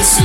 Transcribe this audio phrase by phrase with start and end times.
[0.00, 0.24] Esto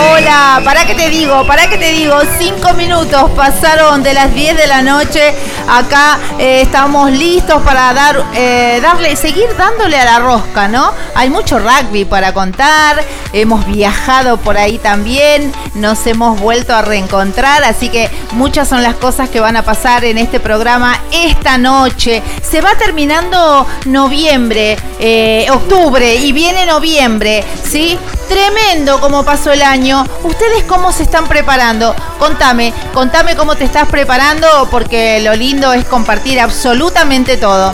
[0.31, 1.45] ¿Para qué te digo?
[1.45, 2.15] ¿Para qué te digo?
[2.37, 5.33] Cinco minutos pasaron de las 10 de la noche.
[5.67, 10.93] Acá eh, estamos listos para dar, eh, darle, seguir dándole a la rosca, ¿no?
[11.15, 13.03] Hay mucho rugby para contar.
[13.33, 15.51] Hemos viajado por ahí también.
[15.73, 17.65] Nos hemos vuelto a reencontrar.
[17.65, 22.23] Así que muchas son las cosas que van a pasar en este programa esta noche.
[22.41, 27.99] Se va terminando noviembre, eh, octubre y viene noviembre, ¿sí?
[28.31, 30.05] Tremendo como pasó el año.
[30.23, 31.93] ¿Ustedes cómo se están preparando?
[32.17, 37.73] Contame, contame cómo te estás preparando porque lo lindo es compartir absolutamente todo.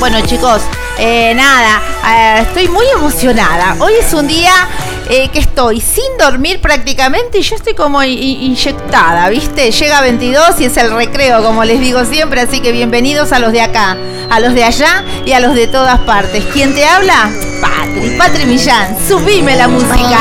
[0.00, 0.62] Bueno chicos,
[0.98, 3.76] eh, nada, eh, estoy muy emocionada.
[3.78, 4.68] Hoy es un día
[5.08, 9.70] eh, que estoy sin dormir prácticamente y yo estoy como inyectada, ¿viste?
[9.70, 13.52] Llega 22 y es el recreo, como les digo siempre, así que bienvenidos a los
[13.52, 13.96] de acá,
[14.30, 16.44] a los de allá y a los de todas partes.
[16.52, 17.30] ¿Quién te habla?
[17.66, 20.18] Patri, Patri Millán, subime la música.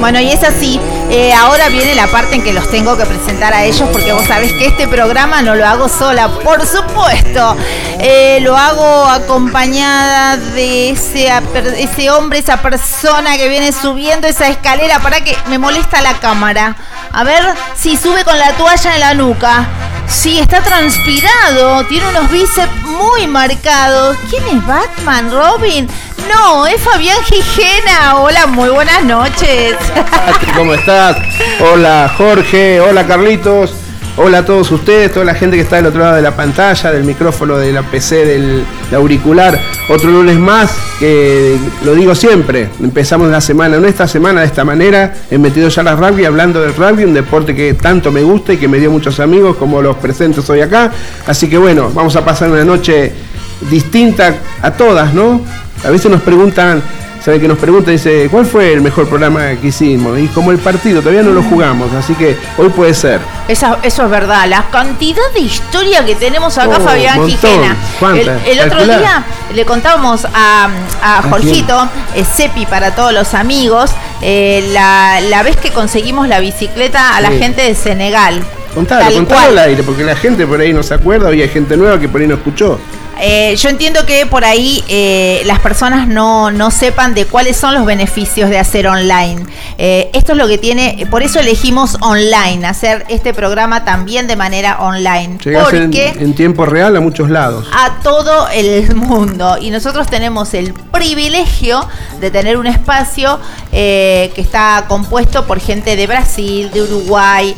[0.00, 0.80] Bueno, y es así.
[1.10, 4.24] Eh, ahora viene la parte en que los tengo que presentar a ellos porque vos
[4.26, 7.56] sabés que este programa no lo hago sola, por supuesto.
[7.98, 11.30] Eh, lo hago acompañada de ese,
[11.78, 16.76] ese hombre, esa persona que viene subiendo esa escalera para que me molesta la cámara.
[17.18, 17.42] A ver
[17.74, 19.66] si sube con la toalla en la nuca.
[20.06, 24.16] Sí, está transpirado, tiene unos bíceps muy marcados.
[24.30, 25.28] ¿Quién es Batman?
[25.32, 25.88] ¿Robin?
[26.32, 28.18] No, es Fabián Gijena.
[28.18, 29.74] Hola, muy buenas noches.
[30.54, 31.16] ¿Cómo estás?
[31.58, 33.74] Hola Jorge, hola Carlitos.
[34.20, 36.90] Hola a todos ustedes, toda la gente que está del otro lado de la pantalla,
[36.90, 39.56] del micrófono, de la PC, del auricular.
[39.88, 45.14] Otro lunes más, que lo digo siempre, empezamos la semana, esta semana, de esta manera,
[45.30, 48.56] en Metido ya las rugby, hablando del rugby, un deporte que tanto me gusta y
[48.56, 50.90] que me dio muchos amigos, como los presentes hoy acá.
[51.24, 53.12] Así que bueno, vamos a pasar una noche
[53.70, 55.40] distinta a todas, ¿no?
[55.84, 56.82] A veces nos preguntan,
[57.20, 60.18] sabe que nos pregunta, dice, ¿cuál fue el mejor programa que hicimos?
[60.18, 63.20] Y como el partido, todavía no lo jugamos, así que hoy puede ser.
[63.48, 67.76] eso es verdad, la cantidad de historia que tenemos acá, oh, Fabián Gijena.
[68.46, 69.24] El, otro día
[69.54, 70.68] le contábamos a,
[71.02, 73.90] a Jorgito, eh, Cepi para todos los amigos,
[74.20, 78.42] eh, la, vez que conseguimos la bicicleta a la gente de Senegal.
[78.78, 81.98] Contalo, contalo al aire, porque la gente por ahí no se acuerda, había gente nueva
[81.98, 82.78] que por ahí no escuchó.
[83.20, 87.84] Eh, yo entiendo que por ahí eh, las personas no, sepan de cuáles son los
[87.84, 89.44] beneficios de hacer online.
[89.78, 94.36] Eh, esto es lo que tiene, por eso elegimos online, hacer este programa también de
[94.36, 95.38] manera online.
[95.42, 97.66] porque en, tiempo real a muchos lados.
[97.72, 99.56] A todo el mundo.
[99.60, 101.86] Y nosotros tenemos el privilegio
[102.20, 103.40] de tener un espacio
[103.70, 107.56] que está compuesto por gente de Brasil, de Uruguay,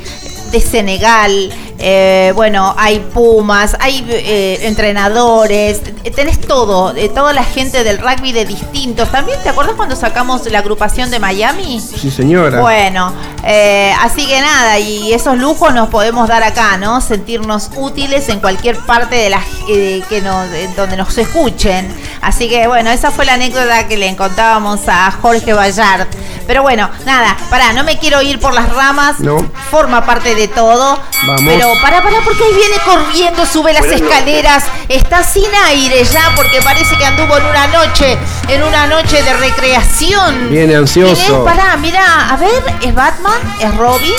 [0.50, 1.50] de Senegal,
[1.81, 5.81] eh, bueno, hay pumas, hay eh, entrenadores,
[6.15, 9.11] tenés todo, eh, toda la gente del rugby de distintos.
[9.11, 11.81] También, ¿te acuerdas cuando sacamos la agrupación de Miami?
[11.81, 12.61] Sí, señora.
[12.61, 13.12] Bueno,
[13.44, 17.00] eh, así que nada, y esos lujos nos podemos dar acá, ¿no?
[17.00, 21.93] Sentirnos útiles en cualquier parte de la eh, que nos, de donde nos escuchen.
[22.21, 26.06] Así que bueno, esa fue la anécdota que le contábamos a Jorge Ballard.
[26.47, 29.21] Pero bueno, nada, pará, no me quiero ir por las ramas.
[29.21, 29.38] No.
[29.71, 30.99] Forma parte de todo.
[31.27, 31.43] Vamos.
[31.47, 34.64] Pero pará, pará, porque ahí viene corriendo, sube las escaleras.
[34.88, 38.19] Está sin aire ya porque parece que anduvo en una noche,
[38.49, 40.50] en una noche de recreación.
[40.50, 41.14] Viene ansioso.
[41.14, 41.40] ¿Quién es?
[41.44, 43.38] Pará, mira, a ver, ¿es Batman?
[43.61, 44.14] ¿Es Robin?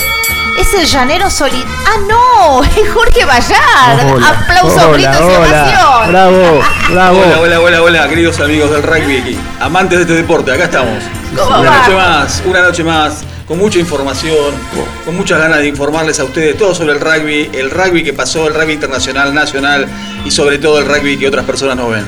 [0.57, 1.65] ¿Es el llanero solitario?
[1.88, 2.63] ¡Ah, no!
[2.75, 3.24] ¡Es Jorge!
[3.24, 5.38] Hola, ¡Aplausos, hola, gritos y hola.
[5.39, 6.09] ovación!
[6.12, 7.19] Bravo, bravo.
[7.19, 9.39] Hola, hola, hola, hola, queridos amigos del rugby aquí.
[9.59, 11.03] Amantes de este deporte, acá estamos.
[11.36, 11.77] ¿Cómo una va?
[11.80, 14.56] noche más, una noche más, con mucha información,
[15.03, 18.48] con muchas ganas de informarles a ustedes todo sobre el rugby, el rugby que pasó,
[18.48, 19.88] el rugby internacional, nacional
[20.24, 22.06] y sobre todo el rugby que otras personas no ven.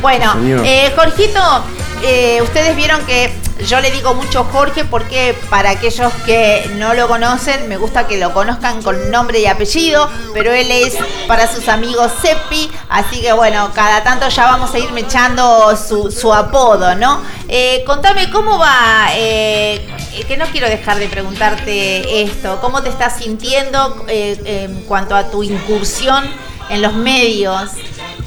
[0.00, 1.64] Bueno, eh, Jorgito,
[2.04, 3.32] eh, ustedes vieron que
[3.64, 8.18] yo le digo mucho Jorge porque para aquellos que no lo conocen, me gusta que
[8.18, 13.32] lo conozcan con nombre y apellido, pero él es para sus amigos Seppi, así que
[13.32, 17.20] bueno, cada tanto ya vamos a ir echando su, su apodo, ¿no?
[17.48, 19.88] Eh, contame cómo va, eh,
[20.26, 25.30] que no quiero dejar de preguntarte esto, ¿cómo te estás sintiendo eh, en cuanto a
[25.30, 26.24] tu incursión
[26.70, 27.70] en los medios?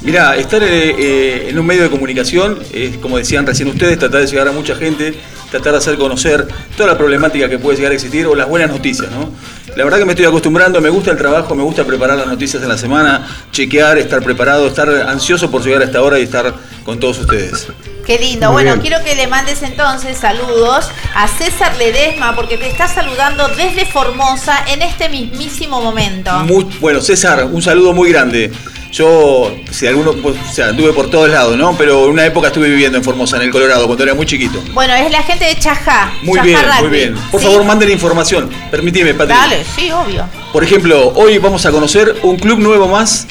[0.02, 4.22] Mirá, estar eh, eh, en un medio de comunicación es, como decían recién ustedes, tratar
[4.22, 5.14] de llegar a mucha gente,
[5.50, 8.70] tratar de hacer conocer toda la problemática que puede llegar a existir o las buenas
[8.70, 9.30] noticias, ¿no?
[9.76, 12.62] La verdad que me estoy acostumbrando, me gusta el trabajo, me gusta preparar las noticias
[12.62, 16.54] en la semana, chequear, estar preparado, estar ansioso por llegar a esta hora y estar
[16.84, 17.68] con todos ustedes.
[18.10, 18.48] Qué lindo.
[18.48, 18.80] Muy bueno, bien.
[18.80, 24.64] quiero que le mandes entonces saludos a César Ledesma porque te está saludando desde Formosa
[24.66, 26.32] en este mismísimo momento.
[26.40, 28.50] Muy- bueno, César, un saludo muy grande.
[28.90, 31.76] Yo, si alguno, pues, o sea, anduve por todos lados, ¿no?
[31.78, 34.60] Pero en una época estuve viviendo en Formosa, en el Colorado, cuando era muy chiquito.
[34.72, 36.12] Bueno, es la gente de Chajá.
[36.22, 36.80] Muy Chajá bien, Rugby.
[36.80, 37.14] muy bien.
[37.30, 37.46] Por ¿Sí?
[37.46, 38.50] favor, manden información.
[38.72, 39.40] Permíteme, Patricia.
[39.44, 40.24] Dale, sí, obvio.
[40.52, 43.28] Por ejemplo, hoy vamos a conocer un club nuevo más,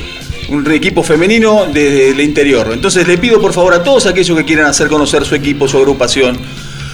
[0.50, 2.70] un equipo femenino desde el interior.
[2.72, 5.78] Entonces le pido por favor a todos aquellos que quieran hacer conocer su equipo, su
[5.78, 6.38] agrupación,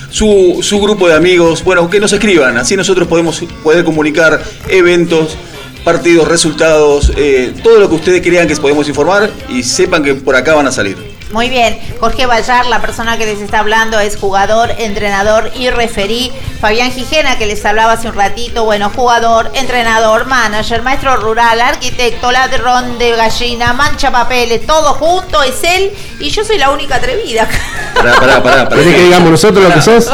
[0.10, 5.38] su, su grupo de amigos, bueno, que nos escriban, así nosotros podemos poder comunicar eventos,
[5.84, 10.36] partidos, resultados, eh, todo lo que ustedes crean que podemos informar y sepan que por
[10.36, 11.15] acá van a salir.
[11.36, 11.78] Muy bien.
[12.00, 16.32] Jorge Ballar, la persona que les está hablando, es jugador, entrenador y referí.
[16.62, 22.32] Fabián Gijena, que les hablaba hace un ratito, bueno, jugador, entrenador, manager, maestro rural, arquitecto,
[22.32, 25.92] ladrón de gallina, mancha papeles, todo junto, es él
[26.22, 27.48] y yo soy la única atrevida.
[27.94, 28.70] Pará, pará, pará.
[28.70, 28.82] pará.
[28.82, 30.02] ¿Querés que digamos nosotros lo que Pará.
[30.02, 30.10] sos?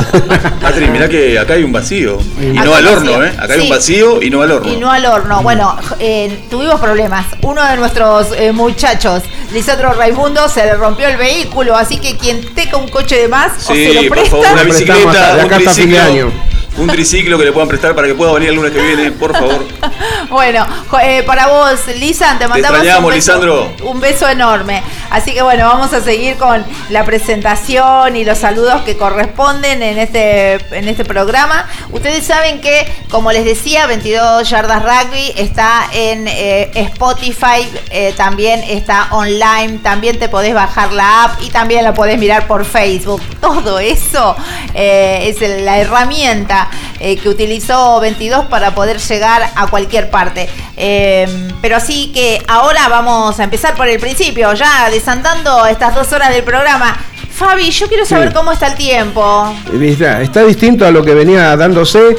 [0.59, 2.17] Patri, mirá que acá hay un vacío.
[2.39, 3.25] Y Acá no al hay horno, vacío.
[3.25, 3.33] ¿eh?
[3.39, 4.73] Acá hay un vacío y no al horno.
[4.73, 5.43] Y no al horno.
[5.43, 7.27] Bueno, eh, tuvimos problemas.
[7.43, 9.23] Uno de nuestros eh, muchachos,
[9.53, 13.51] Lisandro Raimundo, se le rompió el vehículo, así que quien tenga un coche de más
[13.69, 14.29] o se Sí, lo por presta.
[14.29, 16.31] favor, una bicicleta, de un triciclo,
[16.77, 19.33] un triciclo que le puedan prestar para que pueda venir el lunes que viene, por
[19.33, 19.65] favor.
[20.29, 20.65] Bueno,
[21.03, 23.71] eh, para vos, Lisan, te mandamos un, beso, Lisandro.
[23.83, 24.81] un beso enorme.
[25.09, 29.97] Así que bueno, vamos a seguir con la presentación y los saludos que corresponden en
[29.97, 31.67] este, en este programa.
[31.91, 38.63] Ustedes saben que, como les decía, 22 Yardas Rugby está en eh, Spotify, eh, también
[38.63, 43.21] está online, también te podés bajar la app y también la podés mirar por Facebook.
[43.41, 44.35] Todo eso
[44.73, 46.69] es la herramienta
[46.99, 50.47] que utilizó 22 para poder llegar a cualquier parte.
[50.77, 51.27] Eh,
[51.61, 56.29] pero así que ahora vamos a empezar por el principio, ya desandando estas dos horas
[56.33, 56.97] del programa.
[57.31, 58.35] Fabi, yo quiero saber Sí.
[58.35, 59.53] cómo está el tiempo.
[59.81, 62.15] Está, está distinto a lo que venía dándose.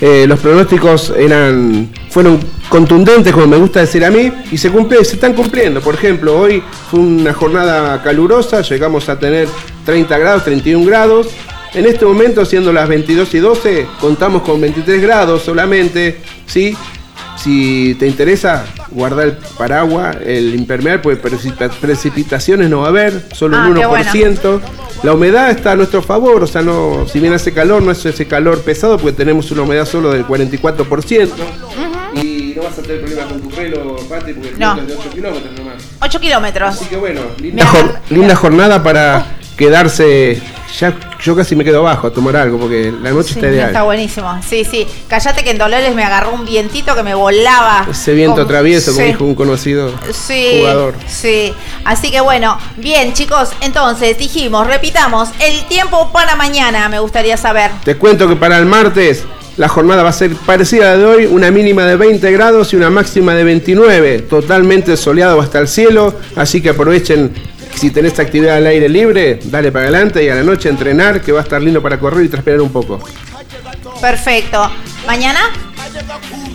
[0.00, 5.04] Eh, los pronósticos eran fueron contundentes, como me gusta decir a mí, y se cumple,
[5.04, 5.80] se están cumpliendo.
[5.80, 9.48] Por ejemplo, hoy fue una jornada calurosa, llegamos a tener
[9.84, 11.26] 30 grados, 31 grados.
[11.74, 16.76] En este momento, siendo las 22 y 12, contamos con 23 grados solamente, ¿sí?
[17.42, 23.22] Si te interesa, guardar el paraguas, el impermeable, pues precipita- precipitaciones no va a haber,
[23.32, 24.60] solo Ah, un qué 1%.
[25.02, 28.04] La humedad está a nuestro favor, o sea, no, si bien hace calor, no es
[28.04, 31.30] ese calor pesado, porque tenemos una humedad solo del 44%.
[32.22, 34.76] Y no vas a tener problema con tu pelo, Pati, porque No.
[34.78, 35.74] es de 8 kilómetros nomás.
[36.02, 36.68] 8 kilómetros.
[36.74, 39.24] Así que bueno, linda, jor- jornada para
[39.60, 40.40] quedarse.
[40.78, 43.66] Ya, yo casi me quedo abajo a tomar algo, porque la noche Sí, está ideal.
[43.68, 44.40] está buenísimo.
[44.48, 44.86] Sí, sí.
[45.08, 47.86] Cállate que en Dolores me agarró un vientito que me volaba.
[47.90, 49.12] Ese viento Como- travieso, como Sí.
[49.12, 50.94] dijo un conocido Sí, jugador.
[51.06, 51.52] sí.
[51.84, 57.70] Así que bueno, bien chicos, entonces dijimos, repitamos, el tiempo para mañana me gustaría saber.
[57.84, 59.24] Te cuento que para el martes
[59.56, 62.72] La jornada va a ser parecida a la de hoy, una mínima de 20 grados
[62.72, 64.20] y una máxima de 29.
[64.20, 67.32] Totalmente soleado hasta el cielo, así que aprovechen
[67.74, 71.32] si tenés actividad al aire libre, dale para adelante y a la noche entrenar, que
[71.32, 73.00] va a estar lindo para correr y transpirar un poco.
[74.00, 74.70] Perfecto.
[75.06, 75.40] ¿Mañana?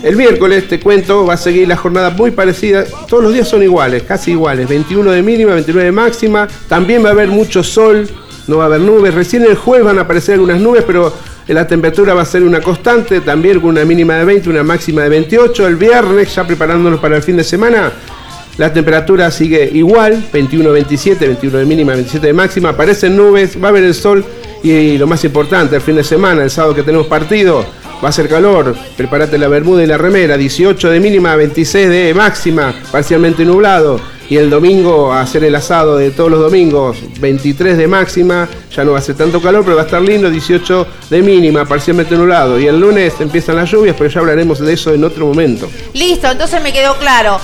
[0.03, 2.85] El miércoles, te cuento, va a seguir la jornada muy parecida.
[3.07, 4.67] Todos los días son iguales, casi iguales.
[4.67, 6.47] 21 de mínima, 29 de máxima.
[6.67, 8.07] También va a haber mucho sol,
[8.47, 9.13] no va a haber nubes.
[9.13, 11.13] Recién el jueves van a aparecer algunas nubes, pero
[11.47, 15.03] la temperatura va a ser una constante, también con una mínima de 20, una máxima
[15.03, 15.67] de 28.
[15.67, 17.91] El viernes, ya preparándonos para el fin de semana,
[18.57, 22.69] la temperatura sigue igual, 21, 27, 21 de mínima, 27 de máxima.
[22.69, 24.23] Aparecen nubes, va a haber el sol
[24.63, 27.65] y lo más importante, el fin de semana, el sábado que tenemos partido,
[28.03, 28.75] va a ser calor.
[28.95, 33.99] Prepárate la bermuda y la remera, 18 de mínima, 26 de máxima, parcialmente nublado.
[34.27, 38.83] Y el domingo a hacer el asado de todos los domingos, 23 de máxima, ya
[38.83, 42.15] no va a ser tanto calor, pero va a estar lindo, 18 de mínima, parcialmente
[42.15, 42.59] nublado.
[42.59, 45.69] Y el lunes empiezan las lluvias, pero ya hablaremos de eso en otro momento.
[45.93, 47.39] Listo, entonces me quedó claro.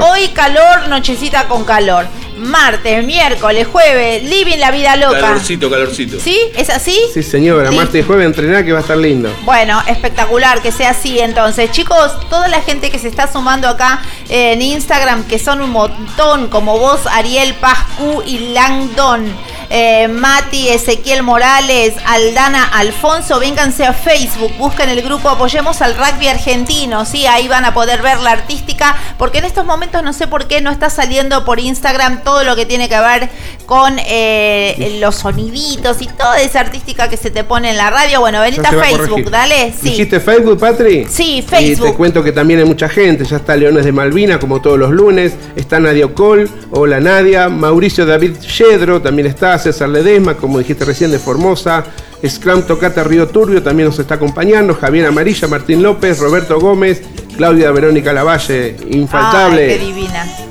[0.00, 2.06] Hoy calor, nochecita con calor.
[2.38, 5.20] Martes, miércoles, jueves, living la vida loca.
[5.20, 6.18] Calorcito, calorcito.
[6.20, 6.38] ¿Sí?
[6.56, 6.98] ¿Es así?
[7.12, 9.34] Sí, señora, martes y jueves entrenar que va a estar lindo.
[9.44, 11.70] Bueno, espectacular que sea así entonces.
[11.70, 16.48] Chicos, toda la gente que se está sumando acá en Instagram, que son un montón,
[16.48, 19.32] como vos, Ariel Pascu y Langdon,
[19.70, 26.28] eh, Mati, Ezequiel Morales, Aldana, Alfonso, vénganse a Facebook, busquen el grupo Apoyemos al Rugby
[26.28, 27.26] Argentino, ¿sí?
[27.26, 30.60] Ahí van a poder ver la artística, porque en estos momentos no sé por qué
[30.60, 33.30] no está saliendo por Instagram todo lo que tiene que ver
[33.64, 38.20] con eh, los soniditos y toda esa artística que se te pone en la radio.
[38.20, 39.90] Bueno, venite a a Facebook, dale, sí.
[39.90, 41.06] ¿Dijiste Facebook, Patri?
[41.08, 41.86] Sí, Y Facebook.
[41.86, 43.24] te cuento que también hay mucha gente.
[43.24, 45.32] Ya está Leones de Malvina, como todos los lunes.
[45.56, 46.50] Está Nadia Ocol.
[46.70, 47.48] Hola Nadia.
[47.48, 49.58] Mauricio David Yedro también está.
[49.58, 51.84] César Ledesma, como dijiste recién, de Formosa.
[52.26, 54.74] Scrum Tocata Río Turbio también nos está acompañando.
[54.74, 57.00] Javier Amarilla, Martín López, Roberto Gómez,
[57.38, 59.62] Claudia Verónica Lavalle, infaltable.
[59.62, 60.47] Ay, qué divina.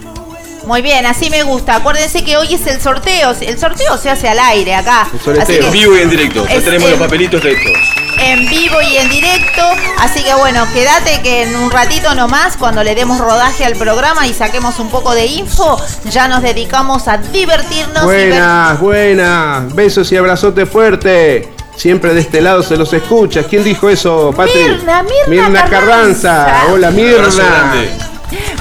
[0.67, 1.75] Muy bien, así me gusta.
[1.77, 3.33] Acuérdense que hoy es el sorteo.
[3.39, 5.07] El sorteo se hace al aire acá.
[5.13, 5.43] El soleteo.
[5.43, 6.45] Así En vivo y en directo.
[6.45, 7.71] Ya Es tenemos los papelitos listos.
[8.19, 9.61] en vivo y en directo.
[9.99, 14.27] Así que bueno, quédate que en un ratito nomás, cuando le demos rodaje al programa
[14.27, 18.03] y saquemos un poco de info, ya nos dedicamos a divertirnos.
[18.03, 19.73] y ver- Buenas, buenas.
[19.73, 21.53] Besos y abrazote fuerte.
[21.77, 23.43] Siempre de este lado se los escucha.
[23.43, 24.63] ¿Quién dijo eso, Patri?
[24.63, 26.45] Mirna, Mirna Carranza.
[26.45, 26.73] Carranza.
[26.73, 28.06] Hola, Abrazo Mirna.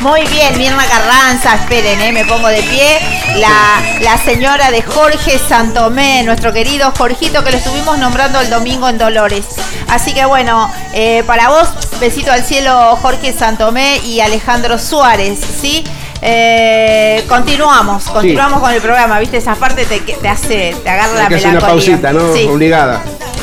[0.01, 3.01] Muy bien, Mirna Carranza, esperen, eh, me pongo de pie.
[3.37, 8.89] La, la señora de Jorge Santomé, nuestro querido Jorgito, que lo estuvimos nombrando el domingo
[8.89, 9.45] en Dolores.
[9.89, 11.69] Así que bueno, eh, para vos,
[12.01, 15.85] besito al cielo Jorge Santomé y Alejandro Suárez, ¿sí?
[16.23, 19.37] Eh, continuamos, continuamos con el programa, ¿viste?
[19.39, 21.99] Esa parte te, te hace, te agarra la que hacer una melancolía.
[22.01, 22.33] pausita, ¿no?
[22.33, 22.49] Sí.
[22.51, 23.03] Obligada.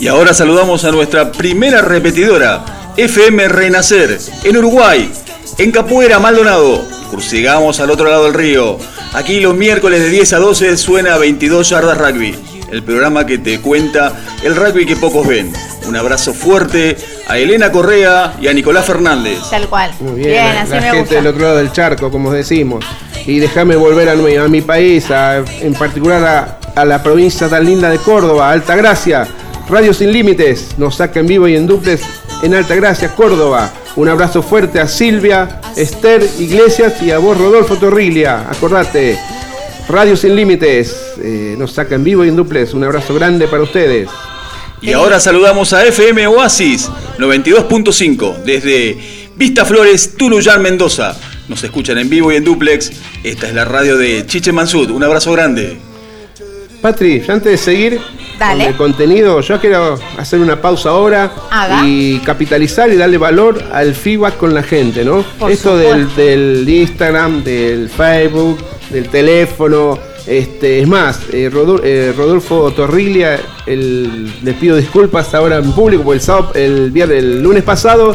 [0.00, 2.64] Y ahora saludamos a nuestra primera repetidora,
[2.96, 5.10] FM Renacer, en Uruguay,
[5.58, 6.82] en Capuera, Maldonado.
[7.10, 8.78] Crucigamos al otro lado del río.
[9.14, 12.34] Aquí los miércoles de 10 a 12 suena 22 yardas rugby,
[12.70, 15.52] el programa que te cuenta el rugby que pocos ven.
[15.86, 16.96] Un abrazo fuerte
[17.28, 19.38] a Elena Correa y a Nicolás Fernández.
[19.50, 19.90] Tal cual.
[20.00, 21.14] Muy bien, la, así la me gente gusta.
[21.16, 22.84] del otro lado del charco, como decimos.
[23.26, 27.48] Y déjame volver a mi, a mi país, a- en particular a, a la provincia
[27.48, 29.26] tan linda de Córdoba, Altagracia.
[29.68, 32.02] Radio Sin Límites, nos saca en vivo y en duples
[32.42, 33.72] en Altagracia, Córdoba.
[33.96, 38.48] Un abrazo fuerte a Silvia, Esther Iglesias y a vos, Rodolfo Torrilia.
[38.50, 39.18] Acordate,
[39.88, 42.74] Radio Sin Límites, eh, nos saca en vivo y en duples.
[42.74, 44.08] Un abrazo grande para ustedes.
[44.80, 48.98] Y ahora saludamos a FM Oasis 92.5 desde
[49.36, 51.16] Vista Flores, Tunuyán, Mendoza.
[51.48, 52.90] Nos escuchan en vivo y en duplex.
[53.22, 54.90] Esta es la radio de Chiche Mansud.
[54.90, 55.76] Un abrazo grande.
[56.80, 58.00] Patri, antes de seguir
[58.42, 58.64] Dale.
[58.64, 61.82] con el contenido, yo quiero hacer una pausa ahora Haga.
[61.86, 65.22] y capitalizar y darle valor al feedback con la gente, ¿no?
[65.38, 68.58] Por Esto del, del Instagram, del Facebook,
[68.90, 69.98] del teléfono.
[70.24, 76.04] Este, es más, eh, Rodu- eh, Rodolfo Torrilia, el- les pido disculpas ahora en público,
[76.04, 78.14] porque el, sábado- el, viernes, el lunes pasado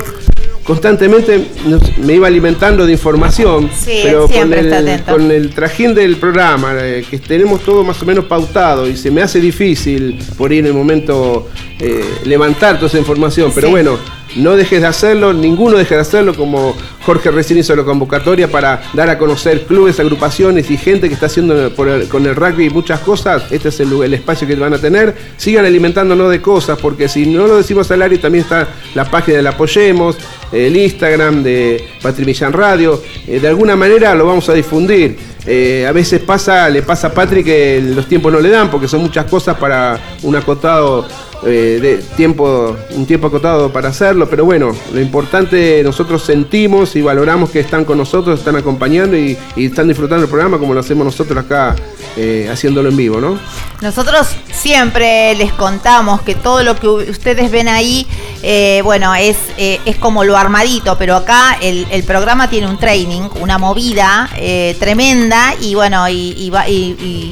[0.67, 6.17] constantemente nos- me iba alimentando de información, Sí, pero con el, con el trajín del
[6.17, 10.51] programa, eh, que tenemos todo más o menos pautado y se me hace difícil por
[10.51, 11.47] ir en el momento
[11.79, 13.51] eh, levantar toda esa información.
[13.55, 13.71] Pero Sí.
[13.71, 13.97] bueno,
[14.35, 18.81] no dejes de hacerlo, ninguno deje de hacerlo, como Jorge recién hizo la convocatoria para
[18.93, 23.51] dar a conocer clubes, agrupaciones y gente que está haciendo con el rugby muchas cosas.
[23.51, 25.15] Este es el, espacio que van a tener.
[25.37, 29.37] Sigan alimentándonos de cosas, porque si no lo decimos al aire, también está la página
[29.37, 30.17] del Apoyemos,
[30.51, 33.01] el Instagram de Patri Millán Radio.
[33.27, 35.17] Eh, de alguna manera lo vamos a difundir.
[35.45, 38.89] Eh, a veces pasa, le pasa a Patrick que los tiempos no le dan porque
[38.89, 41.07] son muchas cosas para un acotado
[41.45, 47.01] eh, de tiempo, un tiempo acotado para hacerlo, pero bueno, lo importante nosotros sentimos y
[47.03, 51.05] valoramos que están con nosotros, están acompañando y, están disfrutando el programa como lo hacemos
[51.05, 51.75] nosotros acá
[52.15, 53.37] eh, haciéndolo en vivo, ¿no?
[53.81, 58.07] Nosotros siempre les contamos que todo lo que ustedes ven ahí,
[58.41, 63.59] eh, bueno, es, es como lo armadito, pero acá el, programa tiene un training, una
[63.59, 64.29] movida
[64.79, 66.51] tremenda y bueno, y,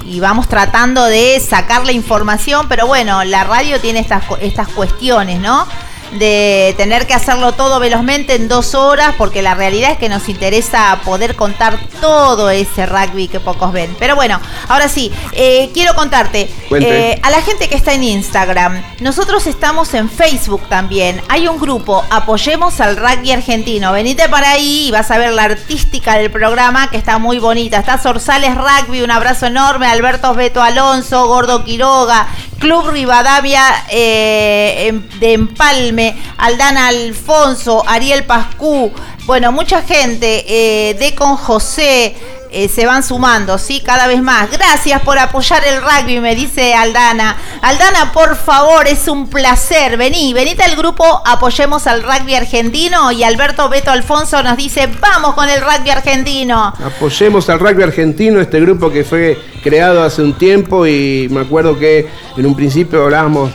[0.06, 5.40] y vamos tratando de sacar la información, pero bueno, la radio tiene estas, estas cuestiones,
[5.40, 5.68] ¿no?
[6.14, 10.30] De tener que hacerlo todo velozmente en dos horas, porque la realidad es que nos
[10.30, 13.96] interesa poder contar todo ese rugby que pocos ven.
[14.00, 18.82] Pero bueno, ahora sí, eh, quiero contarte eh, a la gente que está en Instagram.
[19.00, 21.22] Nosotros estamos en Facebook también.
[21.28, 23.92] Hay un grupo, Apoyemos al Rugby Argentino.
[23.92, 27.78] Venite para ahí y vas a ver la artística del programa que está muy bonita.
[27.78, 29.88] Está Sorsales Rugby, un abrazo enorme.
[29.88, 32.28] Alberto Beto Alonso, Gordo Quiroga,
[32.60, 35.95] Club Rivadavia eh, de Empalme,
[36.38, 38.92] Aldana Alfonso, Ariel Pascú,
[39.26, 42.16] bueno, mucha gente, eh, de con José,
[42.52, 43.82] eh, se van sumando, ¿sí?
[43.82, 44.52] Cada vez más.
[44.52, 47.36] Gracias por apoyar el rugby, me dice Aldana.
[47.62, 49.98] Aldana, por favor, es un placer.
[49.98, 55.34] Vení, venite al grupo Apoyemos al Rugby Argentino y Alberto Beto Alfonso nos dice, vamos
[55.34, 56.74] con el rugby argentino.
[56.86, 61.78] Apoyemos al rugby argentino, este grupo que fue creado hace un tiempo y me acuerdo
[61.80, 63.52] que en un principio hablábamos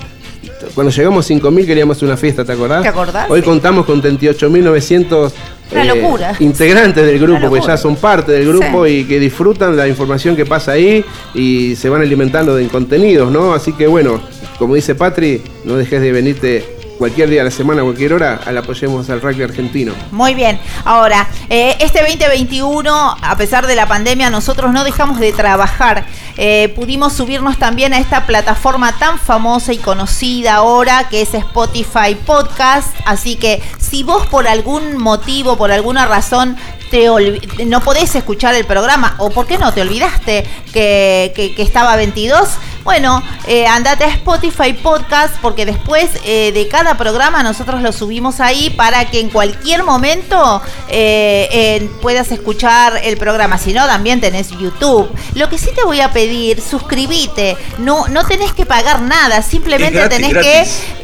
[0.74, 2.82] cuando llegamos a 5.000 queríamos una fiesta, ¿te acordás?
[2.82, 3.30] ¿Te acordás?
[3.30, 5.32] Hoy contamos con 38.900
[5.72, 10.34] eh, integrantes del grupo, que ya son parte del grupo y que disfrutan la información
[10.34, 13.54] que pasa ahí y se van alimentando de contenidos, ¿no?
[13.54, 14.20] Así que bueno,
[14.58, 18.58] como dice Patri, no dejes de venirte cualquier día de la semana, cualquier hora, al
[18.58, 19.94] apoyemos al rugby argentino.
[20.10, 20.60] Muy bien.
[20.84, 26.04] Ahora, eh, este 2021, a pesar de la pandemia, nosotros no dejamos de trabajar.
[26.36, 32.14] Eh, pudimos subirnos también a esta plataforma tan famosa y conocida ahora que es Spotify
[32.26, 32.94] Podcast.
[33.06, 36.58] Así que si vos por algún motivo, por alguna razón,
[36.90, 37.06] te
[37.66, 42.48] no podés escuchar el programa o por qué no te olvidaste que, que, estaba 22,
[42.84, 48.40] bueno, eh, andate a Spotify Podcast porque después eh, de cada programa nosotros lo subimos
[48.40, 53.58] ahí para que en cualquier momento eh, puedas escuchar el programa.
[53.58, 55.10] Si no, también tenés YouTube.
[55.34, 57.56] Lo que sí te voy a pedir, suscríbete.
[57.78, 60.60] No, no tenés que pagar nada, simplemente tenés que...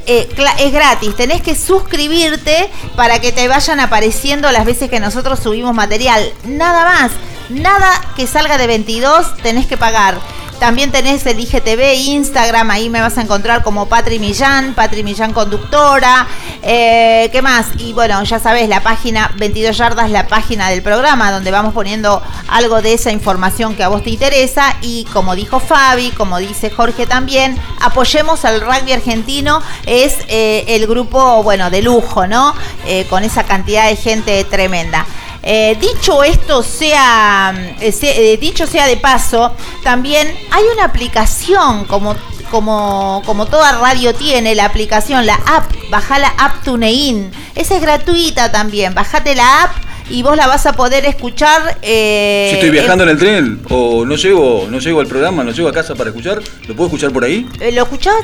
[0.07, 5.75] es gratis, tenés que suscribirte para que te vayan apareciendo las veces que nosotros subimos
[5.77, 6.33] material.
[6.45, 7.13] Nada más.
[7.49, 10.19] Nada que salga de 22 tenés que pagar.
[10.59, 15.35] También tenés el IGTV, Instagram, ahí me vas a encontrar como Patri Millán, Patri Millán
[15.35, 16.27] Conductora.
[16.63, 17.67] Eh, ¿Qué más?
[17.79, 22.23] Y bueno, ya sabes, la página 22 Yardas, la página del programa, donde vamos poniendo
[22.49, 24.77] algo de esa información que a vos te interesa.
[24.81, 29.63] Y como dijo Fabi, como dice Jorge también, apoyemos al rugby argentino.
[29.85, 32.55] Es eh, el grupo, bueno, de lujo, ¿no?
[32.87, 35.05] Eh, con esa cantidad de gente tremenda.
[35.49, 39.55] Eh, dicho esto sea, eh, eh, dicho sea de paso,
[39.85, 42.17] también hay una aplicación como
[42.51, 47.31] como, como toda radio tiene, la aplicación, la app, baja la app TuneIn.
[47.55, 51.79] Esa es gratuita también, bajate la app y vos la vas a poder escuchar.
[51.83, 55.51] Eh, si estoy viajando en, el tren o no llego, no llego al programa, no
[55.51, 57.49] llego a casa para escuchar, ¿lo puedo escuchar por ahí?
[57.61, 58.15] Eh, lo escuchás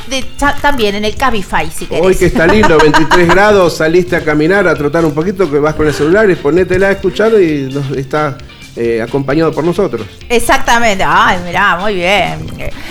[0.61, 2.05] también en el Cabify, si querés.
[2.05, 5.75] Hoy que está lindo, 23 grados, saliste a caminar, a trotar un poquito, que vas
[5.75, 8.39] con el celular y ponétela a escuchar y está
[8.75, 10.07] eh, acompañado por nosotros.
[10.31, 11.05] Exactamente.
[11.07, 12.47] Ay, mirá, muy bien.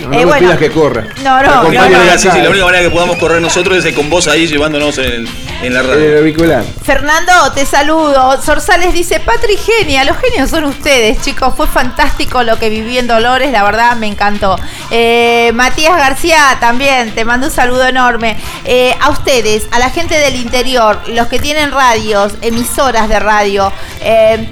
[0.06, 1.08] No, eh, bueno, que corra.
[1.24, 1.72] No, no.
[1.72, 4.96] La, única, sí, la única manera que podamos correr nosotros es con vos ahí llevándonos
[4.98, 5.26] en,
[5.60, 6.18] en la radio.
[6.18, 6.64] auricular.
[6.84, 8.40] Fernando, te saludo.
[8.40, 10.04] Sorsales dice, Patri, genia.
[10.04, 11.52] Los genios son ustedes, chicos.
[11.56, 13.50] Fue fantástico lo que viví en Dolores.
[13.50, 14.56] La verdad, me encantó.
[14.92, 17.12] Eh, Matías García, también.
[17.12, 18.36] Te mando un saludo enorme.
[19.00, 23.72] a ustedes, a la gente del interior, los que tienen radios, emisoras de radio,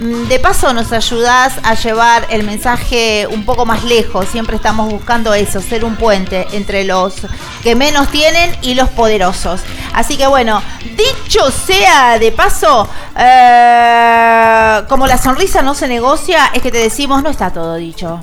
[0.00, 4.26] Mm, De paso nos ayudás a llevar el mensaje un poco más lejos.
[4.28, 7.14] Siempre estamos buscando eso, ser un puente entre los
[7.62, 9.60] que menos tienen y los poderosos.
[9.94, 10.62] Así que bueno,
[10.96, 17.22] dicho sea de paso, eh, como la sonrisa no se negocia, es que te decimos
[17.22, 18.20] no está todo dicho.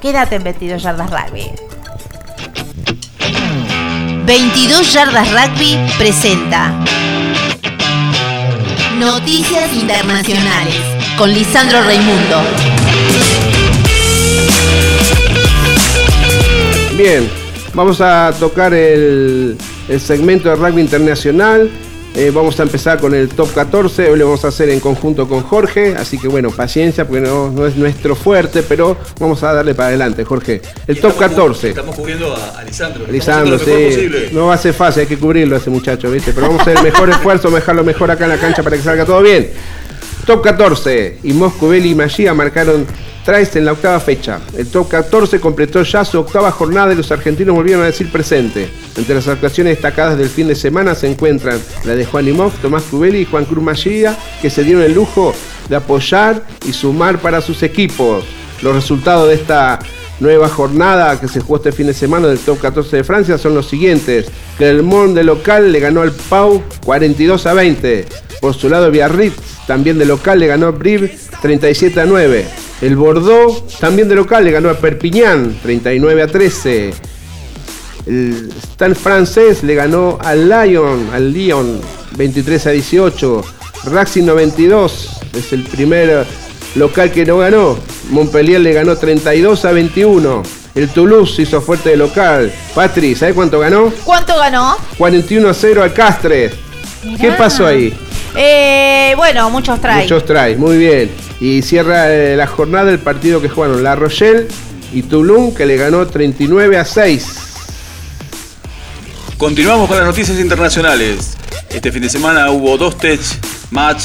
[0.00, 1.50] Quédate en 22 yardas rugby.
[4.28, 6.70] 22 Yardas Rugby presenta
[8.98, 12.36] Noticias Internacionales con Lisandro Raimundo.
[16.96, 17.28] Bien,
[17.74, 19.56] vamos a tocar el,
[19.88, 21.70] el segmento de rugby internacional.
[22.14, 24.10] Eh, vamos a empezar con el top 14.
[24.10, 25.94] Hoy lo vamos a hacer en conjunto con Jorge.
[25.96, 29.88] Así que bueno, paciencia porque no, no es nuestro fuerte, pero vamos a darle para
[29.90, 30.60] adelante, Jorge.
[30.86, 31.68] El top Estamos cu- 14.
[31.70, 33.06] Estamos cubriendo a, a Lisandro.
[33.10, 34.10] Lisandro, sí.
[34.32, 36.32] No va a ser fácil, hay que cubrirlo a ese muchacho, ¿viste?
[36.32, 38.62] Pero vamos a hacer el mejor esfuerzo, vamos a dejarlo mejor acá en la cancha
[38.62, 39.50] para que salga todo bien.
[40.28, 41.20] Top 14.
[41.22, 42.86] Y Moscovelli y Magia marcaron
[43.24, 44.40] tries en la octava fecha.
[44.54, 48.68] El top 14 completó ya su octava jornada y los argentinos volvieron a decir presente.
[48.94, 52.82] Entre las actuaciones destacadas del fin de semana se encuentran la de Juan Imov, Tomás
[52.90, 55.32] Cubelli y Juan Cruz Magia, que se dieron el lujo
[55.66, 58.22] de apoyar y sumar para sus equipos.
[58.60, 59.78] Los resultados de esta
[60.20, 63.54] nueva jornada que se jugó este fin de semana del top 14 de Francia son
[63.54, 64.26] los siguientes.
[64.56, 68.06] Clermont de local le ganó al Pau 42 a 20.
[68.40, 72.46] Por su lado Biarritz también de local le ganó a Brive 37 a 9.
[72.80, 76.94] El Bordeaux también de local le ganó a Perpignan 39 a 13.
[78.06, 81.80] El Stade francés le ganó al Lyon, al Lyon
[82.16, 83.44] 23 a 18.
[83.84, 86.26] Racing 92 es el primer
[86.74, 87.78] local que no ganó.
[88.10, 90.42] Montpellier le ganó 32 a 21.
[90.74, 92.52] El Toulouse hizo fuerte de local.
[92.74, 93.92] Patri, ¿sabes cuánto ganó?
[94.04, 94.76] ¿Cuánto ganó?
[94.96, 96.52] 41 a 0 al Castres.
[97.20, 97.92] ¿Qué pasó ahí?
[98.36, 100.02] Eh, bueno, muchos trae.
[100.02, 101.10] Muchos tries, muy bien.
[101.40, 104.48] Y cierra eh, la jornada el partido que jugaron La Rochelle
[104.92, 107.26] y Toulon, que le ganó 39 a 6.
[109.36, 111.36] Continuamos con las noticias internacionales.
[111.70, 114.04] Este fin de semana hubo dos test match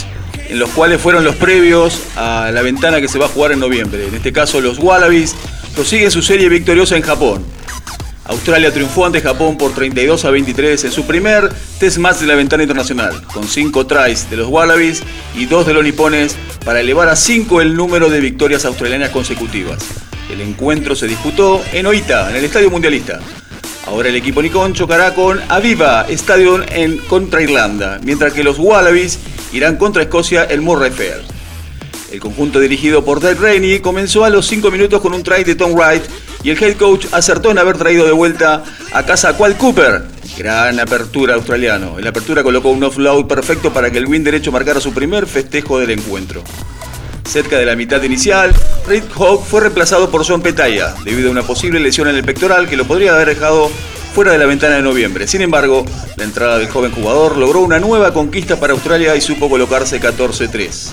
[0.53, 3.59] en los cuales fueron los previos a la ventana que se va a jugar en
[3.59, 4.07] noviembre.
[4.07, 5.35] En este caso, los Wallabies
[5.73, 7.43] prosiguen su serie victoriosa en Japón.
[8.25, 12.35] Australia triunfó ante Japón por 32 a 23 en su primer test match de la
[12.35, 15.01] ventana internacional, con 5 tries de los Wallabies
[15.35, 19.83] y 2 de los nipones para elevar a 5 el número de victorias australianas consecutivas.
[20.31, 23.19] El encuentro se disputó en Oita, en el Estadio Mundialista.
[23.87, 29.19] Ahora el equipo Nikon chocará con Aviva Stadium en contra Irlanda, mientras que los Wallabies
[29.53, 31.21] irán contra Escocia en Murray Fair.
[32.11, 35.55] El conjunto dirigido por Dave Rainey comenzó a los 5 minutos con un try de
[35.55, 36.03] Tom Wright
[36.43, 40.03] y el head coach acertó en haber traído de vuelta a casa a Qual Cooper.
[40.37, 41.97] Gran apertura australiano.
[41.97, 45.25] En la apertura colocó un offload perfecto para que el win derecho marcara su primer
[45.25, 46.43] festejo del encuentro.
[47.27, 48.53] Cerca de la mitad inicial,
[48.87, 52.67] Reid Hawk fue reemplazado por John Petaya debido a una posible lesión en el pectoral
[52.67, 53.71] que lo podría haber dejado
[54.13, 55.27] fuera de la ventana de noviembre.
[55.27, 59.49] Sin embargo, la entrada del joven jugador logró una nueva conquista para Australia y supo
[59.49, 60.91] colocarse 14-3.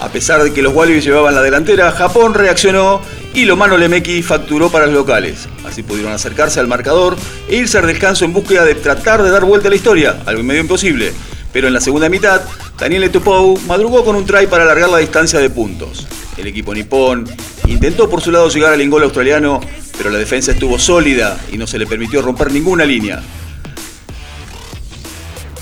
[0.00, 3.00] A pesar de que los Wallabies llevaban la delantera, Japón reaccionó
[3.32, 5.48] y Lomano Lemeki facturó para los locales.
[5.64, 7.16] Así pudieron acercarse al marcador
[7.48, 10.42] e irse al descanso en búsqueda de tratar de dar vuelta a la historia, algo
[10.42, 11.12] medio imposible.
[11.52, 12.42] Pero en la segunda mitad,
[12.78, 16.06] Daniel Etupou madrugó con un try para alargar la distancia de puntos.
[16.36, 17.26] El equipo nipón
[17.68, 19.60] intentó por su lado llegar al ingol australiano,
[19.96, 23.22] pero la defensa estuvo sólida y no se le permitió romper ninguna línea.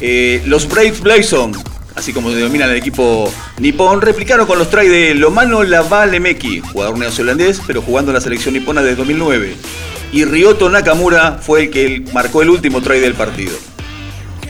[0.01, 1.53] Eh, los Brave Blazon,
[1.95, 6.99] así como se denominan el equipo nipón, replicaron con los tries de Lomano Lavalemeki, jugador
[6.99, 9.55] neozelandés, pero jugando en la selección nipona desde 2009.
[10.13, 13.53] Y Ryoto Nakamura fue el que marcó el último try del partido.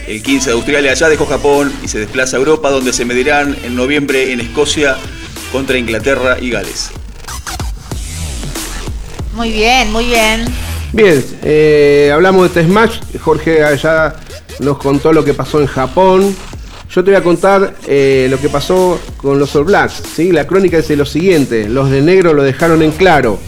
[0.07, 3.55] El 15 de Australia ya dejó Japón y se desplaza a Europa, donde se medirán
[3.63, 4.97] en noviembre en Escocia
[5.51, 6.91] contra Inglaterra y Gales.
[9.35, 10.45] Muy bien, muy bien.
[10.91, 12.99] Bien, eh, hablamos de Test Match.
[13.19, 14.15] Jorge ya
[14.59, 16.35] nos contó lo que pasó en Japón.
[16.89, 20.03] Yo te voy a contar eh, lo que pasó con los All Blacks.
[20.15, 20.31] ¿sí?
[20.31, 23.39] La crónica dice lo siguiente: los de negro lo dejaron en claro.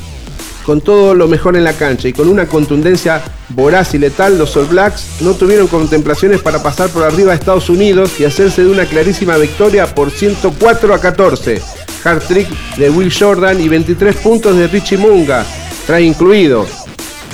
[0.66, 4.58] Con todo lo mejor en la cancha y con una contundencia voraz y letal, los
[4.58, 8.72] All Blacks no tuvieron contemplaciones para pasar por arriba a Estados Unidos y hacerse de
[8.72, 11.62] una clarísima victoria por 104 a 14.
[12.04, 15.46] Hard trick de Will Jordan y 23 puntos de Richie Munga,
[15.86, 16.66] trae incluido.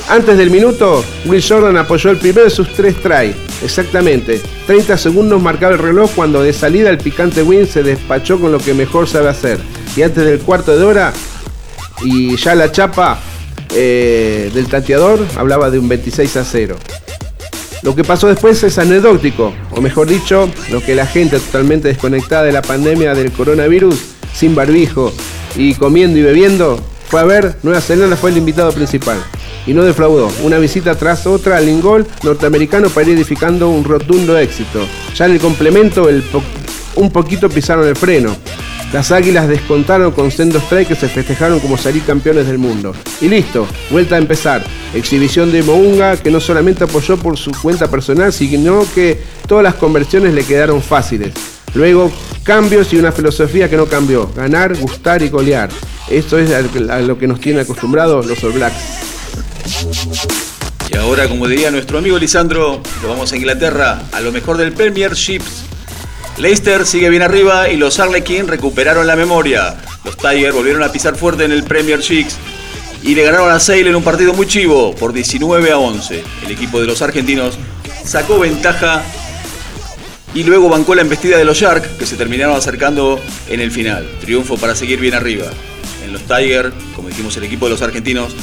[0.10, 3.36] Antes del minuto, Will Jordan apoyó el primero de sus tres tries.
[3.64, 4.42] Exactamente.
[4.68, 8.60] 30 segundos marcaba el reloj cuando de salida el picante Win se despachó con lo
[8.60, 9.60] que mejor sabe hacer.
[9.96, 11.14] Y antes del cuarto de hora,
[12.04, 13.20] y ya la chapa
[13.74, 16.76] eh, del tateador hablaba de un 26 a 0.
[17.84, 22.44] Lo que pasó después es anecdótico, o mejor dicho, lo que la gente totalmente desconectada
[22.44, 23.96] de la pandemia del coronavirus
[24.34, 25.12] sin barbijo
[25.56, 26.80] y comiendo y bebiendo,
[27.12, 29.17] fue a ver, Nueva Zelanda fue el invitado principal.
[29.67, 34.38] Y no defraudó, una visita tras otra al Lingol norteamericano para ir edificando un rotundo
[34.38, 34.80] éxito.
[35.13, 36.24] Ya en el complemento, el
[36.95, 38.34] un poquito pisaron el freno.
[38.93, 42.95] Las águilas descontaron con sendos strike que se festejaron como salir campeones del mundo.
[43.19, 44.63] Y listo, vuelta a empezar.
[44.93, 49.76] Exhibición de Mounga que no solamente apoyó por su cuenta personal, sino que todas las
[49.76, 51.34] conversiones le quedaron fáciles.
[51.73, 52.12] Luego,
[52.43, 54.31] cambios y una filosofía que no cambió.
[54.36, 55.69] Ganar, gustar y golear.
[56.10, 59.12] Esto es a lo que nos tiene acostumbrados los All Blacks.
[60.91, 64.73] Y ahora, como diría nuestro amigo Lisandro, lo vamos a Inglaterra, a lo mejor del
[64.73, 65.41] Premiership.
[66.38, 69.77] Leicester sigue bien arriba y los Arlequins recuperaron la memoria.
[70.03, 72.27] Los Tigers volvieron a pisar fuerte en el Premiership
[73.03, 76.23] y le ganaron a Sale en un partido muy chivo por 19 a 11.
[76.45, 77.57] El equipo de los argentinos
[78.03, 79.03] sacó ventaja
[80.34, 84.08] y luego bancó la embestida de los Sharks que se terminaron acercando en el final.
[84.22, 85.48] Triunfo para seguir bien arriba.
[86.06, 88.36] En los Tigers, como dijimos, el equipo de los argentinos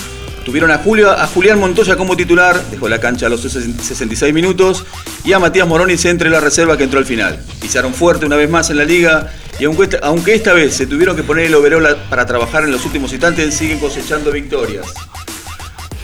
[0.44, 4.84] tuvieron a, Julio, a Julián Montoya como titular, dejó la cancha a los 66 minutos,
[5.24, 7.38] y a Matías Moroni entre la reserva que entró al final.
[7.60, 11.16] Pisaron fuerte una vez más en la liga y aunque, aunque esta vez se tuvieron
[11.16, 14.86] que poner el overall para trabajar en los últimos instantes, siguen cosechando victorias.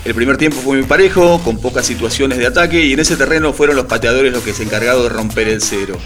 [0.05, 3.53] El primer tiempo fue muy parejo, con pocas situaciones de ataque y en ese terreno
[3.53, 5.99] fueron los pateadores los que se encargaron de romper el cero.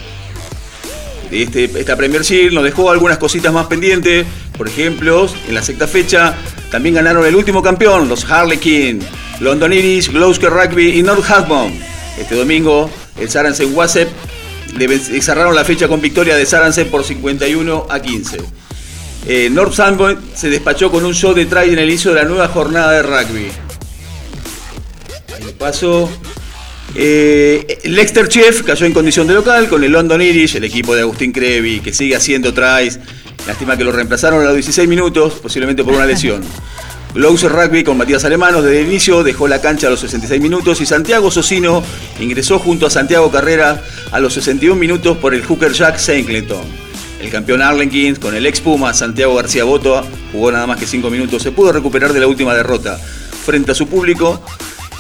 [1.31, 4.25] Este, esta Premier Shield nos dejó algunas cositas más pendientes,
[4.57, 6.37] por ejemplo, en la sexta fecha
[6.71, 9.01] también ganaron el último campeón, los Harlequin,
[9.41, 11.73] London Irish, Gloucester Rugby y Northampton.
[12.19, 14.09] Este domingo el Saransen Wasep
[15.21, 18.39] cerraron la fecha con victoria de Saransen por 51 a 15.
[19.27, 22.49] Eh, Northampton se despachó con un show de try en el inicio de la nueva
[22.49, 23.49] jornada de rugby.
[25.59, 26.09] Paso.
[26.95, 31.03] Eh, Lexter Chef cayó en condición de local con el London Irish, el equipo de
[31.03, 32.99] Agustín Crevi, que sigue haciendo tries.
[33.47, 36.43] Lástima que lo reemplazaron a los 16 minutos, posiblemente por una lesión.
[37.15, 40.81] Gloucester Rugby con Matías Alemano desde el inicio dejó la cancha a los 66 minutos
[40.81, 41.83] y Santiago Socino
[42.21, 46.63] ingresó junto a Santiago Carrera a los 61 minutos por el Hooker Jack Saint-Clinton.
[47.21, 51.11] El campeón Arlequins con el ex Puma Santiago García Boto jugó nada más que 5
[51.11, 51.43] minutos.
[51.43, 52.99] Se pudo recuperar de la última derrota
[53.45, 54.43] frente a su público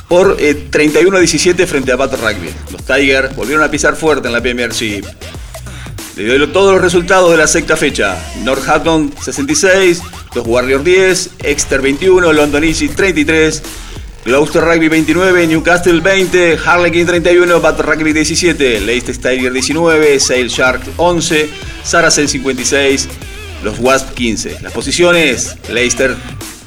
[0.08, 2.50] por 31 eh, a 17 frente a Bat Rugby.
[2.72, 5.04] Los Tigers volvieron a pisar fuerte en la Premiership.
[6.16, 8.18] Le doy todos los resultados de la sexta fecha.
[8.42, 10.02] Northampton 66,
[10.34, 13.62] los Warriors 10, Exeter 21, London Easy 33,
[14.24, 20.82] Gloucester Rugby 29, Newcastle 20, Harlequin 31, Bat Rugby 17, Leicester Tiger 19, Sail Shark
[20.96, 21.48] 11,
[21.84, 23.08] Saracen 56,
[23.62, 24.58] los Wasp 15.
[24.62, 26.16] Las posiciones, Leicester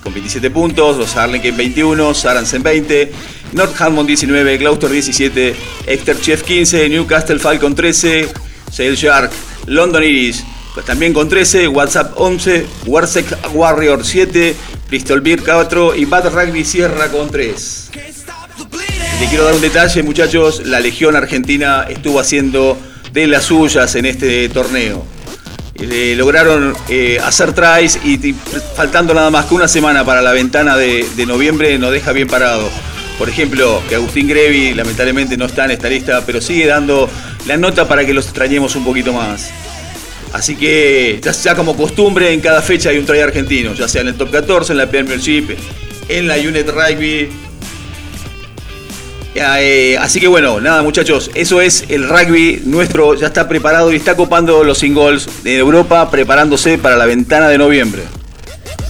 [0.03, 3.11] con 27 puntos, los Harlequin 21, Saracen 20,
[3.53, 5.55] Northampton 19, Gloucester 17,
[5.87, 8.29] Exeter Chief 15, Newcastle Falcon 13,
[8.71, 9.31] Sail Shark,
[9.67, 14.55] London Iris pues también con 13, WhatsApp 11, Warsec Warrior 7,
[14.87, 17.89] Bristol Beer 4 y Bad Rugby Sierra con 3.
[19.19, 20.65] Le quiero dar un detalle, muchachos.
[20.65, 22.77] La Legión Argentina estuvo haciendo
[23.11, 25.05] de las suyas en este torneo.
[25.75, 28.35] Eh, lograron eh, hacer tries y,
[28.75, 32.69] faltando nada más que una semana para la ventana de, noviembre nos deja bien parado.
[33.17, 37.09] Por ejemplo, que Agustín Grevi lamentablemente no está en esta lista, pero sigue dando
[37.45, 39.51] la nota para que los extrañemos un poquito más.
[40.33, 44.01] Así que ya sea como costumbre, en cada fecha hay un try argentino, ya sea
[44.01, 45.55] en el top 14, en la Premiership,
[46.07, 47.29] en la Unit Rugby.
[49.33, 53.95] Eh, así que bueno, nada muchachos, eso es el rugby nuestro, ya está preparado y
[53.95, 58.03] está copando los singles de Europa, preparándose para la ventana de noviembre.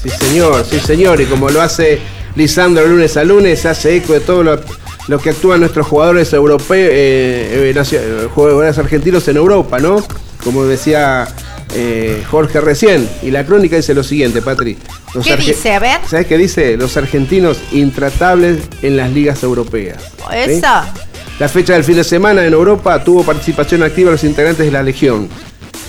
[0.02, 2.00] Sí señor, sí señor, y como lo hace
[2.36, 7.74] Lisandro lunes a lunes, hace eco de todo lo, que actúan nuestros jugadores europeos, eh,
[7.76, 10.04] eh, jugadores argentinos en Europa, ¿no?
[10.44, 11.28] como decía
[11.76, 13.08] eh, Jorge recién.
[13.22, 14.78] Y la crónica dice lo siguiente, Patri.
[15.24, 15.74] ¿Qué dice?
[15.74, 16.00] A ver.
[16.08, 16.78] ¿Sabes qué dice?
[16.78, 20.04] Los argentinos intratables en las ligas europeas.
[20.34, 20.94] Esa.
[21.40, 24.84] La fecha del fin de semana en Europa tuvo participación activa los integrantes de la
[24.84, 25.28] Legión,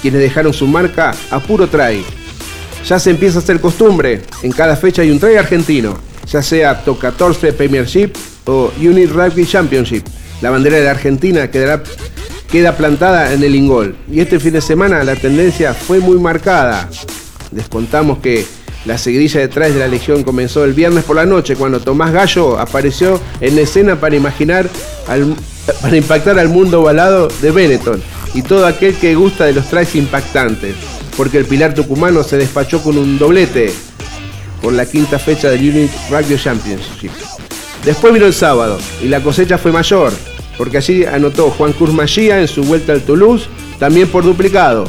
[0.01, 2.03] quienes dejaron su marca a puro try.
[2.87, 6.83] Ya se empieza a hacer costumbre, en cada fecha hay un try argentino, ya sea
[6.83, 8.13] Top 14 Premiership
[8.47, 10.05] o Unit Rugby Championship.
[10.41, 11.83] La bandera de Argentina quedará
[12.53, 13.97] queda plantada en el ingol.
[14.11, 16.89] Y este fin de semana la tendencia fue muy marcada.
[17.51, 18.45] Les contamos que
[18.85, 22.59] la seguidilla detrás de la Legión comenzó el viernes por la noche cuando Tomás Gallo
[22.59, 24.69] apareció en escena para imaginar
[25.81, 28.03] para impactar al mundo ovalado de Benetton
[28.35, 30.75] y todo aquel que gusta de los trajes impactantes,
[31.17, 33.73] porque el Pilar Tucumano se despachó con un doblete
[34.61, 37.13] por la quinta fecha del Unit Rugby Championship.
[37.85, 40.13] Después vino el sábado y la cosecha fue mayor
[40.59, 43.47] porque allí anotó Juan Cruz Magía en su vuelta al Toulouse,
[43.79, 44.85] también por duplicado.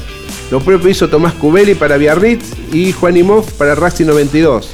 [0.51, 3.15] Lo propio hizo Tomás Cubeli para Biarritz y Juan
[3.57, 4.69] para Racing 92.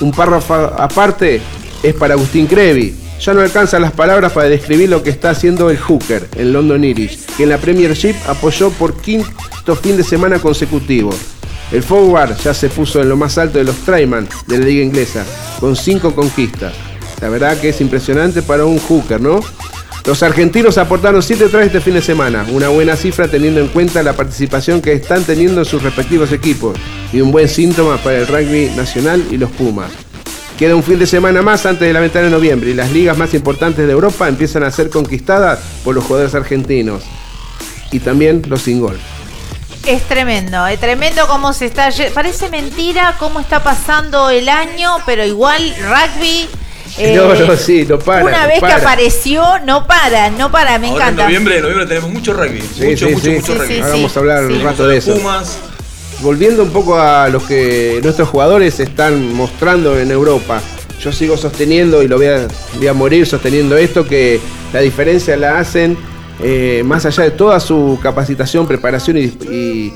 [0.00, 1.40] Un párrafo aparte
[1.82, 2.94] es para Agustín Crevi.
[3.20, 6.84] Ya no alcanzan las palabras para describir lo que está haciendo el Hooker en London
[6.84, 11.10] Irish, que en la Premiership apoyó por quinto fin de semana consecutivo.
[11.72, 14.84] El forward ya se puso en lo más alto de los Tryman de la liga
[14.84, 15.24] inglesa,
[15.58, 16.74] con cinco conquistas.
[17.20, 19.40] La verdad que es impresionante para un hooker, ¿no?
[20.06, 24.04] Los argentinos aportaron 7 tries este fin de semana, una buena cifra teniendo en cuenta
[24.04, 26.78] la participación que están teniendo en sus respectivos equipos
[27.12, 29.90] y un buen síntoma para el rugby nacional y los Pumas.
[30.56, 33.18] Queda un fin de semana más antes de la ventana de noviembre y las ligas
[33.18, 37.02] más importantes de Europa empiezan a ser conquistadas por los jugadores argentinos
[37.90, 39.00] y también los sin gol.
[39.86, 41.90] Es tremendo, es tremendo cómo se está.
[42.14, 46.48] Parece mentira cómo está pasando el año, pero igual rugby
[46.98, 48.24] no, no, eh, sí, no para.
[48.24, 51.22] Una vez que apareció, no para, no para, me encanta.
[51.22, 52.62] En noviembre, en noviembre tenemos mucho rugby.
[52.62, 53.80] mucho, mucho, mucho rugby.
[53.80, 55.14] Ahora vamos a hablar un rato de eso.
[55.14, 55.58] Pumas.
[56.20, 60.62] Volviendo un poco a lo que nuestros jugadores están mostrando en Europa.
[61.00, 64.40] Yo sigo sosteniendo y lo voy a, voy a morir sosteniendo esto, que
[64.72, 65.98] la diferencia la hacen
[66.42, 69.92] eh, más allá de toda su capacitación, preparación y,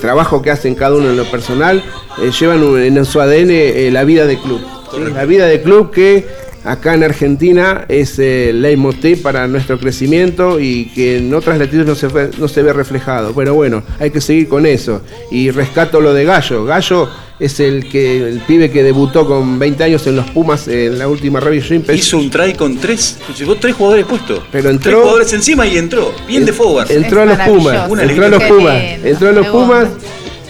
[0.00, 1.84] trabajo que hacen cada uno en lo personal,
[2.20, 4.60] eh, llevan en su ADN la vida de club
[4.98, 6.26] la vida de club que
[6.64, 11.94] acá en Argentina es el leitmotiv para nuestro crecimiento y que en otras latitudes no
[11.94, 13.32] se, no se ve reflejado.
[13.34, 15.02] Pero bueno, hay que seguir con eso.
[15.30, 16.64] Y rescato lo de Gallo.
[16.64, 17.08] Gallo
[17.40, 21.08] es el que el pibe que debutó con 20 años en los Pumas en la
[21.08, 24.42] última Review Hizo un try con tres, llevó tres jugadores puestos.
[24.52, 26.90] Pero entró, tres jugadores encima y entró, bien de forward.
[26.90, 29.88] Entró a los Pumas, entró a los Pumas, entró a los Pumas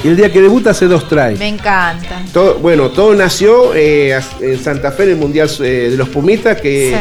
[0.05, 1.39] y el día que debuta hace dos tries.
[1.39, 2.23] Me encanta.
[2.33, 6.61] Todo, bueno, todo nació eh, en Santa Fe en el Mundial eh, de los Pumitas,
[6.61, 6.97] que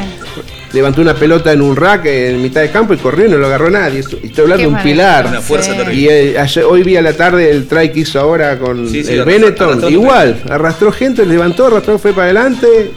[0.74, 3.48] levantó una pelota en un rack en mitad de campo y corrió y no lo
[3.48, 4.04] agarró nadie.
[4.24, 5.26] Y estoy hablando de un pilar.
[5.28, 6.38] Una fuerza Y eh,
[6.68, 9.92] hoy vi a la tarde el try que hizo ahora con el Benetton.
[9.92, 12.92] Igual, arrastró gente, levantó, arrastró, fue para adelante,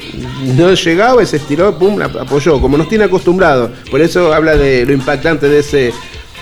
[0.56, 3.70] no llegaba y se estiró, pum, apoyó, como nos tiene acostumbrados.
[3.90, 5.92] Por eso habla de lo impactante de ese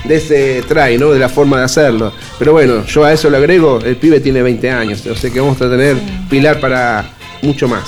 [0.05, 1.11] de ese try, ¿no?
[1.11, 2.13] De la forma de hacerlo.
[2.39, 5.41] Pero bueno, yo a eso le agrego, el pibe tiene 20 años, o sea que
[5.41, 5.97] vamos a tener
[6.29, 7.05] pilar para
[7.43, 7.85] mucho más.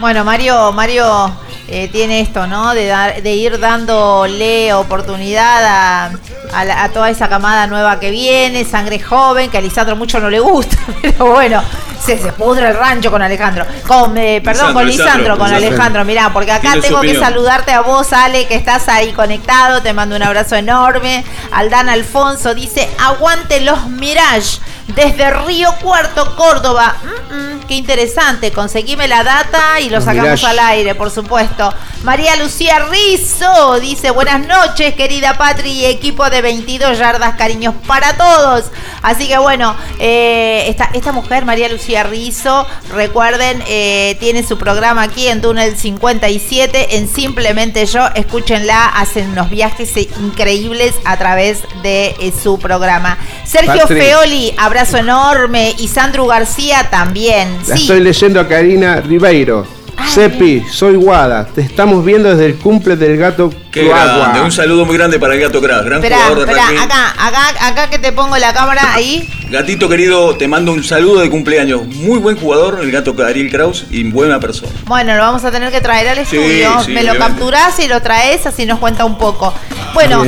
[0.00, 1.32] Bueno, Mario, Mario
[1.68, 2.74] eh, tiene esto, ¿no?
[2.74, 6.10] De, dar, de ir dándole oportunidad a,
[6.52, 10.40] a, toda esa camada nueva que viene, sangre joven, que a Lisandro mucho no le
[10.40, 11.62] gusta, pero bueno,
[12.02, 13.66] se, se pudre el rancho con Alejandro.
[13.86, 16.04] Con, eh, perdón, con Lisandro, con Alejandro.
[16.04, 19.82] Mirá, porque acá tengo que saludarte a vos, Ale, que estás ahí conectado.
[19.82, 21.24] Te mando un abrazo enorme.
[21.52, 26.96] Aldana Alfonso dice: Aguante los Mirage desde Río Cuarto, Córdoba.
[27.02, 28.52] Mm, mm, qué interesante.
[28.52, 31.57] Conseguime la data y lo sacamos al aire, por supuesto.
[32.02, 38.16] María Lucía Rizo dice: Buenas noches, querida Patri y equipo de 22 yardas, cariños para
[38.16, 38.64] todos.
[39.02, 45.02] Así que bueno, eh, esta, esta mujer, María Lucía Rizo, recuerden, eh, tiene su programa
[45.02, 48.08] aquí en Túnel 57, en Simplemente Yo.
[48.14, 53.18] Escúchenla, hacen unos viajes increíbles a través de eh, su programa.
[53.44, 55.74] Sergio Feoli, abrazo enorme.
[55.78, 57.58] Y Sandro García también.
[57.66, 59.77] La estoy leyendo a Karina Ribeiro.
[60.06, 61.46] Sepi, soy Guada.
[61.46, 64.40] Te estamos viendo desde el cumple del gato Qué grande.
[64.40, 65.84] Un saludo muy grande para el gato Crack.
[65.84, 69.28] Gran jugador de acá, acá, acá que te pongo la cámara ahí.
[69.50, 71.86] Gatito querido, te mando un saludo de cumpleaños.
[71.86, 74.72] Muy buen jugador, el gato Ariel Kraus, y buena persona.
[74.86, 76.70] Bueno, lo vamos a tener que traer al estudio.
[76.88, 79.52] Me lo capturás y lo traes, así nos cuenta un poco.
[79.94, 80.24] Bueno,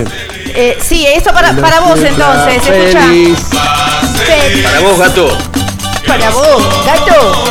[0.55, 2.63] eh, sí, eso para, para vos entonces.
[2.67, 3.07] Escucha.
[4.63, 5.39] Para vos, gato.
[6.07, 7.45] Para vos, gato.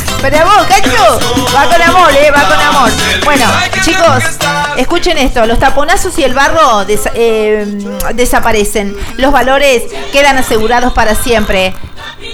[0.20, 1.18] Para vos, gato.
[1.54, 2.90] Va con amor, eh, va con amor.
[3.24, 3.46] Bueno,
[3.82, 4.38] chicos,
[4.76, 5.46] escuchen esto.
[5.46, 7.66] Los taponazos y el barro eh,
[8.14, 8.94] desaparecen.
[9.16, 11.74] Los valores quedan asegurados para siempre.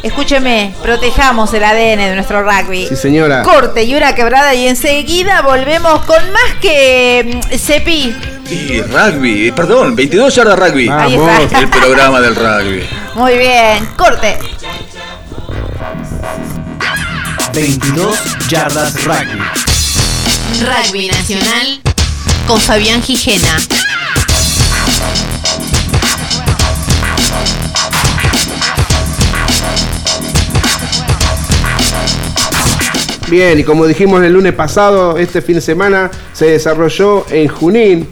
[0.02, 2.86] Escúcheme, protejamos el ADN de nuestro rugby.
[2.88, 3.42] Sí, señora.
[3.44, 8.14] Corte y una quebrada y enseguida volvemos con más que Cepi.
[8.14, 10.88] Mm, y rugby, perdón, 22 yardas rugby.
[10.88, 11.60] Ahí está.
[11.60, 12.84] El programa del rugby.
[13.14, 14.38] Muy bien, corte.
[17.56, 18.18] 22
[18.50, 19.40] yardas rugby.
[20.60, 21.80] Rugby Nacional
[22.46, 23.56] con Fabián Gijena.
[33.30, 38.06] Bien, y como dijimos el lunes pasado, este fin de semana se desarrolló en Junín,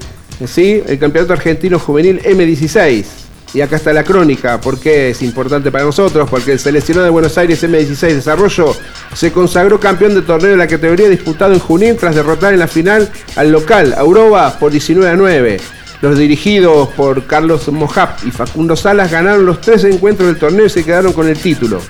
[0.46, 0.82] ¿sí?
[0.86, 3.23] el Campeonato Argentino Juvenil M16.
[3.54, 7.38] Y acá está la crónica, porque es importante para nosotros, porque el seleccionado de Buenos
[7.38, 8.76] Aires M16 Desarrollo
[9.14, 12.66] se consagró campeón de torneo de la categoría disputado en Junín tras derrotar en la
[12.66, 15.60] final al local Aurora por 19 a 9.
[16.02, 20.70] Los dirigidos por Carlos Mojap y Facundo Salas ganaron los tres encuentros del torneo y
[20.70, 21.80] se quedaron con el título.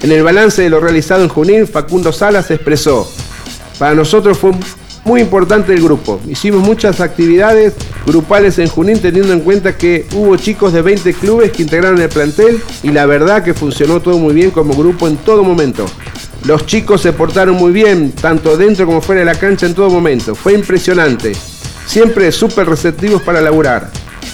[0.00, 3.06] En el balance de lo realizado en Junín, Facundo Salas expresó,
[3.78, 4.52] para nosotros fue
[5.04, 6.20] muy importante el grupo.
[6.28, 7.74] Hicimos muchas actividades
[8.06, 12.08] grupales en Junín teniendo en cuenta que hubo chicos de 20 clubes que integraron el
[12.08, 15.86] plantel y la verdad que funcionó todo muy bien como grupo en todo momento.
[16.44, 19.88] Los chicos se portaron muy bien, tanto dentro como fuera de la cancha en todo
[19.88, 20.34] momento.
[20.34, 21.32] Fue impresionante.
[21.86, 23.90] Siempre súper receptivos para laburar.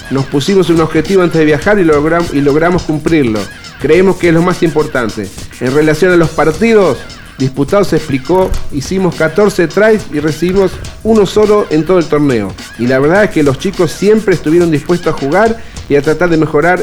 [0.09, 3.39] Nos pusimos un objetivo antes de viajar y, logramos, y logramos cumplirlo.
[3.79, 5.27] Creemos que es lo más importante.
[5.61, 6.97] En relación a los partidos,
[7.41, 10.71] disputados se explicó, hicimos 14 tries y recibimos
[11.03, 12.53] uno solo en todo el torneo.
[12.77, 15.57] Y la verdad es que los chicos siempre estuvieron dispuestos a jugar
[15.89, 16.81] y a tratar de mejorar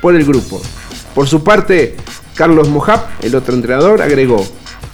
[0.00, 0.62] por el grupo.
[1.14, 1.96] Por su parte,
[2.34, 4.46] Carlos Mojap, el otro entrenador, agregó,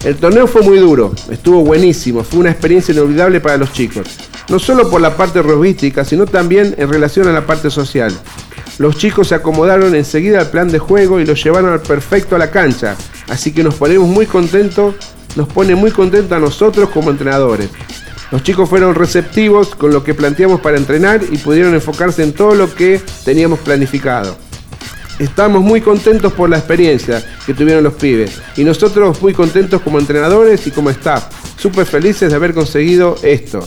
[0.04, 4.06] el torneo fue muy duro, estuvo buenísimo, fue una experiencia inolvidable para los chicos,
[4.48, 8.12] no solo por la parte robística, sino también en relación a la parte social.
[8.78, 12.38] Los chicos se acomodaron enseguida al plan de juego y lo llevaron al perfecto a
[12.38, 12.96] la cancha,
[13.28, 14.96] así que nos ponemos muy contentos,
[15.36, 17.70] nos pone muy contentos a nosotros como entrenadores.
[18.32, 22.56] Los chicos fueron receptivos con lo que planteamos para entrenar y pudieron enfocarse en todo
[22.56, 24.36] lo que teníamos planificado.
[25.20, 30.00] Estamos muy contentos por la experiencia que tuvieron los pibes y nosotros muy contentos como
[30.00, 33.60] entrenadores y como staff, súper felices de haber conseguido esto.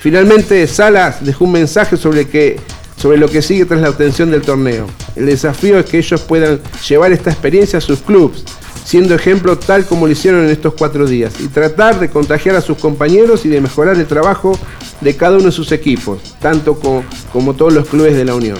[0.00, 2.60] Finalmente, Salas dejó un mensaje sobre, que,
[3.02, 4.86] sobre lo que sigue tras la obtención del torneo.
[5.16, 8.44] El desafío es que ellos puedan llevar esta experiencia a sus clubes,
[8.84, 12.60] siendo ejemplo tal como lo hicieron en estos cuatro días, y tratar de contagiar a
[12.60, 14.56] sus compañeros y de mejorar el trabajo
[15.00, 18.58] de cada uno de sus equipos, tanto como, como todos los clubes de la Unión.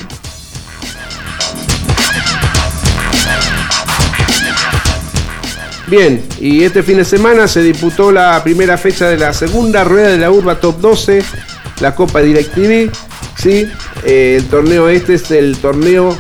[5.87, 10.09] Bien, y este fin de semana se disputó la primera fecha de la segunda rueda
[10.09, 11.23] de la Urba Top 12,
[11.81, 13.12] la Copa DirecTV.
[13.43, 13.69] ¿Sí?
[14.05, 16.17] Eh, el torneo este es el torneo,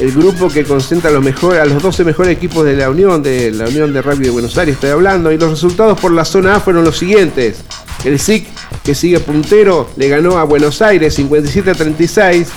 [0.00, 3.22] el grupo que concentra a los, mejor, a los 12 mejores equipos de la Unión,
[3.22, 5.30] de la Unión de Rugby de Buenos Aires, estoy hablando.
[5.30, 7.58] Y los resultados por la zona A fueron los siguientes.
[8.04, 8.46] El SIC,
[8.82, 12.48] que sigue puntero, le ganó a Buenos Aires 57 a 36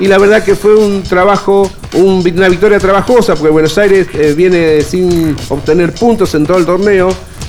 [0.00, 4.80] y la verdad que fue un trabajo, una victoria trabajosa, porque Buenos Aires eh, viene
[4.82, 7.08] sin obtener puntos en todo el torneo,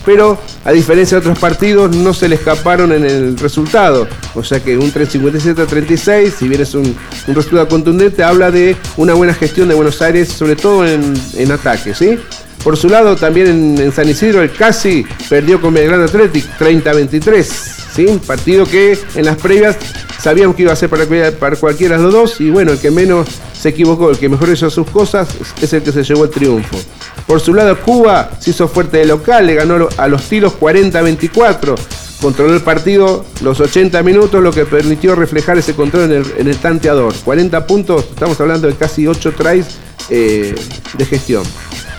[0.09, 4.07] pero a diferencia de otros partidos no se le escaparon en el resultado.
[4.33, 6.95] O sea que un 357 a 36, si bien es un,
[7.27, 11.93] resultado contundente, habla de una buena gestión de Buenos Aires, sobre todo en, en ataque,
[11.93, 12.17] ¿sí?
[12.63, 17.43] Por su lado, también en, San Isidro, el Casi perdió con Belgrano Athletic 30-23.
[17.43, 18.19] ¿sí?
[18.25, 19.77] Partido que en las previas
[20.19, 22.41] sabíamos que iba a ser para, para, cualquiera de los dos.
[22.41, 25.29] Y bueno, el que menos se equivocó, el que mejor hizo sus cosas,
[25.61, 26.77] es el que se llevó el triunfo.
[27.25, 31.75] Por su lado, Cuba se hizo fuerte de local, le ganó a los tiros 40-24.
[32.21, 37.13] Controló el partido los 80 minutos, lo que permitió reflejar ese control en el, tanteador.
[37.23, 39.67] 40 puntos, estamos hablando de casi 8 tries
[40.09, 40.53] eh,
[40.97, 41.43] de gestión.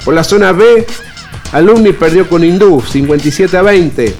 [0.04, 0.86] Por la zona B,
[1.52, 4.14] Alumni perdió con Hindú 57 a 20.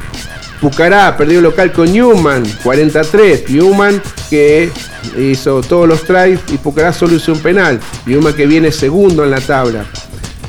[0.61, 3.49] Pucará perdió local con Newman 43.
[3.49, 4.71] Newman que
[5.19, 7.81] hizo todos los tries y Pucará solo hizo un penal.
[8.05, 9.87] Newman que viene segundo en la tabla.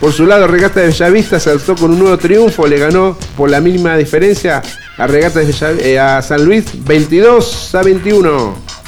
[0.02, 3.52] Por su lado, Regata de Bellavista se alzó con un nuevo triunfo, le ganó por
[3.52, 4.64] la mínima diferencia
[4.98, 5.54] a Regata de
[5.92, 8.81] eh, a San Luis 22 a 21.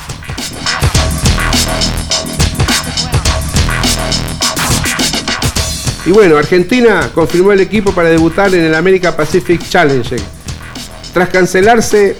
[6.05, 10.17] Y bueno, Argentina confirmó el equipo para debutar en el America Pacific Challenge.
[11.13, 12.17] Tras cancelarse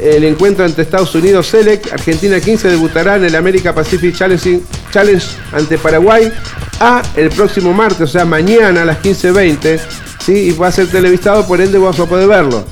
[0.00, 4.60] el encuentro entre Estados Unidos Select, Argentina 15 debutará en el America Pacific Challenge,
[4.90, 6.32] Challenge ante Paraguay
[6.80, 9.80] a el próximo martes, o sea, mañana a las 15.20,
[10.24, 10.32] ¿sí?
[10.32, 12.64] y va a ser televisado, por ende vamos a poder verlo.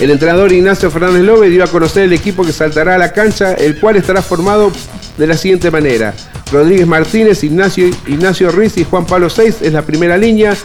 [0.00, 3.52] El entrenador Ignacio Fernández Lobe dio a conocer el equipo que saltará a la cancha,
[3.52, 4.72] el cual estará formado
[5.18, 6.14] de la siguiente manera.
[6.50, 10.56] Rodríguez Martínez, Ignacio, Ignacio Ruiz y Juan Pablo Seis es la primera línea.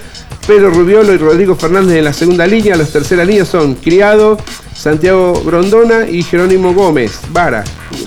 [0.47, 2.77] Pedro Rubiolo y Rodrigo Fernández en la segunda línea.
[2.77, 4.37] Las terceras líneas son Criado,
[4.73, 7.65] Santiago Grondona y Jerónimo Gómez Vara.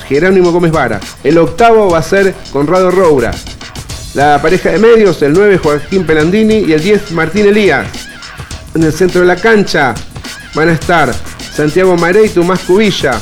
[0.09, 0.99] Jerónimo Gómez Vara.
[1.23, 3.33] El octavo va a ser Conrado Roura.
[4.15, 7.87] La pareja de medios, el 9 Joaquín Pelandini y el 10 Martín Elías.
[8.75, 9.95] En el centro de la cancha
[10.55, 11.15] van a estar
[11.55, 13.21] Santiago Maré y Tomás Cubilla.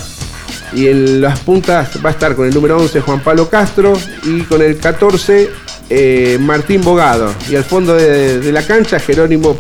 [0.73, 4.43] Y en las puntas va a estar con el número 11 Juan Pablo Castro y
[4.43, 5.51] con el 14
[5.89, 7.33] eh, Martín Bogado.
[7.49, 9.57] Y al fondo de, la cancha Jerónimo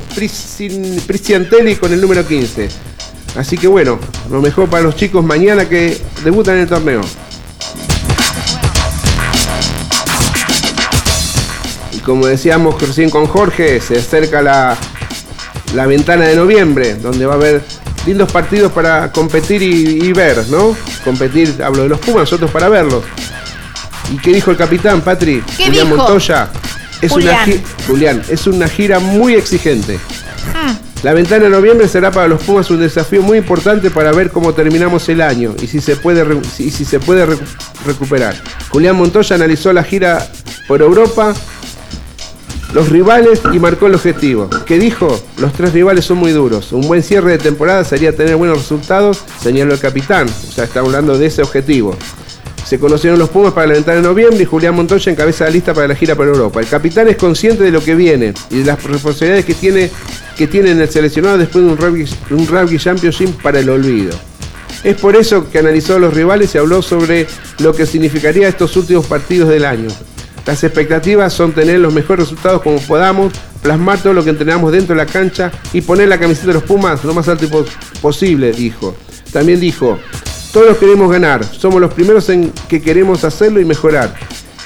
[1.07, 2.69] Prisciantelli con el número 15.
[3.37, 3.99] Así que bueno,
[4.31, 7.03] lo mejor para los chicos mañana que debutan en el torneo.
[11.93, 14.77] Y como decíamos recién con Jorge, se acerca la,
[15.75, 17.63] la ventana de noviembre, donde va a haber
[18.07, 20.77] lindos partidos para competir y, y ver, ¿no?
[21.05, 23.03] Competir, hablo de los Pumas, nosotros para verlos.
[24.13, 25.43] ¿Y qué dijo el capitán, Patri?
[25.57, 25.97] ¿Qué Julián dijo?
[25.97, 26.49] Montoya.
[27.03, 27.45] Es una Julián.
[27.45, 29.97] gi- Julián, es una gira muy exigente.
[29.97, 30.73] Hmm.
[31.03, 34.55] La ventana de noviembre será para los Pumas un desafío muy importante para ver cómo
[34.55, 37.45] terminamos el año y si se puede, si se puede recu-
[37.85, 38.35] recuperar.
[38.71, 40.27] Julián Montoya analizó la gira
[40.67, 41.35] por Europa,
[42.73, 44.51] los rivales y marcó el objetivo.
[44.67, 45.19] ¿Qué dijo?
[45.39, 46.73] Los tres rivales son muy duros.
[46.73, 50.29] Un buen cierre de temporada sería tener buenos resultados, señaló el capitán.
[50.29, 51.97] O sea, está hablando de ese objetivo.
[52.65, 55.73] Se conocieron los Pumas para la ventana de noviembre y Julián Montoya encabeza la lista
[55.73, 56.59] para la gira por Europa.
[56.59, 59.89] El capitán es consciente de lo que viene y de las responsabilidades que tiene,
[60.37, 64.11] que tiene en el seleccionado después de un rugby, un rugby championship para el olvido.
[64.83, 67.29] Es por eso que analizó a los rivales y habló sobre
[67.61, 69.89] lo que significaría estos últimos partidos del año.
[70.47, 73.33] Las expectativas son tener los mejores resultados como podamos,
[73.63, 76.63] plasmar todo lo que entrenamos dentro de la cancha y poner la camiseta de los
[76.63, 77.69] Pumas lo más alto pos-
[78.01, 78.95] posible, dijo.
[79.33, 79.99] También dijo,
[80.53, 84.15] todos queremos ganar, somos los primeros en que queremos hacerlo y mejorar.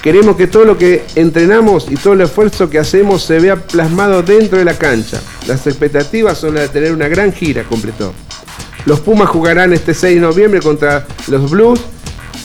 [0.03, 4.21] Queremos que todo lo que entrenamos y todo el esfuerzo que hacemos se vea plasmado
[4.23, 5.19] dentro de la cancha.
[5.47, 8.13] Las expectativas son las de tener una gran gira, completó.
[8.85, 11.81] Los Pumas jugarán este 6 de noviembre contra los Blues,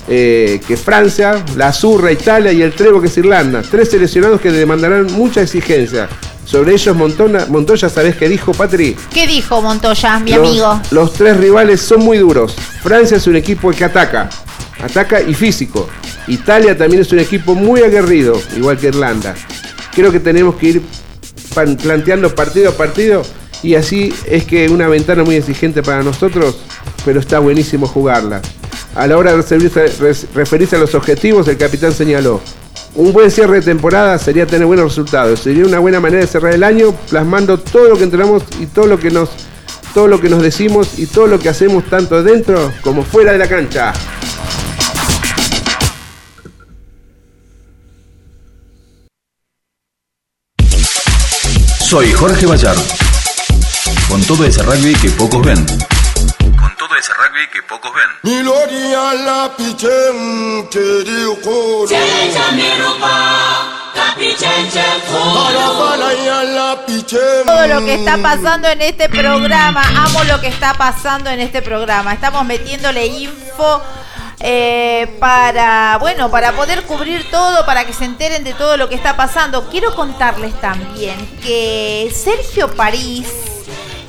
[0.09, 3.63] eh, que es Francia, la Azurra, Italia y el Trevo, que es Irlanda.
[3.63, 6.09] Tres seleccionados que demandarán mucha exigencia.
[6.45, 8.97] Sobre ellos Montona, Montoya, ¿sabés qué dijo, Patri?
[9.13, 10.81] ¿Qué dijo Montoya, mi los, amigo?
[10.93, 12.55] Los tres rivales son muy duros.
[12.83, 14.31] Francia es un equipo que ataca,
[14.81, 15.89] ataca y físico.
[16.29, 19.35] Italia también es un equipo muy aguerrido, igual que Irlanda.
[19.93, 20.83] Creo que tenemos que ir
[21.53, 23.23] pan- planteando partido a partido
[23.63, 26.59] y así es que una ventana muy exigente para nosotros,
[27.05, 28.41] pero está buenísimo jugarla.
[28.97, 32.41] A la hora de referirse, a los objetivos, el capitán señaló,
[32.95, 35.41] un buen cierre de temporada sería tener buenos resultados.
[35.41, 38.87] Sería una buena manera de cerrar el año plasmando todo lo que entrenamos y todo
[38.87, 39.29] lo que nos
[39.93, 43.39] todo lo que nos decimos y todo lo que hacemos tanto dentro como fuera de
[43.39, 43.93] la cancha.
[51.81, 52.79] Soy Jorge Bayard.
[54.09, 55.67] Con todo ese rugby que pocos ven.
[56.77, 58.05] Con todo ese rugby que pocos ven.
[67.47, 71.63] Todo lo que está pasando en este programa, amo lo que está pasando en este
[71.63, 72.13] programa.
[72.13, 73.83] Estamos metiéndole info
[74.41, 78.97] eh, para, bueno, para poder cubrir todo, para que se enteren de todo lo que
[78.97, 79.69] está pasando.
[79.71, 83.56] Quiero contarles también que Sergio París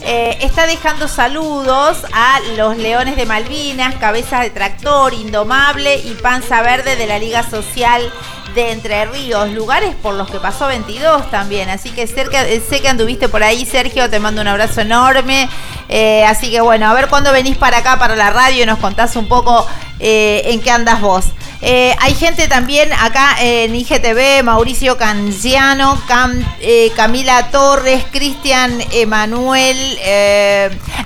[0.10, 6.62] eh, está dejando saludos a los Leones de Malvinas, Cabeza de Tractor, Indomable y Panza
[6.62, 8.10] Verde de la Liga Social
[8.56, 11.70] de Entre Ríos, lugares por los que pasó 22 también.
[11.70, 15.50] Así que cerca, eh, sé que anduviste por ahí, Sergio, te mando un abrazo enorme.
[15.90, 18.80] Eh, así que bueno, a ver cuándo venís para acá, para la radio, y nos
[18.80, 19.68] contás un poco
[20.00, 21.26] eh, en qué andas vos.
[21.62, 26.00] Eh, hay gente también acá en IGTV, Mauricio Canciano,
[26.60, 29.98] eh, Camila Torres, Cristian Emanuel,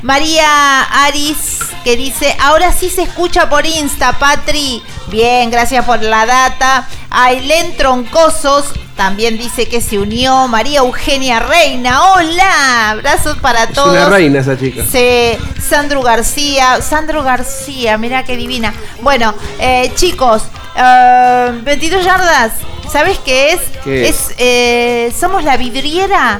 [0.01, 4.83] María Aris, que dice, ahora sí se escucha por Insta, Patri.
[5.07, 6.87] Bien, gracias por la data.
[7.12, 10.47] Ailén Troncosos también dice que se unió.
[10.47, 12.91] María Eugenia Reina, hola.
[12.91, 13.91] Abrazos para Es todos.
[13.91, 14.84] una reina esa chica.
[14.89, 18.74] Sí, Sandro García, Sandro García, mira qué divina.
[19.01, 20.43] Bueno, eh, chicos,
[20.76, 22.53] eh, 22 yardas,
[22.89, 23.62] ¿sabes qué es?
[23.84, 26.39] ¿Qué es eh, somos la vidriera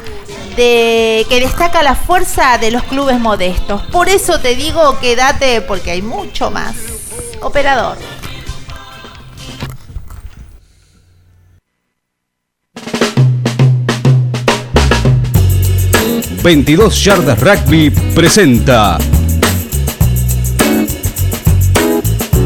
[0.56, 3.82] de que destaca la fuerza de los clubes modestos.
[3.88, 6.76] Por eso te digo quédate porque hay mucho más.
[7.42, 7.98] Operador.
[16.44, 18.98] 22 Yardas Rugby presenta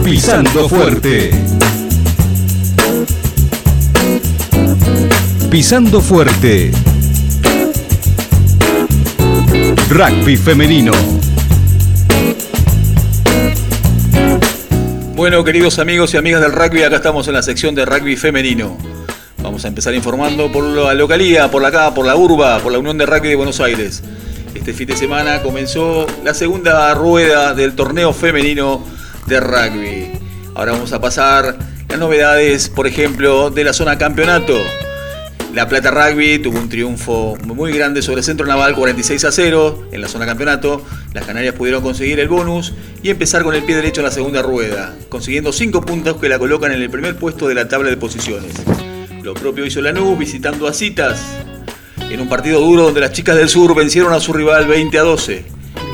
[0.03, 1.31] Pisando Fuerte.
[5.49, 6.71] Pisando Fuerte.
[9.89, 10.91] Rugby femenino.
[15.15, 18.94] Bueno, queridos amigos y amigas del rugby, acá estamos en la sección de rugby femenino.
[19.45, 22.79] Vamos a empezar informando por la localía, por la acá, por la urba, por la
[22.79, 24.01] Unión de Rugby de Buenos Aires.
[24.55, 28.83] Este fin de semana comenzó la segunda rueda del torneo femenino
[29.27, 30.11] de rugby.
[30.55, 34.59] Ahora vamos a pasar las novedades, por ejemplo, de la zona campeonato.
[35.53, 40.01] La Plata Rugby tuvo un triunfo muy grande sobre Centro Naval 46 a 0 en
[40.01, 40.83] la zona campeonato.
[41.13, 42.73] Las Canarias pudieron conseguir el bonus
[43.03, 46.39] y empezar con el pie derecho en la segunda rueda, consiguiendo 5 puntos que la
[46.39, 48.51] colocan en el primer puesto de la tabla de posiciones.
[49.25, 51.19] Lo propio hizo Lanús visitando a Citas
[52.11, 55.01] en un partido duro donde las chicas del sur vencieron a su rival 20 a
[55.01, 55.45] 12.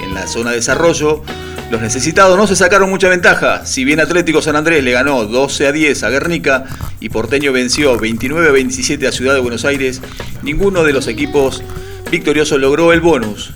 [0.04, 1.24] En la zona de desarrollo,
[1.72, 3.66] los necesitados no se sacaron mucha ventaja.
[3.66, 6.66] Si bien Atlético San Andrés le ganó 12 a 10 a Guernica
[7.00, 10.02] y Porteño venció 29 a 27 a Ciudad de Buenos Aires,
[10.44, 11.64] ninguno de los equipos
[12.12, 13.54] victoriosos logró el bonus.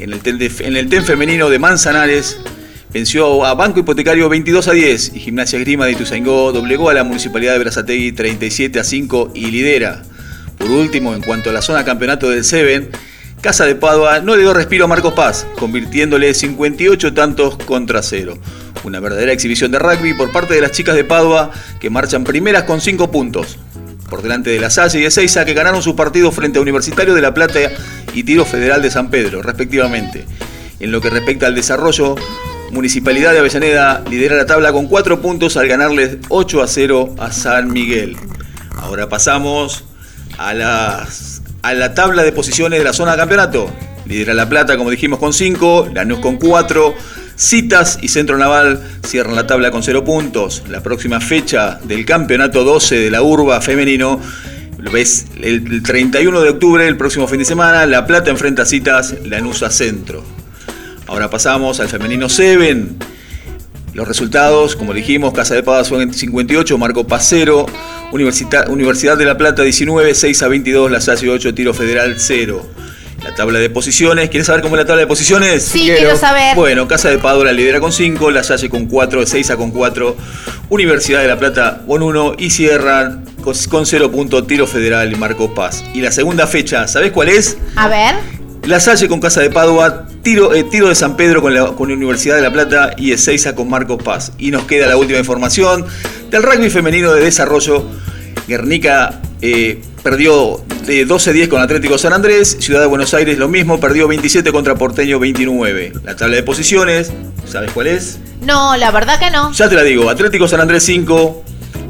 [0.00, 2.40] En el TEN, en el TEN femenino de Manzanares
[2.96, 7.04] venció a Banco Hipotecario 22 a 10 y Gimnasia Grima de Ituzaingó doblegó a la
[7.04, 10.02] Municipalidad de Berazategui 37 a 5 y lidera.
[10.56, 12.88] Por último, en cuanto a la zona campeonato del Seven,
[13.42, 18.38] Casa de Padua no le dio respiro a Marcos Paz, convirtiéndole 58 tantos contra cero.
[18.82, 22.62] Una verdadera exhibición de rugby por parte de las chicas de Padua que marchan primeras
[22.62, 23.58] con 5 puntos.
[24.08, 27.20] Por delante de la Salle y Ezeiza que ganaron sus partidos frente a Universitario de
[27.20, 27.58] La Plata
[28.14, 30.24] y Tiro Federal de San Pedro, respectivamente.
[30.80, 32.16] En lo que respecta al desarrollo,
[32.70, 37.32] Municipalidad de Avellaneda lidera la tabla con 4 puntos al ganarle 8 a 0 a
[37.32, 38.16] San Miguel.
[38.76, 39.84] Ahora pasamos
[40.38, 41.06] a,
[41.62, 43.70] a la tabla de posiciones de la zona de campeonato.
[44.06, 46.94] Lidera La Plata, como dijimos, con 5, Lanús con 4,
[47.34, 50.62] Citas y Centro Naval cierran la tabla con 0 puntos.
[50.68, 54.20] La próxima fecha del campeonato 12 de la Urba femenino
[54.92, 59.14] ves el 31 de octubre, el próximo fin de semana, La Plata enfrenta a Citas,
[59.24, 60.22] Lanús a Centro.
[61.06, 62.84] Ahora pasamos al femenino 7.
[63.94, 67.64] Los resultados, como dijimos, Casa de Paz fue en 58, Marco Pacero,
[68.12, 72.62] Universidad, Universidad de La Plata 19, 6 a 22, La Salle 8, Tiro Federal 0.
[73.24, 75.64] La tabla de posiciones, ¿quieres saber cómo es la tabla de posiciones?
[75.64, 76.54] Sí, quiero, quiero saber.
[76.54, 79.70] Bueno, Casa de Padua la lidera con 5, La Salle con 4, 6 a con
[79.70, 80.16] 4,
[80.68, 85.54] Universidad de La Plata con 1 y cierran con 0 puntos Tiro Federal y Marco
[85.54, 85.82] Paz.
[85.94, 87.56] Y la segunda fecha, ¿sabés cuál es?
[87.76, 88.16] A ver.
[88.66, 91.88] La Salle con Casa de Padua, Tiro, eh, tiro de San Pedro con la, con
[91.88, 94.32] la Universidad de La Plata y Ezeiza con Marcos Paz.
[94.38, 95.86] Y nos queda la última información
[96.30, 97.84] del rugby femenino de desarrollo.
[98.48, 103.78] Guernica eh, perdió de 12-10 con Atlético San Andrés, Ciudad de Buenos Aires lo mismo,
[103.78, 105.92] perdió 27 contra Porteño 29.
[106.02, 107.12] La tabla de posiciones,
[107.46, 108.18] ¿sabes cuál es?
[108.40, 109.52] No, la verdad que no.
[109.52, 111.44] Ya te la digo, Atlético San Andrés 5,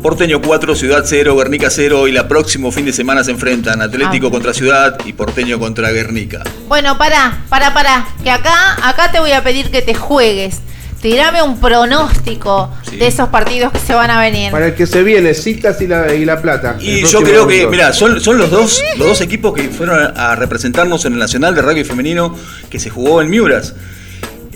[0.07, 4.28] Porteño 4, Ciudad 0, Guernica 0 y la próximo fin de semana se enfrentan Atlético
[4.28, 4.30] ah.
[4.30, 6.44] contra Ciudad y Porteño contra Guernica.
[6.68, 10.61] Bueno, para, para, para, que acá, acá te voy a pedir que te juegues.
[11.02, 12.98] Tirame un pronóstico sí.
[12.98, 14.52] de esos partidos que se van a venir.
[14.52, 16.76] Para el que se viene, Citas y La, y la Plata.
[16.80, 20.36] Y yo creo que, mira, son, son los dos los dos equipos que fueron a
[20.36, 22.32] representarnos en el Nacional de Rugby Femenino
[22.70, 23.74] que se jugó en Miuras.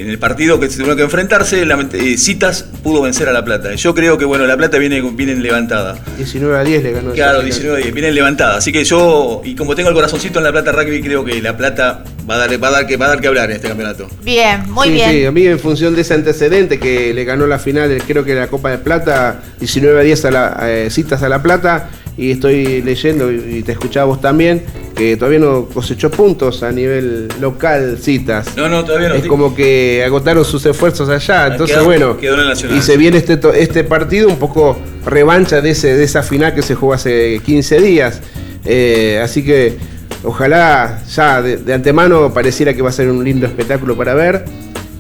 [0.00, 3.44] En el partido que se tuvieron que enfrentarse, la, eh, Citas pudo vencer a La
[3.44, 3.74] Plata.
[3.74, 5.98] Yo creo que, bueno, La Plata viene, viene levantada.
[6.16, 7.12] 19 a 10 le ganó.
[7.12, 8.56] Claro, 19 a 10, viene levantada.
[8.56, 11.54] Así que yo, y como tengo el corazoncito en La Plata Rugby, creo que La
[11.54, 13.68] Plata va a dar, va a dar, que, va a dar que hablar en este
[13.68, 14.08] campeonato.
[14.22, 15.10] Bien, muy sí, bien.
[15.10, 18.34] Sí, a mí en función de ese antecedente que le ganó la final, creo que
[18.34, 22.32] la Copa de Plata, 19 a 10 a la, eh, Citas a La Plata, y
[22.32, 24.62] estoy leyendo, y te escuchaba vos también,
[24.94, 28.56] que todavía no cosechó puntos a nivel local citas.
[28.56, 29.14] No, no, todavía no.
[29.14, 31.46] Es como que agotaron sus esfuerzos allá.
[31.46, 32.16] Entonces, quedó, bueno.
[32.18, 32.76] Quedó en.
[32.76, 36.62] Y se viene este, este partido un poco revancha de, ese, de esa final que
[36.62, 38.20] se jugó hace 15 días.
[38.66, 39.78] Eh, así que
[40.22, 44.44] ojalá ya de, de, antemano pareciera que va a ser un lindo espectáculo para ver.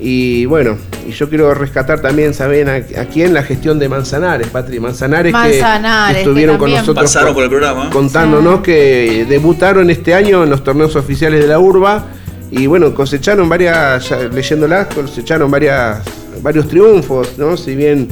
[0.00, 2.68] Y bueno, y yo quiero rescatar también, ¿saben?
[2.68, 4.80] Aquí en la gestión de Manzanares, Patri.
[4.80, 7.04] Manzanares, Manzanares que estuvieron que con nosotros.
[7.04, 7.90] Pasaron por el programa.
[7.90, 8.62] Contándonos sí.
[8.62, 12.06] que debutaron este año en los torneos oficiales de la urba.
[12.50, 15.98] Y bueno, cosecharon varias, ya, leyéndolas, cosecharon varias,
[16.42, 17.56] varios triunfos, ¿no?
[17.56, 18.08] Si bien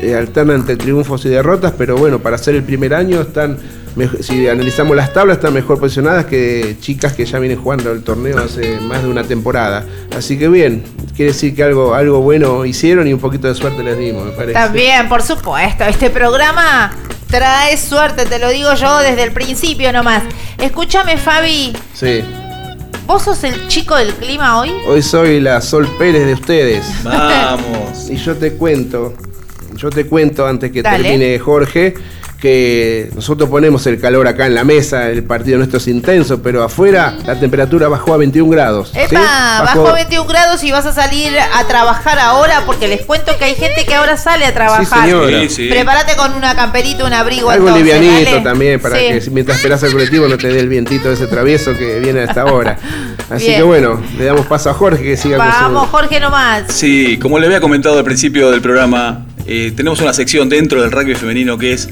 [0.00, 3.58] eh, alternan entre triunfos y derrotas, pero bueno, para ser el primer año están
[4.20, 8.38] si analizamos las tablas, están mejor posicionadas que chicas que ya vienen jugando el torneo
[8.38, 9.84] hace más de una temporada.
[10.16, 10.82] Así que bien,
[11.14, 14.32] quiere decir que algo, algo bueno hicieron y un poquito de suerte les dimos, me
[14.32, 14.54] parece.
[14.54, 16.92] También, por supuesto, este programa
[17.28, 20.24] trae suerte, te lo digo yo desde el principio nomás.
[20.58, 21.72] Escúchame, Fabi.
[21.92, 22.22] Sí.
[23.06, 24.72] ¿Vos sos el chico del clima hoy?
[24.88, 26.84] Hoy soy la Sol Pérez de ustedes.
[27.04, 28.08] Vamos.
[28.10, 29.14] y yo te cuento,
[29.76, 31.02] yo te cuento antes que Dale.
[31.02, 31.94] termine Jorge
[32.44, 36.62] que nosotros ponemos el calor acá en la mesa, el partido nuestro es intenso, pero
[36.62, 38.90] afuera la temperatura bajó a 21 grados.
[38.94, 39.16] Epa, ¿sí?
[39.16, 39.88] bajó...
[39.88, 43.54] a 21 grados y vas a salir a trabajar ahora porque les cuento que hay
[43.54, 45.08] gente que ahora sale a trabajar.
[45.08, 45.68] Sí, sí.
[45.70, 47.48] Prepárate con una camperita, un abrigo.
[47.48, 49.04] Algo entonces, livianito también para Sí.
[49.08, 52.24] que mientras esperas el colectivo no te dé el vientito ese travieso que viene a
[52.24, 52.76] esta hora.
[53.30, 53.56] Así Bien.
[53.56, 55.90] que bueno, le damos paso a Jorge que siga Vamos, con su...
[55.92, 56.64] Jorge, nomás.
[56.68, 60.90] Sí, como le había comentado al principio del programa, eh, tenemos una sección dentro del
[60.90, 61.88] rugby femenino que es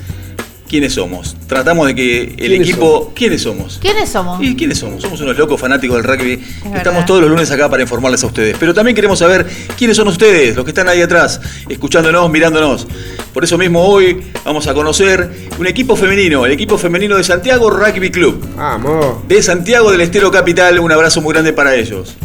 [0.72, 1.36] ¿Quiénes somos?
[1.48, 3.12] Tratamos de que el ¿Quiénes equipo...
[3.14, 3.76] ¿Quiénes somos?
[3.78, 4.42] ¿Quiénes somos?
[4.42, 5.03] ¿Y quiénes somos?
[5.03, 6.32] Somos unos locos fanáticos del rugby.
[6.32, 7.05] Estamos verdad.
[7.07, 8.57] todos los lunes acá para informarles a ustedes.
[8.59, 9.46] Pero también queremos saber
[9.76, 12.86] quiénes son ustedes, los que están ahí atrás, escuchándonos, mirándonos.
[13.34, 17.68] Por eso mismo hoy vamos a conocer un equipo femenino, el equipo femenino de Santiago
[17.68, 18.42] Rugby Club.
[18.57, 19.28] Vamos.
[19.28, 22.16] De Santiago del Estero Capital, un abrazo muy grande para ellos.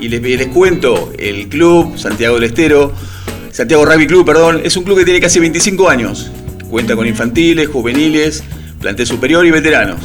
[0.00, 2.94] Y les, les cuento, el club Santiago del Estero,
[3.52, 6.30] Santiago Rugby Club, perdón, es un club que tiene casi 25 años.
[6.70, 8.44] Cuenta con infantiles, juveniles,
[8.80, 10.00] plantel superior y veteranos.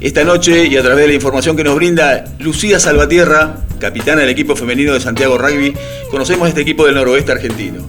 [0.00, 4.30] Esta noche, y a través de la información que nos brinda Lucía Salvatierra, capitana del
[4.30, 5.74] equipo femenino de Santiago Rugby,
[6.10, 7.82] conocemos este equipo del noroeste argentino.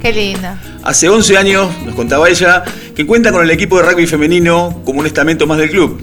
[0.00, 0.60] Qué linda.
[0.82, 2.64] Hace 11 años, nos contaba ella,
[2.94, 6.00] que cuenta con el equipo de rugby femenino como un estamento más del club.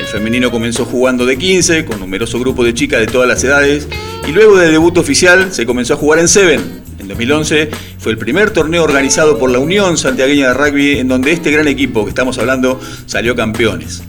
[0.00, 3.88] El femenino comenzó jugando de 15, con numeroso grupo de chicas de todas las edades,
[4.26, 6.87] y luego del debut oficial se comenzó a jugar en Seven.
[7.08, 11.32] En 2011 fue el primer torneo organizado por la Unión Santiagueña de Rugby, en donde
[11.32, 14.02] este gran equipo que estamos hablando salió campeones.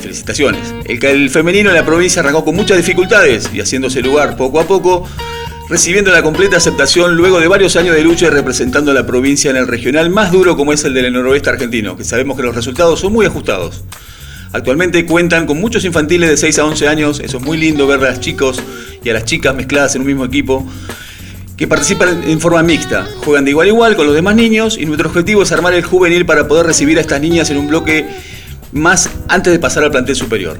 [0.00, 0.72] Felicitaciones.
[0.84, 4.64] El, el femenino en la provincia arrancó con muchas dificultades y haciéndose lugar poco a
[4.64, 5.08] poco
[5.68, 9.50] recibiendo la completa aceptación luego de varios años de lucha y representando a la provincia
[9.50, 12.54] en el regional más duro como es el del noroeste argentino, que sabemos que los
[12.54, 13.82] resultados son muy ajustados.
[14.52, 18.04] Actualmente cuentan con muchos infantiles de 6 a 11 años, eso es muy lindo ver
[18.04, 18.62] a los chicos
[19.02, 20.64] y a las chicas mezcladas en un mismo equipo,
[21.60, 24.86] que participan en forma mixta, juegan de igual a igual con los demás niños y
[24.86, 28.06] nuestro objetivo es armar el juvenil para poder recibir a estas niñas en un bloque
[28.72, 30.58] más antes de pasar al plantel superior.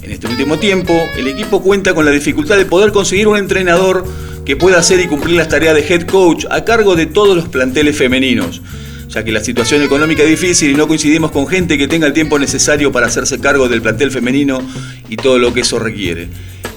[0.00, 4.06] En este último tiempo, el equipo cuenta con la dificultad de poder conseguir un entrenador
[4.46, 7.46] que pueda hacer y cumplir las tareas de head coach a cargo de todos los
[7.48, 8.62] planteles femeninos,
[9.10, 12.14] ya que la situación económica es difícil y no coincidimos con gente que tenga el
[12.14, 14.62] tiempo necesario para hacerse cargo del plantel femenino
[15.10, 16.28] y todo lo que eso requiere.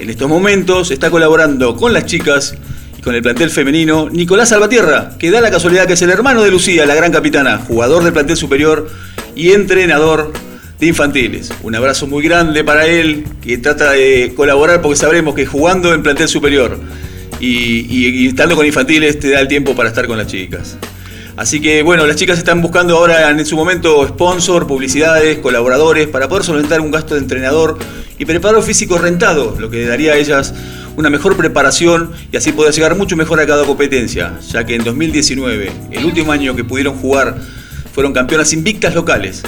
[0.02, 2.58] En estos momentos está colaborando con las chicas
[3.04, 6.52] con el plantel femenino Nicolás Salvatierra, que da la casualidad que es el hermano de
[6.52, 8.90] Lucía, la gran capitana, jugador del plantel superior
[9.36, 10.32] y entrenador
[10.80, 11.52] de infantiles.
[11.64, 16.04] Un abrazo muy grande para él, que trata de colaborar porque sabremos que jugando en
[16.04, 16.80] plantel superior
[17.40, 20.78] y, estando con infantiles te da el tiempo para estar con las chicas.
[21.38, 26.28] Así que bueno, las chicas están buscando ahora en su momento sponsor, publicidades, colaboradores para
[26.28, 27.80] poder solventar un gasto de entrenador
[28.20, 30.54] y preparador físico rentado, lo que daría a ellas
[30.98, 34.84] una mejor preparación y así poder llegar mucho mejor a cada competencia, ya que en
[34.84, 37.38] 2019, el último año que pudieron jugar,
[37.94, 39.42] fueron campeonas invictas locales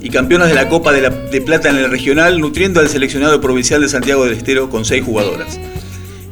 [0.00, 3.40] y campeonas de la Copa de, la- de Plata en el regional, nutriendo al seleccionado
[3.40, 5.58] provincial de Santiago del Estero con seis jugadoras.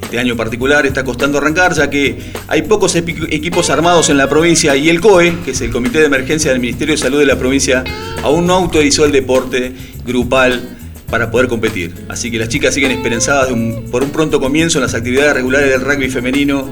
[0.03, 4.74] Este año particular está costando arrancar ya que hay pocos equipos armados en la provincia
[4.74, 7.38] y el COE, que es el Comité de Emergencia del Ministerio de Salud de la
[7.38, 7.84] provincia,
[8.24, 9.72] aún no autorizó el deporte
[10.05, 10.78] grupal
[11.11, 11.94] para poder competir.
[12.08, 13.48] Así que las chicas siguen esperanzadas
[13.90, 16.68] por un pronto comienzo en las actividades regulares del rugby femenino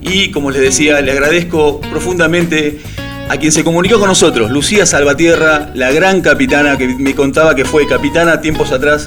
[0.00, 2.80] y como les decía, le agradezco profundamente
[3.28, 7.66] a quien se comunicó con nosotros, Lucía Salvatierra, la gran capitana que me contaba que
[7.66, 9.06] fue capitana tiempos atrás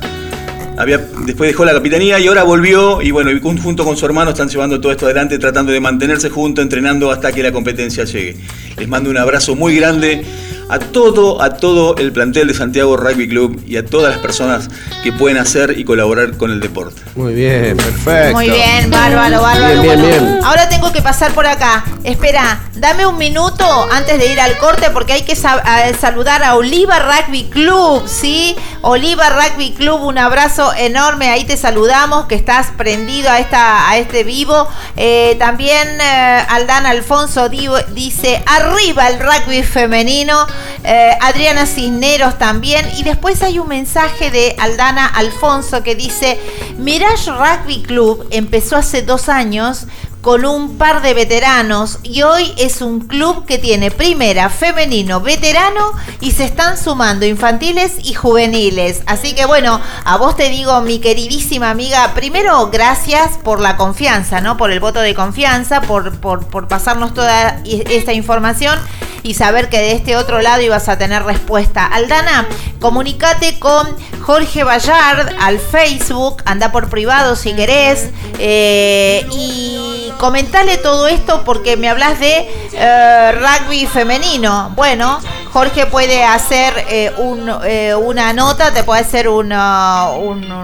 [0.77, 4.49] había, después dejó la capitanía y ahora volvió y bueno, junto con su hermano están
[4.49, 8.37] llevando todo esto adelante, tratando de mantenerse juntos, entrenando hasta que la competencia llegue.
[8.77, 10.23] Les mando un abrazo muy grande
[10.71, 14.69] a todo, a todo el plantel de Santiago Rugby Club y a todas las personas
[15.03, 17.01] que pueden hacer y colaborar con el deporte.
[17.15, 18.33] Muy bien, perfecto.
[18.37, 19.81] Muy bien, bárbaro, bárbaro.
[19.81, 20.43] Bien, bien, Bueno, bien.
[20.45, 21.83] Ahora tengo que pasar por acá.
[22.05, 26.99] Espera, dame un minuto antes de ir al corte porque hay que saludar a Oliva
[26.99, 28.55] Rugby Club, ¿sí?
[28.81, 31.29] Oliva Rugby Club, un abrazo enorme.
[31.29, 34.67] Ahí te saludamos, que estás prendido a, esta, a este vivo.
[34.95, 40.47] Eh, también eh, Aldana Alfonso Divo- dice, arriba el rugby femenino.
[40.83, 42.85] Eh, Adriana Cisneros también.
[42.97, 46.39] Y después hay un mensaje de Aldana Alfonso que dice,
[46.77, 49.87] Mirage Rugby Club empezó hace dos años
[50.21, 55.93] con un par de veteranos y hoy es un club que tiene primera, femenino, veterano
[56.19, 59.01] y se están sumando infantiles y juveniles.
[59.07, 64.41] Así que bueno, a vos te digo, mi queridísima amiga, primero gracias por la confianza,
[64.41, 64.57] ¿no?
[64.57, 68.79] Por el voto de confianza, por, por, por pasarnos toda esta información
[69.23, 71.85] y saber que de este otro lado ibas a tener respuesta.
[71.85, 72.47] Aldana,
[72.79, 73.87] comunicate con
[74.21, 78.09] Jorge Ballard al Facebook, anda por privado si querés,
[78.39, 84.71] eh, y comentale todo esto porque me hablas de eh, rugby femenino.
[84.75, 85.19] Bueno,
[85.51, 90.63] Jorge puede hacer eh, un, eh, una nota, te puede hacer una, un, un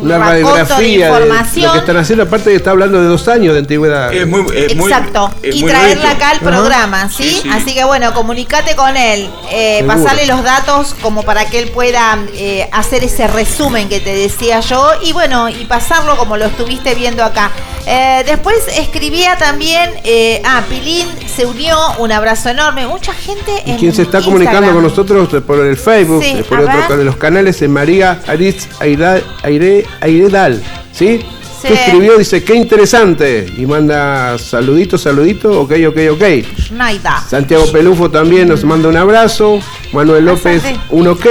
[0.00, 1.66] Una radiografía de, información.
[1.66, 4.12] lo que están haciendo, aparte que está hablando de dos años de antigüedad.
[4.12, 7.24] Es muy, es muy- Exacto, es y muy traerla acá al programa, ¿sí?
[7.30, 7.48] Sí, sí.
[7.52, 12.18] Así que bueno, comunicate con él, eh, pasarle los datos como para que él pueda
[12.34, 16.94] eh, hacer ese resumen que te decía yo y bueno, y pasarlo como lo estuviste
[16.94, 17.50] viendo acá.
[17.88, 23.70] Eh, después escribía también, eh, ah, Pilín se unió, un abrazo enorme, mucha gente Y
[23.72, 27.04] en quien se está comunicando con nosotros por el Facebook, Sí, eh, por otro de
[27.04, 30.62] los canales, es María Aritz Aira- Aire, Airedal,
[30.92, 31.20] ¿sí?
[31.62, 31.68] Sí.
[31.68, 33.46] Que escribió, dice, qué interesante.
[33.56, 36.70] Y manda saluditos, saluditos, ok, ok, ok.
[36.72, 37.24] Naida.
[37.28, 39.58] Santiago Pelufo también nos manda un abrazo.
[39.92, 41.26] Manuel López, un ok.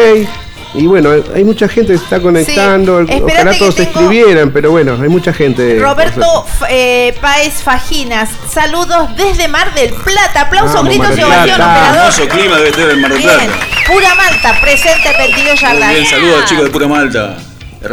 [0.73, 3.05] Y bueno, hay mucha gente que se está conectando.
[3.07, 5.79] Sí, Ojalá todos tengo- escribieran, pero bueno, hay mucha gente.
[5.79, 10.41] Roberto eh, Páez Fajinas, saludos desde Mar del Plata.
[10.41, 11.95] Aplausos, Vamos, gritos y ovación, operador.
[11.97, 13.53] Hermoso clima debe tener en Mar del Bien, Plata.
[13.87, 15.89] pura Malta, presente 22 Muy yardas.
[15.93, 17.37] bien, saludos chicos de Pura Malta.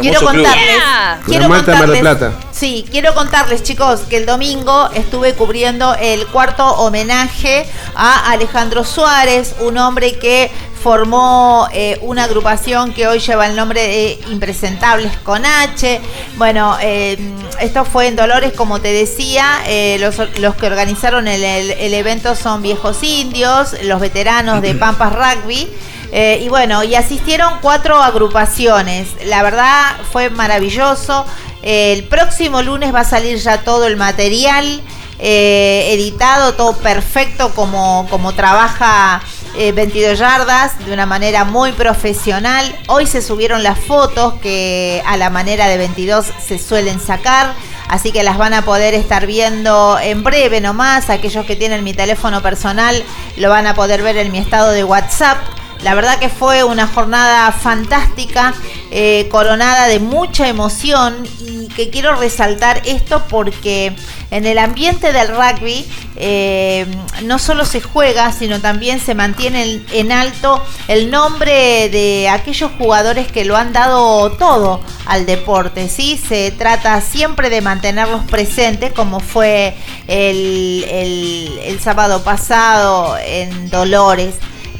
[0.01, 0.77] Quiero contarles,
[1.25, 2.47] quiero Malta, Mar del contarles, Plata.
[2.51, 7.65] sí, quiero contarles chicos que el domingo estuve cubriendo el cuarto homenaje
[7.95, 10.51] a Alejandro Suárez, un hombre que
[10.83, 16.01] formó eh, una agrupación que hoy lleva el nombre de Impresentables con H.
[16.35, 17.17] Bueno, eh,
[17.61, 21.93] esto fue en Dolores, como te decía, eh, los, los que organizaron el, el- el
[21.93, 25.69] evento son viejos indios, los veteranos de Pampas Rugby.
[26.15, 29.07] Eh, y bueno, y asistieron cuatro agrupaciones.
[29.25, 31.25] La verdad fue maravilloso.
[31.63, 34.83] El próximo lunes va a salir ya todo el material
[35.17, 39.23] eh, editado, todo perfecto como, como trabaja
[39.57, 42.77] eh, 22 yardas de una manera muy profesional.
[42.89, 47.55] Hoy se subieron las fotos que a la manera de 22 se suelen sacar.
[47.87, 51.09] Así que las van a poder estar viendo en breve nomás.
[51.09, 53.03] Aquellos que tienen mi teléfono personal
[53.37, 55.39] lo van a poder ver en mi estado de WhatsApp.
[55.83, 58.53] La verdad que fue una jornada fantástica,
[58.89, 63.93] eh, coronada de mucha emoción y que quiero resaltar esto porque
[64.31, 66.85] en el ambiente del rugby eh,
[67.23, 73.29] no solo se juega, sino también se mantiene en, alto el nombre de aquellos jugadores
[73.29, 75.89] que lo han dado todo al deporte.
[75.89, 76.17] ¿sí?
[76.17, 79.75] Se trata siempre de mantenerlos presentes, como fue
[80.07, 84.35] el sábado pasado en Dolores.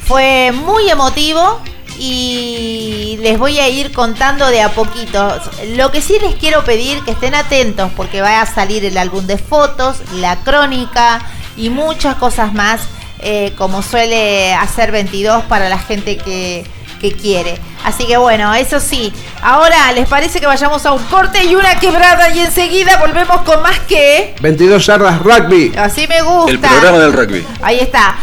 [0.06, 1.62] Fue muy emotivo
[1.98, 5.40] y les voy a ir contando de a poquito.
[5.76, 9.26] Lo que sí les quiero pedir que estén atentos porque va a salir el álbum
[9.26, 11.22] de fotos, la crónica
[11.56, 12.82] y muchas cosas más
[13.20, 16.66] eh, como suele hacer 22 para la gente que,
[17.00, 17.58] que quiere.
[17.86, 19.14] Así que bueno, eso sí.
[19.42, 23.62] Ahora, ¿les parece que vayamos a un corte y una quebrada y enseguida volvemos con
[23.62, 24.36] más que...
[24.42, 25.74] 22 yardas rugby.
[25.78, 26.52] Así me gusta.
[26.52, 27.46] El programa del rugby.
[27.62, 28.16] Ahí está.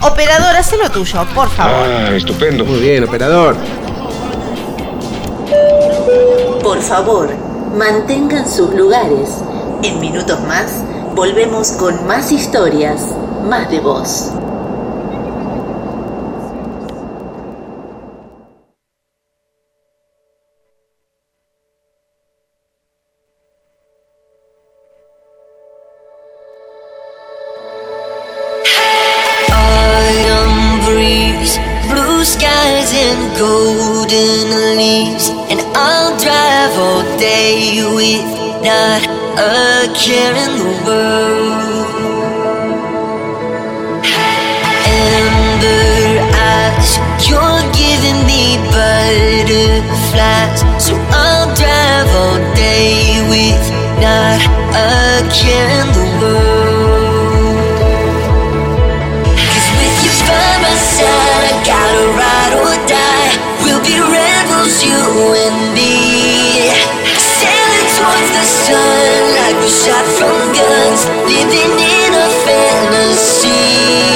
[0.00, 1.86] Operador, haz lo tuyo, por favor.
[1.88, 2.64] Ah, estupendo.
[2.64, 3.56] Muy bien, operador.
[6.62, 7.30] Por favor,
[7.76, 9.30] mantengan sus lugares.
[9.82, 10.82] En minutos más,
[11.14, 13.00] volvemos con más historias,
[13.48, 14.30] más de voz.
[39.38, 41.86] A care in the world.
[44.88, 46.90] Amber eyes,
[47.28, 53.64] you're giving me butterflies, so I'll drive all day with
[54.00, 54.40] not
[54.72, 55.95] a care in the world.
[69.84, 71.04] Shot from guns.
[71.28, 74.15] Living in a fantasy.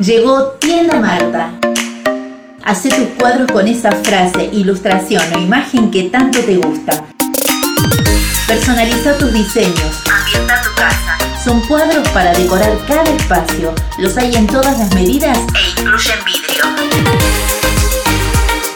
[0.00, 1.52] Llegó Tienda Marta.
[2.64, 7.04] Hacé tus cuadros con esa frase, ilustración o imagen que tanto te gusta.
[8.46, 10.02] Personaliza tus diseños.
[10.10, 11.18] Ambienta tu casa.
[11.44, 13.74] Son cuadros para decorar cada espacio.
[13.98, 16.64] Los hay en todas las medidas e incluyen vidrio.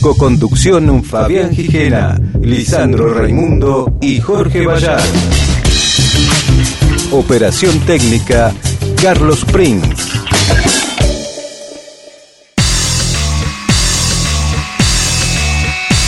[0.00, 5.00] Coconducción, Fabián Gijena, Lisandro Raimundo y Jorge Bayar.
[7.12, 8.52] Operación técnica,
[9.00, 10.18] Carlos Prince.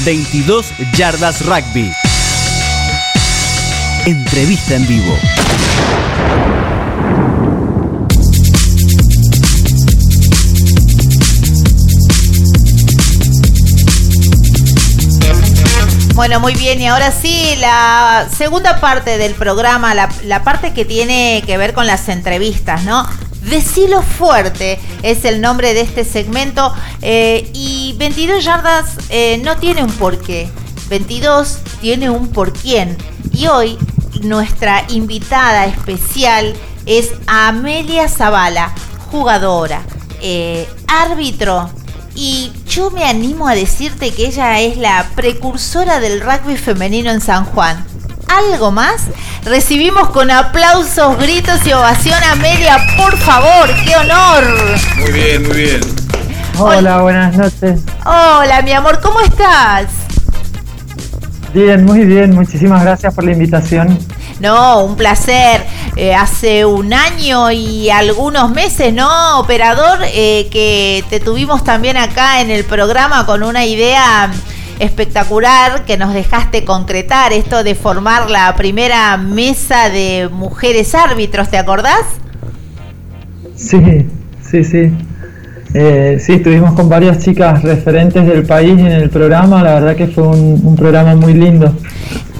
[0.05, 0.64] ...22
[0.97, 1.93] Yardas Rugby.
[4.05, 5.16] Entrevista en vivo.
[16.23, 21.43] Bueno, muy bien, y ahora sí, la segunda parte del programa, la, parte que tiene
[21.45, 23.05] que ver con las entrevistas, ¿no?
[23.41, 29.83] Decilo fuerte es el nombre de este segmento eh, y 22 yardas eh, no tiene
[29.83, 30.49] un porqué,
[30.89, 32.97] 22 tiene un por quién.
[33.33, 33.77] Y hoy
[34.20, 36.55] nuestra invitada especial
[36.87, 38.73] es Amelia Zavala,
[39.11, 39.83] jugadora,
[40.20, 41.68] eh, árbitro
[42.15, 47.21] y yo me animo a decirte que ella es la precursora del rugby femenino en
[47.21, 47.85] San Juan.
[48.29, 49.09] ¿Algo más?
[49.45, 54.45] Recibimos con aplausos, gritos y ovación a Amelia, por favor, qué honor.
[54.99, 55.81] Muy bien, muy bien.
[56.59, 57.81] Hola, buenas noches.
[58.05, 59.87] Hola, mi amor, ¿cómo estás?
[61.53, 63.99] Bien, muy bien, muchísimas gracias por la invitación.
[64.43, 65.64] No, un placer.
[65.95, 70.01] Eh, hace un año y algunos meses, ¿no, operador?
[70.03, 74.32] Eh, que te tuvimos también acá en el programa con una idea
[74.80, 81.57] espectacular que nos dejaste concretar, esto de formar la primera mesa de mujeres árbitros, ¿te
[81.57, 82.03] acordás?
[83.55, 84.09] Sí,
[84.43, 84.93] sí, sí.
[85.75, 90.07] Eh, sí, estuvimos con varias chicas referentes del país en el programa, la verdad que
[90.07, 91.73] fue un programa muy lindo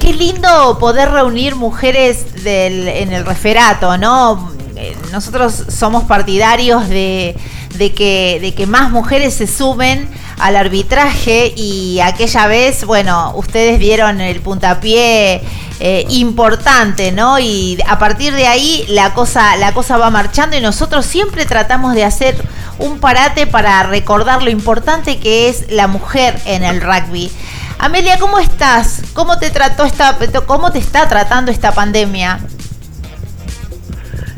[0.03, 4.53] qué lindo poder reunir mujeres del, en el referato, ¿no?
[4.75, 7.37] Eh, nosotros somos partidarios de,
[7.79, 10.09] que, más mujeres se sumen
[10.41, 15.41] al arbitraje y aquella vez, bueno, ustedes dieron el puntapié
[15.79, 17.39] eh, importante, ¿no?
[17.39, 21.95] Y a partir de ahí la cosa, la cosa va marchando y nosotros siempre tratamos
[21.95, 22.43] de hacer
[22.79, 27.31] un parate para recordar lo importante que es la mujer en el rugby.
[27.79, 29.03] Amelia, ¿cómo estás?
[29.13, 30.17] ¿Cómo te trató esta,
[30.47, 32.41] cómo te está tratando esta pandemia?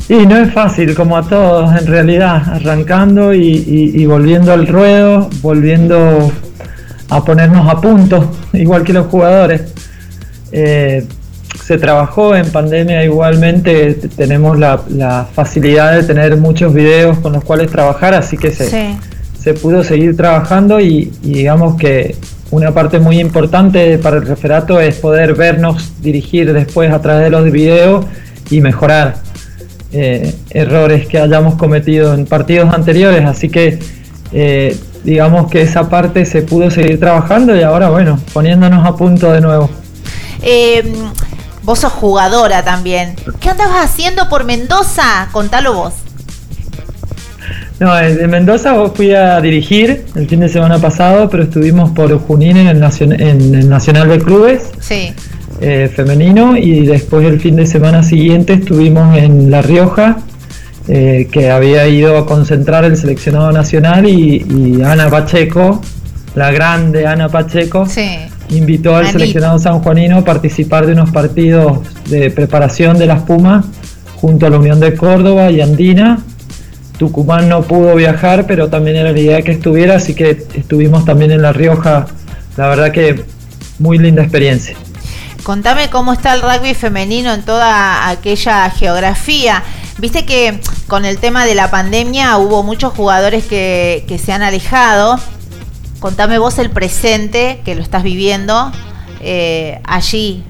[0.08, 6.30] Y no es fácil, como a todos en realidad, arrancando y, volviendo al ruedo, volviendo
[7.08, 9.62] a ponernos a punto, igual que los jugadores.
[10.52, 11.06] Eh,
[11.64, 17.70] se trabajó en pandemia igualmente, tenemos la, facilidad de tener muchos videos con los cuales
[17.70, 18.96] trabajar, así que se,
[19.38, 22.16] se pudo seguir trabajando y digamos que
[22.50, 27.30] una parte muy importante para el referato es poder vernos dirigir después a través de
[27.30, 28.06] los videos
[28.50, 29.16] y mejorar
[29.92, 33.24] eh, errores que hayamos cometido en partidos anteriores.
[33.24, 33.78] Así que
[34.32, 39.32] eh, digamos que esa parte se pudo seguir trabajando y ahora bueno, poniéndonos a punto
[39.32, 39.70] de nuevo.
[40.42, 40.92] Em,
[41.64, 43.16] vos sos jugadora también.
[43.40, 45.28] ¿Qué andabas haciendo por Mendoza?
[45.32, 45.94] Contalo vos.
[47.80, 52.56] No, de Mendoza fui a dirigir el fin de semana pasado, pero estuvimos por Junín
[52.56, 54.70] en el, Nacional de Clubes
[55.60, 60.18] eh, femenino y después el fin de semana siguiente estuvimos en La Rioja,
[60.86, 65.82] eh, que había ido a concentrar el seleccionado nacional y, Ana Pacheco,
[66.36, 67.86] la grande Ana Pacheco,
[68.50, 73.64] invitó al seleccionado sanjuanino a participar de unos partidos de preparación de las Pumas
[74.16, 76.18] junto a la Unión de Córdoba y Andina
[76.98, 81.32] Tucumán no pudo viajar, pero también era la idea que estuviera, así que estuvimos también
[81.32, 82.06] en La Rioja.
[82.56, 83.24] La verdad que
[83.78, 84.76] muy linda experiencia.
[85.42, 89.62] Contame cómo está el rugby femenino en toda aquella geografía.
[89.98, 95.18] Viste que con el tema de la pandemia hubo muchos jugadores que, se han alejado.
[96.04, 98.70] Contame vos el presente que lo estás viviendo
[99.22, 100.42] eh, allí.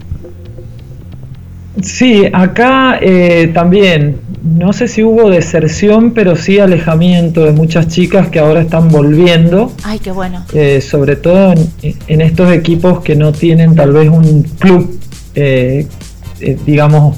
[1.80, 8.30] Sí, acá eh, también no sé si hubo deserción, pero sí alejamiento de muchas chicas
[8.30, 9.70] que ahora están volviendo.
[9.84, 10.44] Ay, qué bueno.
[10.52, 14.98] Eh, sobre todo en, estos equipos que no tienen tal vez un club,
[16.66, 17.16] digamos,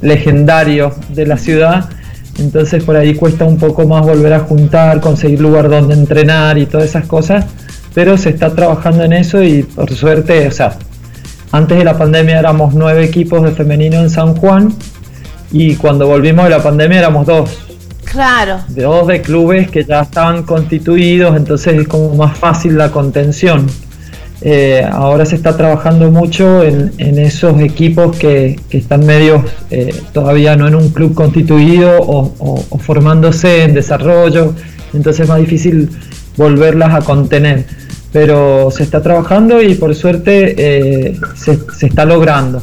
[0.00, 1.90] legendario de la ciudad.
[2.38, 6.66] Entonces por ahí cuesta un poco más volver a juntar, conseguir lugar donde entrenar y
[6.66, 7.46] todas esas cosas.
[7.94, 10.76] Pero se está trabajando en eso y por suerte, o sea,
[11.52, 14.74] antes de la pandemia éramos nueve equipos de femenino en San Juan
[15.52, 17.58] y cuando volvimos de la pandemia éramos dos.
[18.04, 18.60] Claro.
[18.68, 23.66] Dos de clubes que ya estaban constituidos, entonces es como más fácil la contención.
[24.46, 30.68] Eh, ahora se está trabajando mucho en, esos equipos que, están medios eh, todavía no
[30.68, 34.54] en un club constituido o, formándose en desarrollo,
[34.92, 35.88] entonces es más difícil
[36.36, 37.64] volverlas a contener.
[38.12, 42.62] Pero se está trabajando y por suerte eh, se, se está logrando.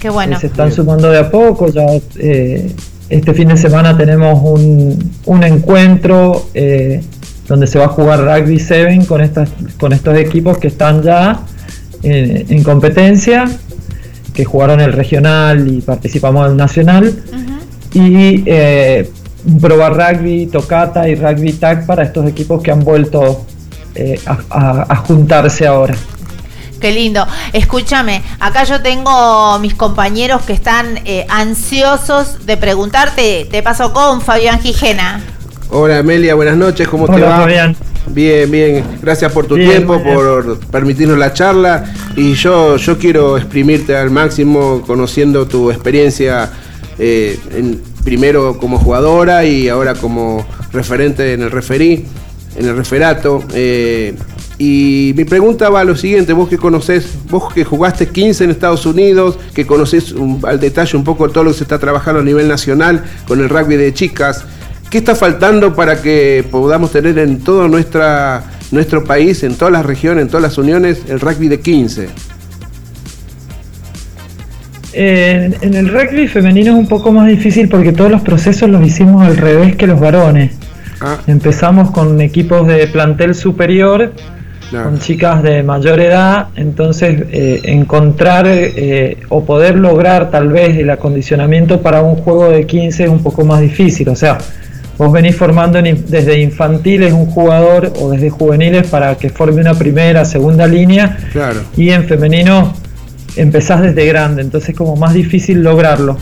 [0.00, 0.40] Qué bueno.
[0.40, 1.68] se están sumando de a poco.
[1.68, 1.86] Ya
[2.18, 2.72] eh,
[3.10, 7.02] este fin de semana tenemos un, un encuentro eh,
[7.50, 11.40] donde se va a jugar rugby 7 con estas, con estos equipos que están ya
[12.04, 13.50] en, competencia,
[14.32, 17.12] que jugaron el regional y participamos del nacional.
[17.92, 19.10] Y eh,
[19.60, 23.44] probar rugby, tocata y rugby tag para estos equipos que han vuelto
[24.50, 25.96] a juntarse ahora.
[26.80, 27.26] Qué lindo.
[27.52, 33.46] Escúchame, acá yo tengo mis compañeros que están eh, ansiosos de preguntarte.
[33.50, 35.20] Te paso con Fabián Gijena.
[35.70, 37.36] Hola Amelia, buenas noches, ¿cómo te Hola, va?
[37.40, 37.76] Fabián.
[38.08, 40.14] Bien, bien, gracias por tu Bien, tiempo, bien.
[40.14, 41.84] por permitirnos la charla
[42.16, 46.50] y yo, yo quiero exprimirte al máximo conociendo tu experiencia
[46.98, 52.04] eh, en- primero como jugadora y ahora como referente en el referí,
[52.56, 53.44] en el referato.
[53.54, 54.14] eh,
[54.58, 58.50] y mi pregunta va a lo siguiente, vos que conocés, vos que jugaste 15 en
[58.50, 62.20] Estados Unidos, que conocés un- al detalle un poco todo lo que se está trabajando
[62.20, 64.44] a nivel nacional con el rugby de chicas,
[64.90, 68.42] ¿qué está faltando para que podamos tener en todo nuestra,
[68.72, 72.08] nuestro país, en todas las regiones, en todas las uniones, el rugby de 15?
[74.92, 78.84] En, en el rugby femenino es un poco más difícil porque todos los procesos los
[78.84, 80.50] hicimos al revés que los varones.
[81.00, 81.18] Ah.
[81.28, 84.12] Empezamos con equipos de plantel superior,
[84.70, 90.90] con chicas de mayor edad, entonces eh, encontrar eh, o poder lograr tal vez el
[90.90, 94.08] acondicionamiento para un juego de 15 es un poco más difícil.
[94.10, 94.38] O sea,
[95.00, 99.72] vos venís formando en desde infantiles un jugador o desde juveniles para que forme una
[99.74, 101.60] primera, segunda línea Claro.
[101.74, 102.74] y en femenino
[103.36, 106.18] empezás desde grande, entonces es como más difícil lograrlo.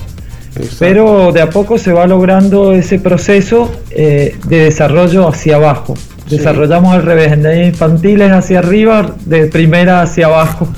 [0.79, 5.95] Pero de a poco se va logrando ese proceso eh, de desarrollo hacia abajo.
[6.31, 10.69] Desarrollamos al revés, en de infantiles hacia arriba, de primera hacia abajo,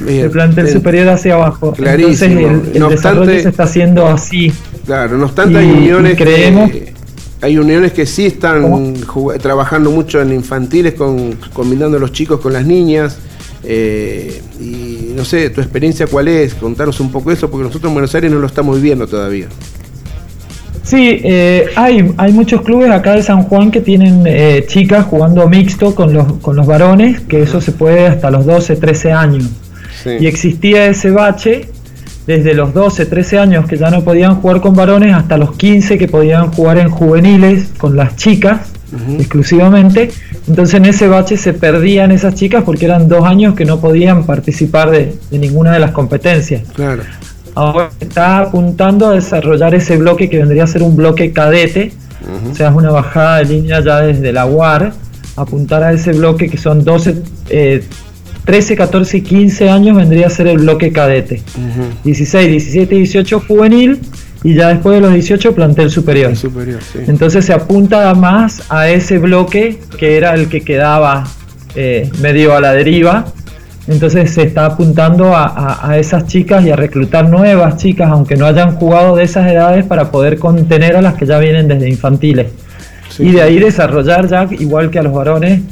[0.00, 1.72] de plantel en- superior hacia abajo.
[1.72, 2.38] Clarísimo.
[2.40, 4.52] Entonces el, el No desarrollo obstante- se está haciendo así.
[4.84, 6.95] Claro, no obstante hay Y- uniones y creemos- que
[7.40, 8.94] hay uniones que sí están
[9.40, 13.18] trabajando mucho en infantiles, con, combinando los chicos con las niñas.
[13.64, 17.94] eh, y no sé, tu experiencia cuál es, contanos un poco eso, porque nosotros en
[17.94, 19.48] Buenos Aires no lo estamos viviendo todavía.
[20.82, 25.48] Sí, eh, hay, hay muchos clubes acá de San Juan que tienen eh, chicas jugando
[25.48, 29.44] mixto con los, con los varones, que eso se puede hasta los 12, 13 años.
[30.20, 31.68] Y existía ese bache
[32.26, 35.98] desde los 12, 13 años que ya no podían jugar con varones hasta los 15
[35.98, 38.72] que podían jugar en juveniles con las chicas
[39.18, 40.10] exclusivamente.
[40.48, 44.24] Entonces en ese bache se perdían esas chicas porque eran dos años que no podían
[44.24, 46.62] participar de, de ninguna de las competencias.
[46.74, 47.02] Claro.
[47.54, 51.92] Ahora está apuntando a desarrollar ese bloque que vendría a ser un bloque cadete,
[52.50, 54.92] o sea, es una bajada de línea ya desde la UAR,
[55.36, 57.82] apuntar a ese bloque que son 12, eh,
[58.46, 61.42] 13, 14 y 15 años vendría a ser el bloque cadete.
[62.04, 63.98] 16, 17 y 18 juvenil
[64.44, 66.34] y ya después de los 18 plantel superior.
[66.36, 66.78] superior
[67.08, 71.24] Entonces se apunta más a ese bloque que era el que quedaba
[71.74, 73.26] eh, medio a la deriva.
[73.88, 78.36] Entonces se está apuntando a, a- a esas chicas y a reclutar nuevas chicas, aunque
[78.36, 81.88] no hayan jugado de esas edades, para poder contener a las que ya vienen desde
[81.88, 82.46] infantiles.
[83.18, 85.62] y de ahí desarrollar ya, igual que a los varones,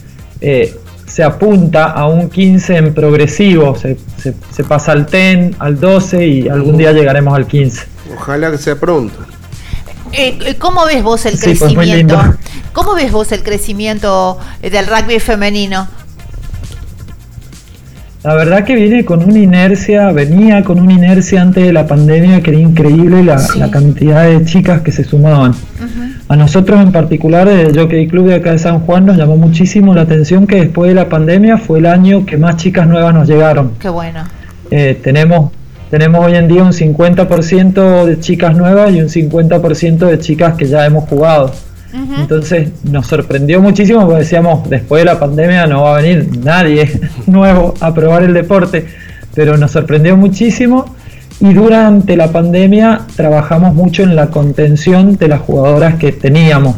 [0.41, 0.75] eh,
[1.07, 6.27] se apunta a un 15 en progresivo, se, se- se pasa al 10, al 12
[6.27, 7.87] y algún día llegaremos al 15.
[8.17, 9.15] Ojalá que sea pronto.
[10.13, 12.21] Eh, eh, ¿Cómo ves vos el Sí, pues, crecimiento?
[12.73, 15.89] ¿Cómo ves vos el crecimiento del rugby femenino?
[18.23, 22.41] La verdad que viene con una inercia, venía con una inercia antes de la pandemia
[22.43, 25.55] que era increíble la, la cantidad de chicas que se sumaban.
[26.27, 29.93] A nosotros en particular, el Jockey Club de acá de San Juan, nos llamó muchísimo
[29.93, 33.29] la atención que después de la pandemia fue el año que más chicas nuevas nos
[33.29, 33.73] llegaron.
[33.79, 34.25] Qué bueno.
[34.71, 35.53] Eh, tenemos,
[35.91, 40.65] tenemos hoy en día un 50% de chicas nuevas y un 50% de chicas que
[40.65, 41.53] ya hemos jugado.
[42.19, 46.91] Entonces nos sorprendió muchísimo porque decíamos, después de la pandemia no va a venir nadie
[47.27, 48.87] nuevo a probar el deporte,
[49.35, 50.94] pero nos sorprendió muchísimo
[51.41, 56.77] y durante la pandemia trabajamos mucho en la contención de las jugadoras que teníamos.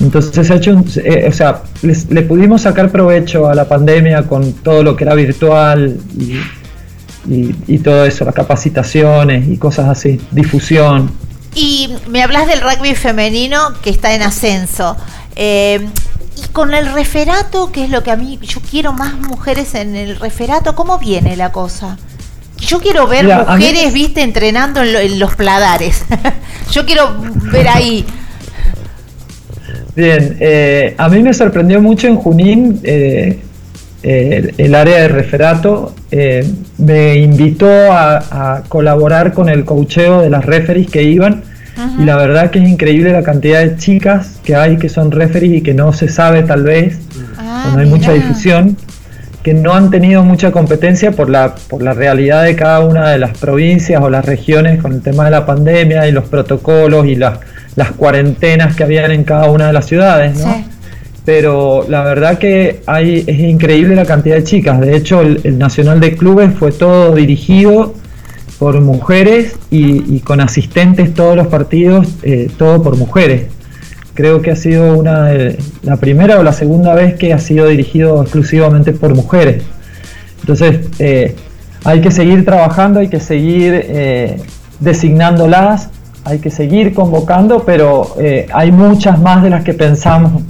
[0.00, 4.22] Entonces se ha hecho un- eh, o sea, le pudimos sacar provecho a la pandemia
[4.24, 5.98] con todo lo que era virtual
[7.26, 11.10] y todo eso, las capacitaciones y cosas así, difusión.
[11.54, 14.96] Y me hablas del rugby femenino que está en ascenso.
[15.34, 15.86] Eh,
[16.36, 19.96] y con el referato, que es lo que a mí, yo quiero más mujeres en
[19.96, 21.98] el referato, ¿cómo viene la cosa?
[22.60, 26.04] Yo quiero ver Mira, a mí- mujeres, viste, entrenando en, lo- en los pladares.
[26.72, 27.14] yo quiero
[27.52, 28.04] ver ahí.
[29.96, 33.40] Bien, eh, a mí me sorprendió mucho en Junín eh,
[34.02, 35.94] el, el área de referato.
[36.10, 36.48] eh,
[36.78, 41.42] me invitó a, a colaborar con el coacheo de las referees que iban.
[42.00, 45.58] Y la verdad que es increíble la cantidad de chicas que hay que son referees
[45.58, 46.98] y que no se sabe tal vez,
[47.72, 48.76] no hay mucha difusión,
[49.42, 53.18] que no han tenido mucha competencia por la, por la realidad de cada una de
[53.18, 57.14] las provincias o las regiones con el tema de la pandemia y los protocolos y
[57.14, 57.38] las,
[57.76, 60.64] las cuarentenas que habían en cada una de las ciudades, ¿no?
[61.28, 64.80] pero la verdad que hay, es increíble la cantidad de chicas.
[64.80, 67.94] De hecho, el, Nacional de Clubes fue todo dirigido
[68.58, 73.42] por mujeres y, con asistentes todos los partidos, eh, todo por mujeres.
[74.18, 75.30] Creo que ha sido una
[75.84, 79.62] la primera o la segunda vez que ha sido dirigido exclusivamente por mujeres.
[80.40, 81.36] Entonces, eh,
[81.84, 84.42] hay que seguir trabajando, hay que seguir eh,
[84.80, 85.90] designándolas,
[86.24, 90.42] hay que seguir convocando, pero eh, hay muchas más de las que pensamos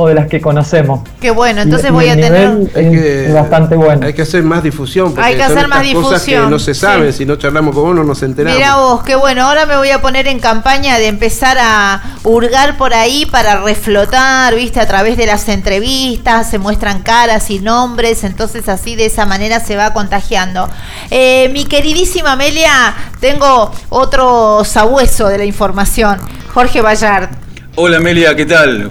[0.00, 1.00] o de las que conocemos.
[1.20, 4.06] Qué bueno, entonces voy a tener es, bastante bueno.
[4.06, 5.12] Hay que hacer más difusión.
[5.12, 6.12] Porque hay que hacer más difusión.
[6.12, 8.58] Cosas que no se saben, si no charlamos con uno no nos enteramos.
[8.58, 9.44] Mira vos, qué bueno.
[9.44, 14.54] Ahora me voy a poner en campaña de empezar a hurgar por ahí para reflotar,
[14.54, 19.26] viste, a través de las entrevistas se muestran caras y nombres, entonces así de esa
[19.26, 20.68] manera se va contagiando.
[21.10, 26.18] Eh, mi queridísima Amelia, tengo otro sabueso de la información,
[26.52, 27.28] Jorge Ballard.
[27.76, 28.90] Hola Amelia, ¿qué tal?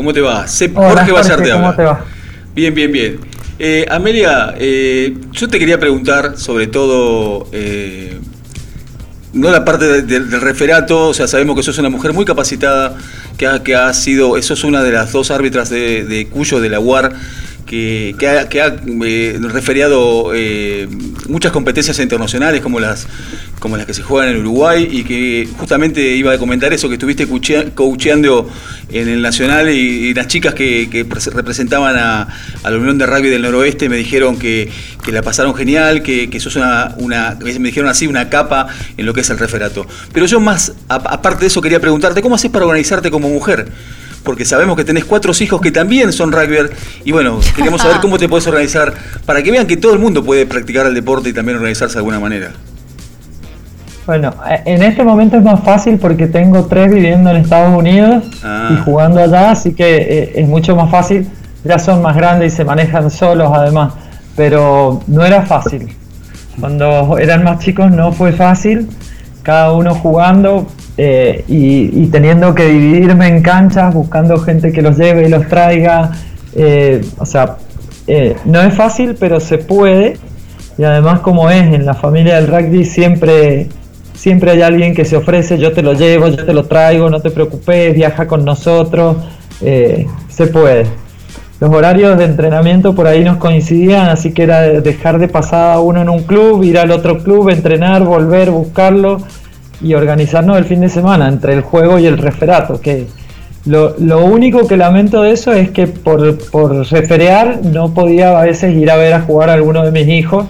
[0.00, 0.46] ¿Cómo te va?
[0.46, 2.06] Jorge Ballard ¿Cómo te va?
[2.54, 3.20] Bien, bien, bien.
[3.58, 8.18] Eh, Amelia, eh, yo te quería preguntar sobre todo, eh,
[9.34, 12.96] no la parte del referato, o sea, sabemos que sos una mujer muy capacitada,
[13.36, 16.60] que ha, que ha sido, eso es una de las dos árbitras de, de Cuyo,
[16.60, 17.12] de la UAR,
[17.70, 20.88] que, ha, que eh, referiado eh,
[21.28, 23.06] muchas competencias internacionales como las,
[23.60, 26.94] como las que se juegan en Uruguay y que justamente iba a comentar eso, que
[26.94, 27.28] estuviste
[27.72, 28.50] coacheando
[28.90, 32.26] en el Nacional y, las chicas que, representaban a,
[32.64, 34.68] la Unión de Rugby del Noroeste me dijeron que,
[35.06, 36.96] la pasaron genial, que, que sos una,
[37.40, 38.66] me dijeron así, una capa
[38.96, 39.86] en lo que es el referato.
[40.12, 43.70] Pero yo más, aparte de eso, quería preguntarte, ¿cómo haces para organizarte como mujer?
[44.24, 46.70] Porque sabemos que tenés cuatro hijos que también son rugby
[47.04, 48.92] y bueno, queremos saber cómo te puedes organizar
[49.26, 51.98] para que vean que todo el mundo puede practicar el deporte y también organizarse de
[51.98, 52.52] alguna manera.
[54.06, 58.24] Bueno, eh, en este momento es más fácil porque tengo tres viviendo en Estados Unidos
[58.26, 58.82] y ah.
[58.84, 61.28] jugando allá, así que eh, es mucho más fácil.
[61.62, 63.92] Ya son más grandes y se manejan solos además,
[64.34, 65.94] pero no era fácil.
[66.58, 68.88] Cuando eran más chicos no fue fácil,
[69.42, 70.66] cada uno jugando,
[71.02, 76.12] eh, y, teniendo que dividirme en canchas, buscando gente que los lleve y los traiga.
[76.54, 77.56] Eh, o sea,
[78.06, 80.18] eh, no es fácil, pero se puede.
[80.76, 83.68] Y además, como es en la familia del rugby, siempre,
[84.14, 87.20] siempre hay alguien que se ofrece, yo te lo llevo, yo te lo traigo, no
[87.20, 89.16] te preocupes, viaja con nosotros.
[89.60, 90.84] se puede.
[91.60, 95.80] Los horarios de entrenamiento por ahí nos coincidían, así que era dejar de pasar a
[95.80, 99.18] uno en un club, ir al otro club, entrenar, volver, buscarlo
[99.82, 102.80] y organizarnos el fin de semana entre el juego y el referato.
[102.80, 103.06] Que
[103.66, 108.74] lo, único que lamento de eso es que por, por, referear no podía a veces
[108.74, 110.46] ir a ver a jugar a alguno de mis hijos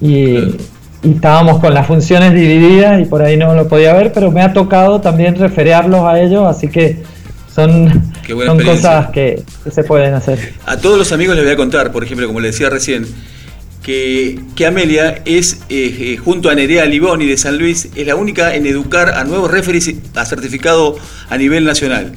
[0.00, 0.54] y,
[1.02, 4.52] estábamos con las funciones divididas y por ahí no lo podía ver, pero me ha
[4.52, 7.02] tocado también referearlos a ellos, así que
[7.56, 10.52] son, son cosas que, que, se pueden hacer.
[10.66, 13.06] A todos los amigos les voy a contar, por ejemplo, como le decía recién,
[13.82, 18.54] que, Amelia es, eh, eh, junto a Nerea Liboni de San Luis, es la única
[18.54, 20.98] en educar a nuevos referees a certificado
[21.30, 22.12] a nivel nacional.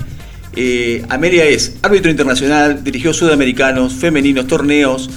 [0.56, 5.10] Eh, Amelia es árbitro internacional, dirigió sudamericanos, femeninos, torneos,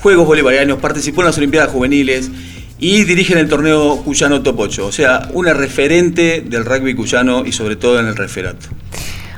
[0.00, 2.30] Juegos Bolivarianos, participó en las Olimpiadas Juveniles
[2.78, 4.86] y dirige en el torneo cuyano Top 8.
[4.86, 8.68] O sea, una referente del rugby cuyano y sobre todo en el referato.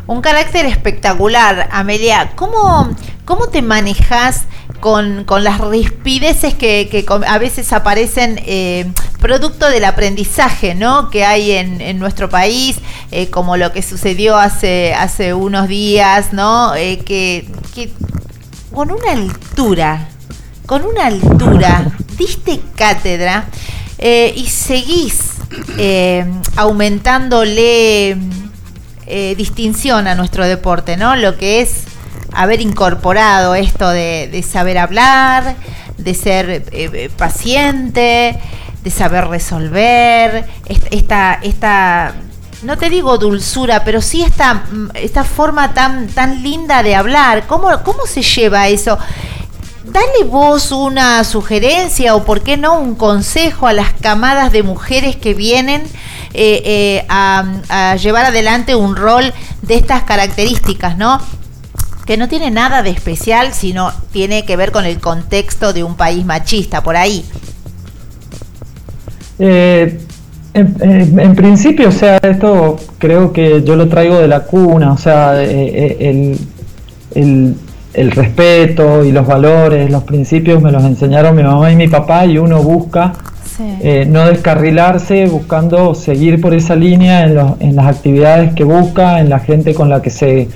[0.09, 2.33] Un carácter espectacular, Amelia.
[2.35, 2.89] ¿Cómo,
[3.27, 4.45] cómo te manejas
[4.81, 8.91] con, las rispideces que, a veces aparecen eh,
[9.21, 11.11] producto del aprendizaje ¿no?
[11.11, 12.79] que hay en, nuestro país,
[13.11, 16.75] eh, como lo que sucedió hace, hace unos días, ¿no?
[16.75, 17.47] Eh, que,
[18.73, 20.09] con una altura,
[20.65, 21.85] con una altura,
[22.17, 23.45] diste cátedra
[24.01, 25.33] y seguís
[26.57, 28.17] aumentándole
[29.37, 31.17] distinción a nuestro deporte, ¿no?
[31.17, 31.85] Lo que es
[32.33, 35.57] haber incorporado esto de, saber hablar,
[35.97, 38.39] de ser eh, eh, paciente,
[38.83, 40.47] de saber resolver,
[40.91, 42.15] esta, esta,
[42.63, 44.65] no te digo dulzura, pero sí esta,
[44.95, 47.47] esta forma tan, tan linda de hablar.
[47.47, 48.99] ¿Cómo, ¿Cómo se lleva eso?
[49.93, 55.17] Dale vos una sugerencia o por qué no un consejo a las camadas de mujeres
[55.17, 55.83] que vienen
[56.35, 59.33] eh, a, a, llevar adelante un rol
[59.63, 61.21] de estas características, ¿no?
[62.09, 65.95] que no tiene nada de especial, sino tiene que ver con el contexto de un
[65.95, 67.23] país machista, por ahí.
[69.39, 70.01] Eh,
[70.55, 75.39] en, principio, o sea, esto creo que yo lo traigo de la cuna, o sea,
[75.43, 76.39] eh, eh,
[77.15, 77.55] el,
[77.95, 82.27] el, respeto y los valores, los principios me los enseñaron mi mamá y mi papá
[82.27, 83.13] y uno busca
[84.07, 89.41] no descarrilarse, buscando seguir por esa línea en, en las actividades que busca, en la
[89.41, 90.49] gente con la que se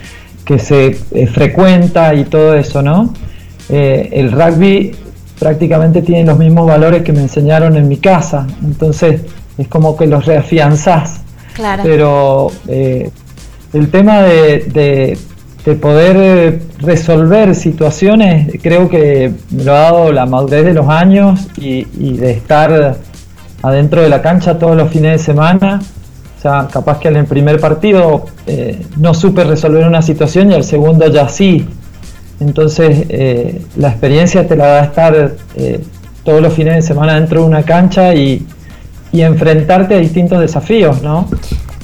[0.44, 3.12] que se eh, frecuenta y todo eso, ¿no?
[3.68, 4.94] Eh, el rugby
[5.38, 9.22] prácticamente tiene los mismos valores que me enseñaron en mi casa, entonces
[9.58, 11.20] es como que los reafianzás.
[11.54, 11.82] Claro.
[11.84, 13.10] Pero eh,
[13.72, 15.18] el tema de, de,
[15.80, 21.84] poder resolver situaciones, creo que me lo ha dado la madurez de los años y,
[21.84, 22.96] de estar
[23.62, 25.80] adentro de la cancha todos los fines de semana
[26.36, 30.54] o sea, capaz que en el primer partido eh, no supe resolver una situación y
[30.54, 31.68] el segundo ya sí.
[32.40, 35.80] Entonces, eh, la experiencia te la da estar eh,
[36.24, 38.44] todos los fines de semana dentro de una cancha y,
[39.12, 41.28] enfrentarte a distintos desafíos, ¿no?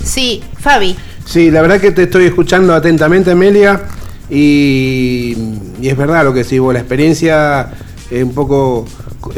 [0.02, 0.96] Sí, Fabi.
[1.28, 3.82] Sí, la verdad que te estoy escuchando atentamente, Amelia,
[4.30, 5.36] y,
[5.82, 7.70] es verdad lo que decís vos, la experiencia
[8.10, 8.86] un poco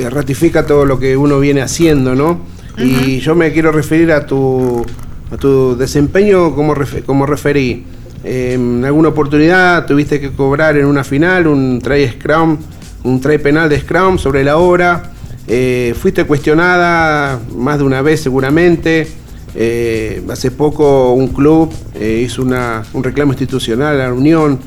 [0.09, 2.43] ratifica todo lo que uno viene haciendo, ¿no?
[2.79, 4.87] Y yo me quiero referir a tu
[5.33, 7.85] a tu desempeño como, como referí.
[8.23, 12.57] en alguna oportunidad tuviste que cobrar en una final un try scrum,
[13.03, 15.11] un try penal de scrum sobre la hora.
[15.49, 19.09] Eh, fuiste cuestionada más de una vez seguramente.
[19.55, 24.59] Eh, hace poco un club eh, hizo un reclamo institucional a la Unión.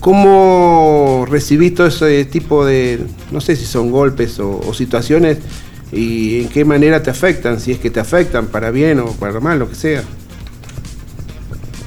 [0.00, 2.98] ¿Cómo recibiste todo ese tipo de,
[3.30, 5.38] no sé si son golpes o situaciones
[5.92, 9.38] y en qué manera te afectan, si es que te afectan para bien o para
[9.40, 10.02] mal, lo que sea.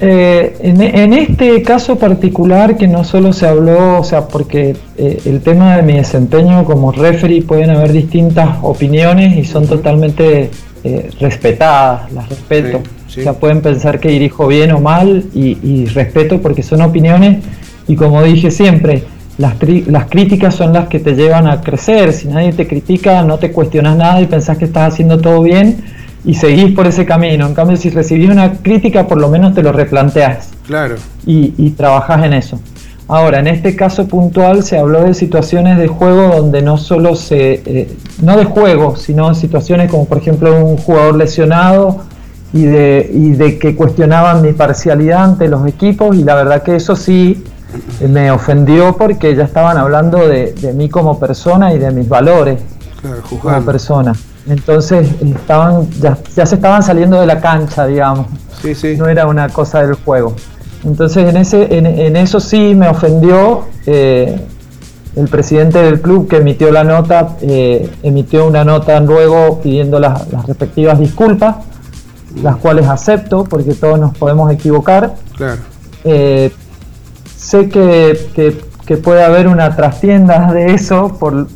[0.01, 5.41] Eh, en, este caso particular que no solo se habló, o sea, porque eh, el
[5.41, 10.51] tema de mi desempeño como referee pueden haber distintas opiniones y son totalmente
[10.85, 12.83] eh, respetadas, las respeto.
[13.07, 17.43] O sea, pueden pensar que dirijo bien o mal y, y respeto porque son opiniones
[17.87, 19.03] y como dije siempre,
[19.39, 19.55] las,
[19.87, 22.13] las, críticas son las que te llevan a crecer.
[22.13, 25.83] Si nadie te critica, no te cuestionas nada y pensás que estás haciendo todo bien
[26.23, 27.47] y seguís por ese camino.
[27.47, 30.51] En cambio, si recibís una crítica, por lo menos te lo replanteas.
[30.67, 30.97] Claro.
[31.25, 32.59] Y, y trabajás en eso.
[33.07, 37.61] Ahora, en este caso puntual se habló de situaciones de juego donde no solo se,
[37.65, 42.01] eh, no de juego, sino en situaciones como por ejemplo un jugador lesionado
[42.51, 46.75] y de, y de que cuestionaban mi parcialidad ante los equipos y la verdad que
[46.75, 47.43] eso sí
[48.07, 52.59] me ofendió porque ya estaban hablando de, mí como persona y de mis valores
[53.29, 54.13] como persona.
[54.47, 58.27] Entonces estaban ya, se estaban saliendo de la cancha, digamos.
[58.97, 60.35] No era una cosa del juego.
[60.85, 64.39] Entonces en, ese, en, eso sí me ofendió eh,
[65.15, 70.29] el presidente del club que emitió la nota, eh, emitió una nota luego pidiendo las,
[70.45, 71.57] respectivas disculpas,
[72.41, 75.15] las cuales acepto porque todos nos podemos equivocar.
[75.35, 75.61] Claro.
[76.03, 76.51] Eh,
[77.45, 78.17] Sé que,
[78.87, 81.47] que, puede haber una trastienda de eso, por,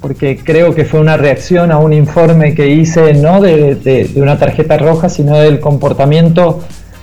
[0.00, 4.38] porque creo que fue una reacción a un informe que hice, no de, de, una
[4.38, 6.60] tarjeta roja, sino del comportamiento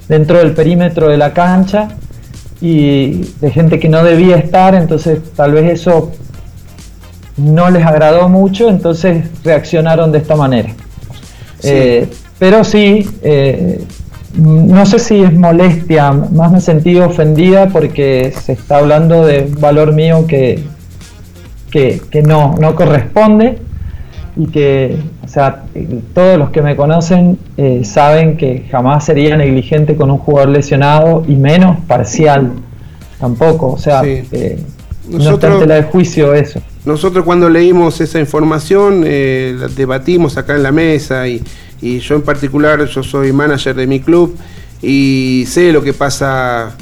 [0.07, 1.89] dentro del perímetro de la cancha
[2.61, 6.11] y de gente que no debía estar, entonces tal vez eso
[7.37, 10.69] no les agradó mucho, entonces reaccionaron de esta manera.
[11.63, 12.07] Eh,
[12.37, 13.83] pero sí, eh,
[14.35, 19.49] no sé si es molestia, más me he sentido ofendida porque se está hablando de
[19.53, 20.63] un valor mío que,
[21.69, 23.59] que, no, no corresponde
[24.35, 25.63] y que, o sea,
[26.13, 31.23] todos los que me conocen eh, saben que jamás sería negligente con un jugador lesionado
[31.27, 32.51] y menos parcial
[33.19, 34.59] tampoco, o sea, eh,
[35.09, 36.61] no está en tela de juicio eso.
[36.85, 41.43] Nosotros cuando leímos esa información eh, la debatimos acá en la mesa y
[41.81, 44.35] y yo en particular, yo soy manager de mi club
[44.81, 46.75] y sé lo que pasa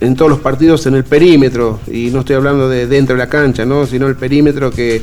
[0.00, 3.28] en todos los partidos en el perímetro, y no estoy hablando de dentro de la
[3.28, 3.86] cancha, ¿no?
[3.86, 5.02] sino el perímetro que,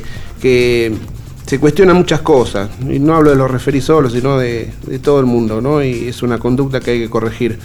[1.48, 5.18] se cuestiona muchas cosas, y no hablo de los referí solos, sino de, de, todo
[5.18, 5.82] el mundo, ¿no?
[5.82, 7.58] y es una conducta que hay que corregir.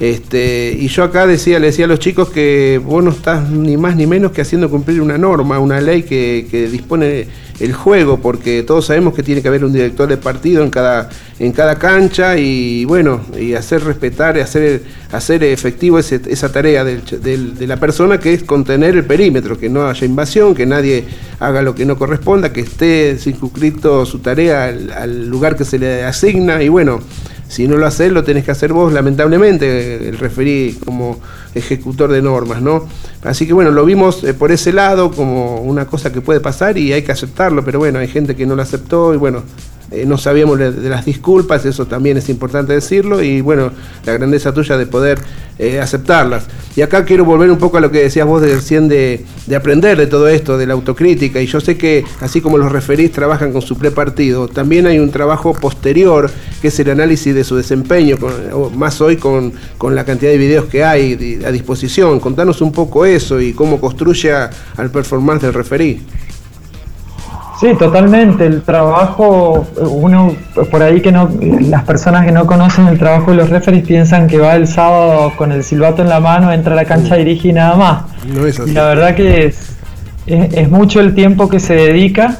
[0.00, 3.76] Este, y yo acá decía, le decía a los chicos que vos no estás ni
[3.76, 7.28] más ni menos que haciendo cumplir una norma, una ley que, dispone
[7.60, 11.08] el juego, porque todos sabemos que tiene que haber un director de partido en cada,
[11.38, 17.66] en cada cancha y bueno, y hacer respetar, y hacer, hacer efectivo esa tarea de
[17.66, 21.04] la persona que es contener el perímetro, que no haya invasión, que nadie
[21.38, 24.64] haga lo que no corresponda, que esté circunscrito su tarea
[24.96, 27.00] al lugar que se le asigna y bueno.
[27.48, 31.20] Si no lo haces, lo tenés que hacer vos, lamentablemente, el referí como
[31.54, 32.86] ejecutor de normas, ¿no?
[33.22, 36.78] Así que bueno, lo vimos eh, por ese lado como una cosa que puede pasar
[36.78, 39.42] y hay que aceptarlo, pero bueno, hay gente que no lo aceptó y bueno,
[39.94, 43.70] eh, no sabíamos de, las disculpas, eso también es importante decirlo, y bueno,
[44.04, 45.18] la grandeza tuya de poder
[45.58, 46.46] eh, aceptarlas.
[46.76, 49.56] Y acá quiero volver un poco a lo que decías vos de recién de, de
[49.56, 53.12] aprender de todo esto, de la autocrítica, y yo sé que así como los referís
[53.12, 56.30] trabajan con su prepartido, también hay un trabajo posterior,
[56.60, 58.16] que es el análisis de su desempeño,
[58.74, 62.20] más hoy con, con la cantidad de videos que hay a disposición.
[62.20, 66.00] Contanos un poco eso y cómo construye al performance del referí.
[67.60, 68.46] Sí, totalmente.
[68.46, 70.34] El trabajo, uno
[70.70, 74.26] por ahí que no, las personas que no conocen el trabajo de los referees piensan
[74.26, 77.48] que va el sábado con el silbato en la mano, entra a la cancha, dirige
[77.48, 78.02] y nada más.
[78.26, 78.70] No es así.
[78.70, 79.76] Y la verdad que es,
[80.26, 82.38] es, es mucho el tiempo que se dedica.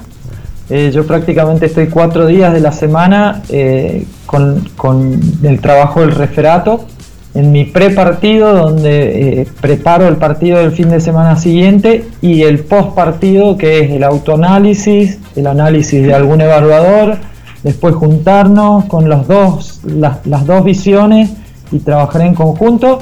[0.71, 6.13] Eh, yo prácticamente estoy cuatro días de la semana eh, con, con el trabajo del
[6.13, 6.87] referato.
[7.35, 12.61] En mi prepartido, donde eh, preparo el partido del fin de semana siguiente, y el
[12.61, 17.17] post partido, que es el autoanálisis, el análisis de algún evaluador,
[17.65, 21.33] después juntarnos con los dos, las, las dos visiones
[21.73, 23.01] y trabajar en conjunto.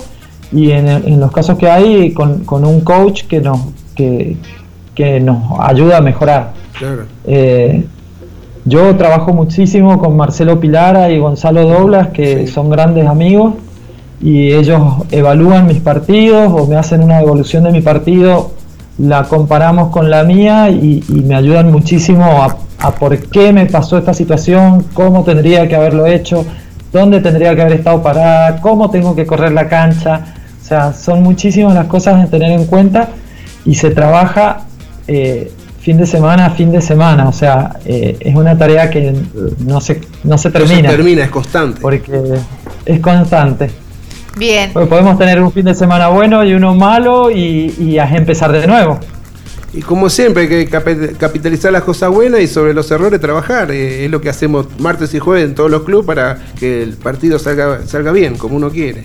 [0.50, 3.58] Y en, en los casos que hay, con, con un coach que nos,
[3.94, 4.36] que,
[4.94, 6.52] que nos ayuda a mejorar.
[6.78, 7.04] Claro.
[7.26, 7.84] Eh,
[8.64, 13.54] yo trabajo muchísimo con Marcelo Pilara y Gonzalo Doblas, que son grandes amigos,
[14.22, 14.80] y ellos
[15.10, 18.52] evalúan mis partidos o me hacen una evolución de mi partido,
[18.98, 23.66] la comparamos con la mía y, y me ayudan muchísimo a, a por qué me
[23.66, 26.44] pasó esta situación, cómo tendría que haberlo hecho,
[26.92, 30.34] dónde tendría que haber estado parada, cómo tengo que correr la cancha.
[30.60, 33.08] O sea, son muchísimas las cosas a tener en cuenta
[33.64, 34.66] y se trabaja
[35.06, 37.28] eh, fin de semana a fin de semana.
[37.28, 39.14] O sea, eh, es una tarea que
[39.66, 40.82] no se, no se termina.
[40.82, 41.80] No se termina, es constante.
[41.80, 42.34] Porque
[42.84, 43.70] es constante.
[44.36, 44.72] Bien.
[44.72, 48.50] Pues podemos tener un fin de semana bueno y uno malo y, y a empezar
[48.52, 48.98] de nuevo.
[49.74, 53.70] Y como siempre, hay que capi- capitalizar las cosas buenas y sobre los errores trabajar.
[53.70, 56.94] Eh, es lo que hacemos martes y jueves en todos los clubes para que el
[56.96, 59.04] partido salga, salga bien, como uno quiere.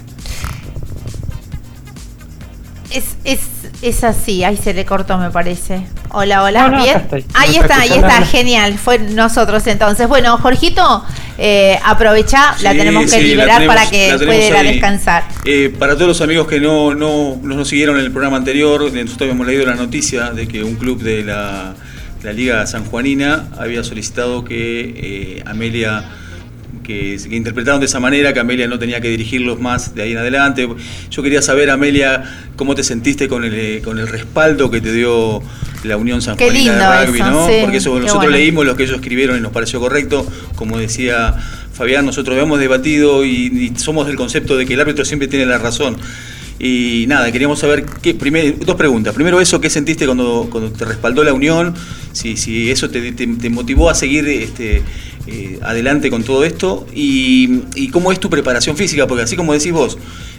[2.92, 3.40] Es, es,
[3.82, 5.86] es así, ahí se le cortó, me parece.
[6.10, 6.98] Hola, hola, No, no, bien.
[6.98, 7.26] estoy.
[7.34, 8.78] Ahí está, ahí está, genial.
[8.78, 10.08] Fue nosotros entonces.
[10.08, 11.04] Bueno, Jorgito,
[11.38, 15.24] eh, aprovecha, la tenemos que sí, liberar tenemos- para que pueda descansar.
[15.46, 18.82] Eh, para todos los amigos que no, no, no nos siguieron en el programa anterior,
[18.82, 21.76] nosotros habíamos leído la noticia de que un club de la,
[22.22, 26.04] de la Liga Sanjuanina había solicitado que eh, Amelia,
[26.88, 30.14] que, que interpretaron de esa manera, que Amelia no tenía que dirigirlos más de ahí
[30.14, 30.68] en adelante.
[31.12, 32.24] Yo quería saber, Amelia,
[32.56, 35.44] cómo te sentiste con el, eh, con el respaldo que te dio
[35.84, 37.48] la Unión Sanjuanina lindo de Rugby, eso, ¿no?
[37.48, 38.38] sí, Porque eso nosotros bueno.
[38.38, 40.26] leímos lo que ellos escribieron y nos pareció correcto.
[40.56, 41.36] Como decía
[41.74, 45.46] Fabián, nosotros hemos debatido y, y somos del concepto de que el árbitro siempre tiene
[45.46, 45.98] la razón.
[46.60, 49.14] Y nada, queríamos saber qué, primer- dos preguntas.
[49.14, 51.76] Primero eso, ¿qué sentiste cuando, te respaldó la unión?
[52.14, 54.82] Si, si eso te, motivó a seguir este,
[55.28, 56.88] eh, adelante con todo esto.
[56.94, 59.98] Y, cómo es tu preparación física, porque así como decís vos,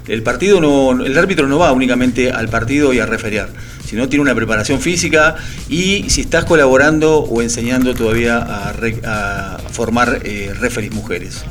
[0.09, 0.59] el partido
[1.05, 3.51] el árbitro no va únicamente al partido y a referiar,
[3.85, 5.36] sino tiene una preparación física
[5.69, 11.45] y si estás colaborando o enseñando todavía a, formar eh, referees mujeres.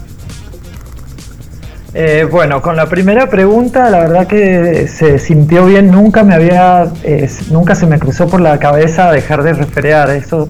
[2.00, 5.90] Eh, bueno, con la primera pregunta, la verdad que se sintió bien.
[5.90, 10.48] Nunca me había, eh, nunca se me cruzó por la cabeza dejar de referear eso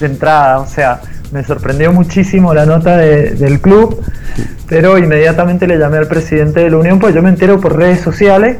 [0.00, 0.58] de entrada.
[0.58, 1.00] O sea,
[1.32, 4.02] me sorprendió muchísimo la nota de- del club,
[4.68, 8.00] pero inmediatamente le llamé al presidente de la Unión, pues yo me entero por redes
[8.00, 8.58] sociales.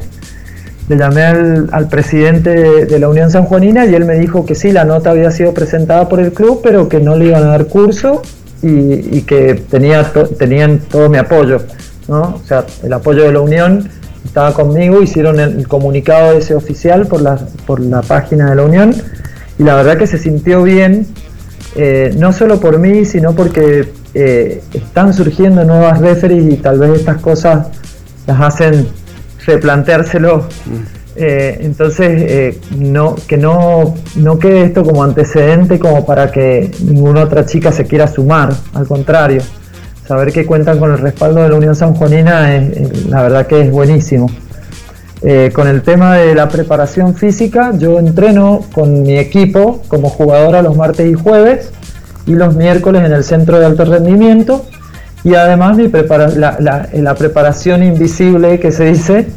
[0.89, 4.71] Le llamé al, presidente de, de la Unión Sanjuanina y él me dijo que sí,
[4.71, 7.67] la nota había sido presentada por el club, pero que no le iban a dar
[7.67, 8.23] curso
[8.63, 11.61] y, y que tenía to- tenían todo mi apoyo.
[12.13, 12.35] ¿No?
[12.35, 13.89] O sea, el apoyo de la Unión
[14.23, 18.63] estaba conmigo, hicieron el, el comunicado ese oficial por la, por la página de la
[18.63, 18.95] Unión
[19.57, 21.07] y la verdad que se sintió bien,
[21.75, 26.99] eh, no solo por mí, sino porque eh, están surgiendo nuevas referees y tal vez
[26.99, 27.67] estas cosas
[28.27, 28.87] las hacen
[29.45, 30.47] replanteárselo.
[31.15, 37.23] Eh, entonces, eh, no, que no, no quede esto como antecedente como para que ninguna
[37.23, 39.41] otra chica se quiera sumar, al contrario
[40.13, 43.61] saber que cuentan con el respaldo de la Unión Sanjuanina es, es- la verdad que
[43.61, 44.29] es buenísimo.
[45.23, 50.61] Eh, con el tema de la preparación física, yo entreno con mi equipo como jugadora
[50.61, 51.71] los martes y jueves
[52.27, 54.65] y los miércoles en el centro de alto rendimiento
[55.23, 59.27] y además mi prepara- la, la- la preparación invisible que se dice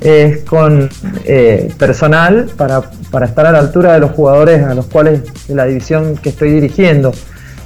[0.00, 0.88] es con
[1.24, 2.80] eh, personal para,
[3.10, 6.28] para estar a la altura de los jugadores a los cuales de la división que
[6.30, 7.12] estoy dirigiendo.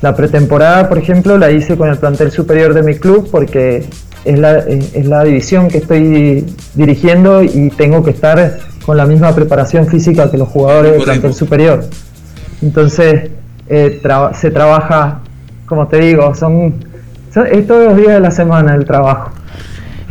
[0.03, 3.85] La pretemporada, por ejemplo, la hice con el plantel superior de mi club porque
[4.25, 6.45] es la, es es la división que estoy
[6.75, 11.35] dirigiendo y tengo que estar con la misma preparación física que los jugadores del plantel
[11.35, 11.85] superior.
[12.63, 13.31] Entonces,
[13.69, 14.01] eh,
[14.35, 15.21] se trabaja
[15.67, 16.85] como te digo, son,
[17.35, 19.33] son- es todos los días de la semana el trabajo.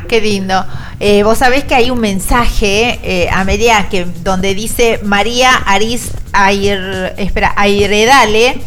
[0.07, 0.53] Qué lindo.
[0.99, 7.13] Eh, Vos sabés que hay un mensaje, eh, Amelia, que, donde dice María Aris Air,
[7.17, 8.59] espera, Airedale,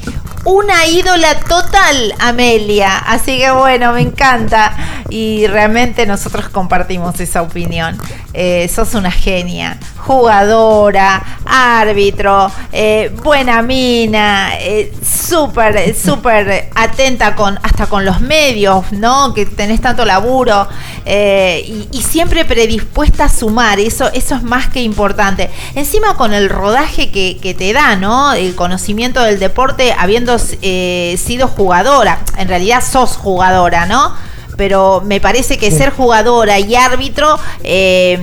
[0.48, 2.96] una ídola total, Amelia.
[2.98, 5.04] Así que bueno, me encanta.
[5.10, 7.98] Y realmente nosotros compartimos esa opinión.
[8.34, 17.86] Eh, sos una genia, jugadora, árbitro, eh, buena mina, eh, súper, súper atenta con hasta
[17.86, 19.34] con los medios, ¿no?
[19.34, 20.68] Que tenés tanto laburo
[21.04, 25.50] eh, y, y siempre predispuesta a sumar, eso, eso es más que importante.
[25.74, 28.34] Encima con el rodaje que, que te da, ¿no?
[28.34, 34.14] El conocimiento del deporte, habiendo eh, sido jugadora, en realidad sos jugadora, ¿no?
[34.58, 38.18] pero me parece que ser jugadora y árbitro, eh,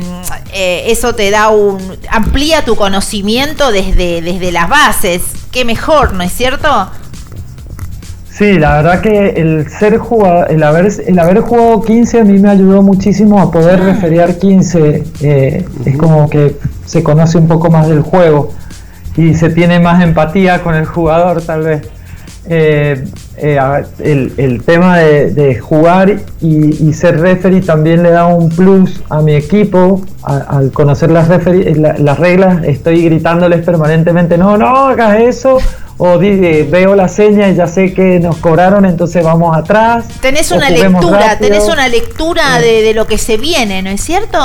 [0.53, 1.79] eh, eso te da un.
[2.11, 5.21] amplía tu conocimiento desde, desde las bases.
[5.49, 6.91] Qué mejor, ¿no es cierto?
[8.29, 12.37] Sí, la verdad que el ser jugador, el haber, el haber jugado 15 a mí
[12.37, 15.03] me ayudó muchísimo a poder referiar 15.
[15.21, 18.53] eh, Es como que se conoce un poco más del juego
[19.15, 21.94] y se tiene más empatía con el jugador tal vez.
[22.47, 23.03] Eh,
[23.37, 23.59] eh,
[23.99, 29.01] el, el tema de, de jugar y, y ser referee también le da un plus
[29.09, 30.01] a mi equipo.
[30.23, 35.57] A- al conocer las, referee- la- las reglas, estoy gritándoles permanentemente: no, no hagas eso.
[35.97, 40.05] O di- eh, veo la seña y ya sé que nos cobraron, entonces vamos atrás.
[40.21, 41.49] Tenés una lectura, rápido.
[41.49, 44.37] tenés una lectura de, de lo que se viene, ¿no es cierto?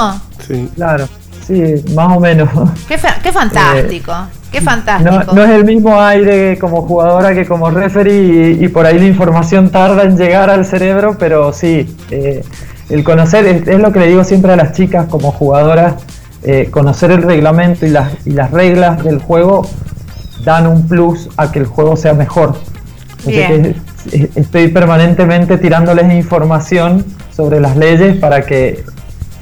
[0.46, 0.68] Sí.
[0.76, 1.08] Claro,
[1.46, 2.48] sí, más o menos.
[2.86, 4.12] Qué, fa- qué fantástico,
[4.50, 5.34] qué fantástico.
[5.34, 9.06] no es el mismo aire como jugadora que como referee y, y por ahí la
[9.06, 12.42] información tarda en llegar al cerebro, pero sí, eh,
[12.88, 15.94] el conocer, es, es lo que le digo siempre a las chicas como jugadoras,
[16.42, 19.66] eh, conocer el reglamento y las, y las reglas del juego
[20.44, 22.56] dan un plus a que el juego sea mejor.
[23.26, 23.76] Bien.
[24.12, 27.04] eh, estoy permanentemente tirándoles información
[27.34, 28.82] sobre las leyes para que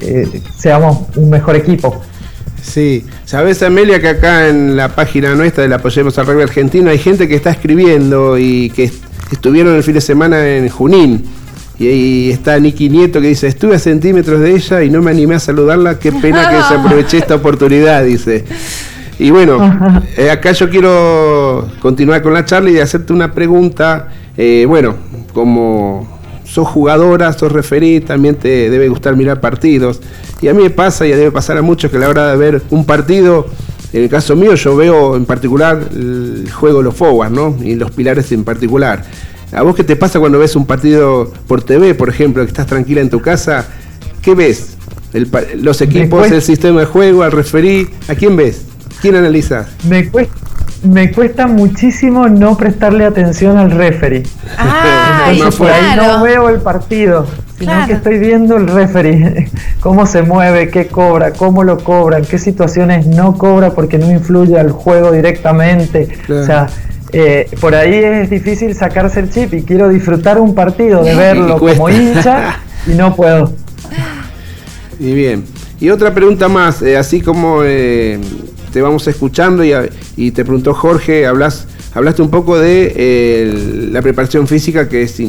[0.01, 2.01] eh, seamos un mejor equipo.
[2.61, 6.89] Sí, sabes Amelia que acá en la página nuestra de la Apoyemos al Rugby Argentino
[6.89, 11.23] hay gente que está escribiendo y que est- estuvieron el fin de semana en Junín.
[11.79, 15.11] Y ahí está Nicky Nieto que dice, estuve a centímetros de ella y no me
[15.11, 18.43] animé a saludarla, qué pena que desaproveché esta oportunidad, dice.
[19.17, 24.09] Y bueno, eh, acá yo quiero continuar con la charla y hacerte una pregunta.
[24.35, 24.95] Eh, bueno,
[25.33, 26.18] como
[26.49, 30.01] sos jugadora, sos referí, también te debe gustar mirar partidos.
[30.41, 32.37] Y a mí me pasa y debe pasar a muchos que a la hora de
[32.37, 33.47] ver un partido,
[33.93, 37.55] en el caso mío yo veo en particular el juego de los forwards, ¿no?
[37.61, 39.03] Y los pilares en particular.
[39.51, 42.67] ¿A vos qué te pasa cuando ves un partido por TV, por ejemplo, que estás
[42.67, 43.67] tranquila en tu casa?
[44.21, 44.75] ¿Qué ves?
[45.13, 48.61] El los equipos, el sistema de juego, al referí, ¿a quién ves?
[49.01, 49.67] ¿Quién analizas?
[49.87, 50.35] Me cuesta,
[50.83, 54.23] me cuesta muchísimo no prestarle atención al referee.
[54.57, 57.25] Ay, Entonces por ahí no veo el partido,
[57.57, 57.87] sino Claro.
[57.87, 59.49] que estoy viendo el referee,
[59.81, 64.09] cómo se mueve, qué cobra, cómo lo cobra, en qué situaciones no cobra porque no
[64.11, 66.07] influye al juego directamente.
[66.25, 66.41] Claro.
[66.41, 66.67] O sea,
[67.11, 71.57] eh, por ahí es difícil sacarse el chip y quiero disfrutar un partido, de verlo
[71.57, 73.51] como hincha y no puedo.
[74.99, 75.43] Y bien.
[75.79, 78.19] Y otra pregunta más, eh, así como eh,
[78.71, 79.73] te vamos escuchando y,
[80.17, 85.21] y te preguntó Jorge, hablas, hablaste un poco de eh, la preparación física que es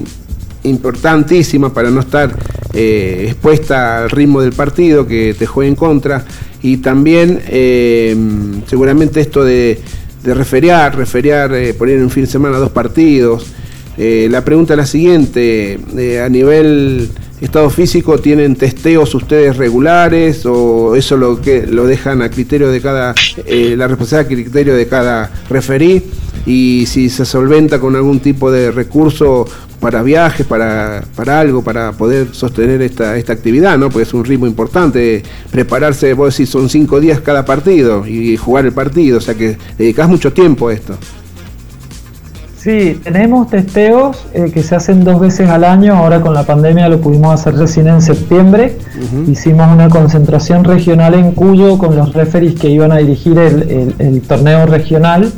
[0.63, 2.37] importantísima para no estar
[2.75, 6.25] eh, expuesta al ritmo del partido que te juegue en contra
[6.63, 8.15] y también eh,
[8.67, 9.81] seguramente esto de,
[10.23, 13.47] de referiar, referiar, poner en un fin de semana dos partidos.
[13.97, 15.79] La pregunta es la siguiente,
[16.25, 17.11] a nivel
[17.47, 22.81] estado físico, ¿tienen testeos ustedes regulares o eso lo que lo dejan a criterio de
[22.81, 23.15] cada,
[23.47, 26.03] eh, la responsabilidad a criterio de cada referí?
[26.47, 29.47] Y si se solventa con algún tipo de recurso
[29.81, 33.89] para viajes, para, para algo, para poder sostener esta, esta actividad, ¿no?
[33.89, 38.67] Porque es un ritmo importante, prepararse, vos decís, son cinco días cada partido y jugar
[38.67, 40.97] el partido, o sea que dedicás mucho tiempo a esto.
[42.63, 45.95] Sí, tenemos testeos eh, que se hacen dos veces al año.
[45.97, 48.77] Ahora con la pandemia lo pudimos hacer recién en septiembre.
[49.27, 53.95] Hicimos una concentración regional en Cuyo con los referees que iban a dirigir el, el-
[53.99, 55.33] el torneo regional,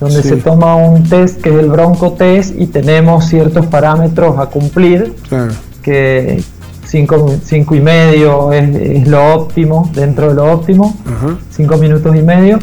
[0.00, 0.30] donde Sí.
[0.30, 5.12] se toma un test que es el Bronco Test y tenemos ciertos parámetros a cumplir.
[5.28, 5.52] Claro.
[5.82, 6.42] Que
[6.86, 11.36] cinco, cinco y medio es, es lo óptimo, dentro de lo óptimo Ajá.
[11.50, 12.58] cinco minutos y medio.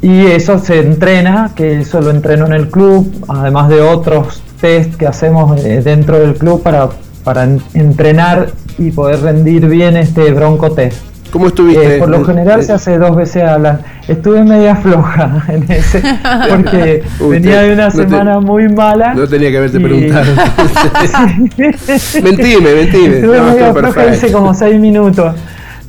[0.00, 4.94] Y eso se entrena, que eso lo entreno en el club, además de otros test
[4.94, 6.88] que hacemos eh, dentro del club para,
[7.24, 8.48] para en- entrenar
[8.78, 10.98] y poder rendir bien este bronco test.
[11.32, 11.96] ¿Cómo estuviste?
[11.96, 13.78] Eh, por lo Eh, general eh, se hace dos veces al año.
[14.06, 16.00] Estuve media floja en ese,
[16.48, 19.14] porque venía de una no te- semana muy mala.
[19.14, 20.24] No tenía que haberte y- preguntado.
[22.22, 23.16] mentime, mentime.
[23.16, 25.34] Estuve No, está floja, hice como seis minutos.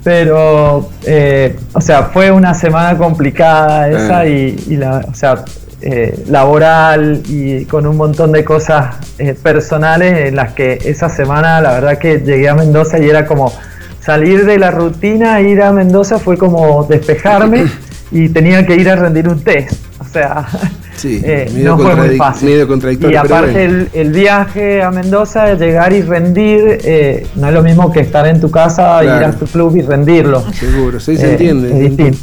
[0.09, 5.45] Pero, eh, o sea, fue una semana complicada esa y, y la, o sea,
[5.83, 11.61] eh, laboral y con un montón de cosas eh, personales en las que esa semana
[11.61, 13.53] la verdad que llegué a Mendoza y era como
[14.01, 17.65] salir de la rutina, ir a Mendoza fue como despejarme
[18.11, 19.88] y tenía que ir a rendir un test.
[19.99, 20.47] O sea,
[20.95, 22.49] Sí, eh, medio, no fue muy fácil.
[22.49, 23.17] medio contradictorio.
[23.17, 23.87] Y pero aparte bueno.
[23.93, 28.25] el, el viaje a Mendoza, llegar y rendir, eh, no es lo mismo que estar
[28.27, 29.17] en tu casa, Claro.
[29.17, 30.43] ir a tu club y rendirlo.
[30.53, 31.69] Seguro, sí se Eh, entiende.
[31.71, 32.17] es distinto.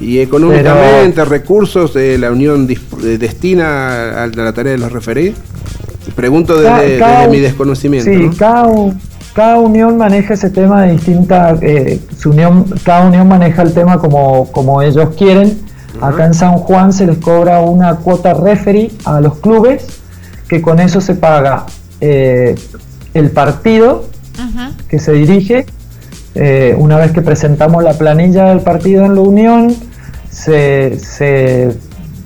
[0.00, 5.34] Y económicamente, recursos, eh, la Unión eh, destina a la tarea de los referees.
[6.16, 8.10] Pregunto desde, Cada- mi desconocimiento.
[8.10, 8.32] Sí, ¿no?
[8.36, 8.66] cada,
[9.34, 13.98] cada unión maneja ese tema de distinta, eh, su unión, cada unión maneja el tema
[13.98, 15.58] como, como ellos quieren.
[16.00, 19.86] Acá en San Juan se les cobra una cuota referee a los clubes,
[20.48, 21.66] que con eso se paga
[22.00, 22.54] eh,
[23.14, 24.04] el partido
[24.88, 25.66] que se dirige.
[26.34, 29.74] Eh, una vez que presentamos la planilla del partido en la unión,
[30.30, 31.76] se, se-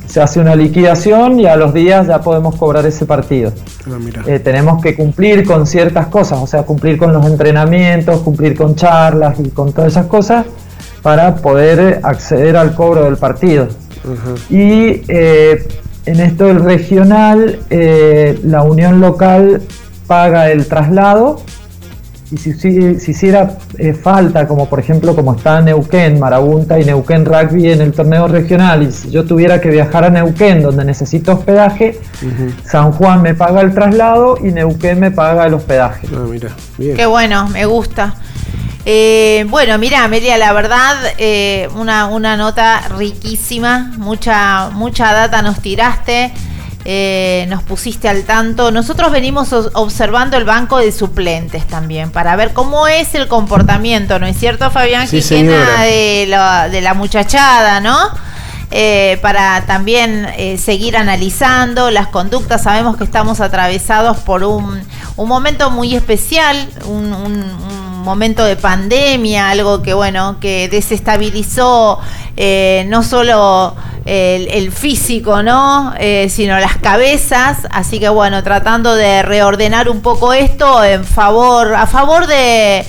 [0.06, 3.52] se hace una liquidación y a los días ya podemos cobrar ese partido.
[3.86, 4.22] Ah.
[4.26, 8.76] Eh, tenemos que cumplir con ciertas cosas, o sea, cumplir con los entrenamientos, cumplir con
[8.76, 10.46] charlas y con todas esas cosas
[11.04, 13.68] para poder acceder al cobro del partido.
[14.50, 15.68] Y eh,
[16.06, 19.62] en esto del regional, eh, la unión local
[20.06, 21.40] paga el traslado
[22.32, 26.84] y si, si- si hiciera eh, falta, como por ejemplo como está Neuquén, Marabunta y
[26.84, 30.84] Neuquén Rugby en el torneo regional, y si yo tuviera que viajar a Neuquén donde
[30.86, 32.00] necesito hospedaje,
[32.64, 36.06] San Juan me paga el traslado y Neuquén me paga el hospedaje.
[36.14, 36.48] Ah, mira,
[36.78, 36.96] bien.
[36.96, 38.14] Qué bueno, me gusta.
[38.86, 45.60] Eh, bueno, mira, Amelia, la verdad, eh, una, una nota riquísima, mucha, mucha data nos
[45.62, 46.32] tiraste,
[46.84, 48.70] eh, nos pusiste al tanto.
[48.70, 54.18] Nosotros venimos os- observando el banco de suplentes también, para ver cómo es el comportamiento,
[54.18, 55.80] ¿no es cierto, Fabián Sí, señora.
[55.82, 57.96] de la, de la muchachada, ¿no?
[58.70, 62.64] Eh, para también eh, seguir analizando las conductas.
[62.64, 64.82] Sabemos que estamos atravesados por un,
[65.16, 71.98] un momento muy especial, un, un- un momento de pandemia, algo que bueno, que desestabilizó
[72.36, 73.74] eh, no solo
[74.04, 75.94] el, físico, ¿no?
[75.98, 77.66] Eh, sino las cabezas.
[77.70, 82.84] Así que bueno, tratando de reordenar un poco esto en favor, a favor de,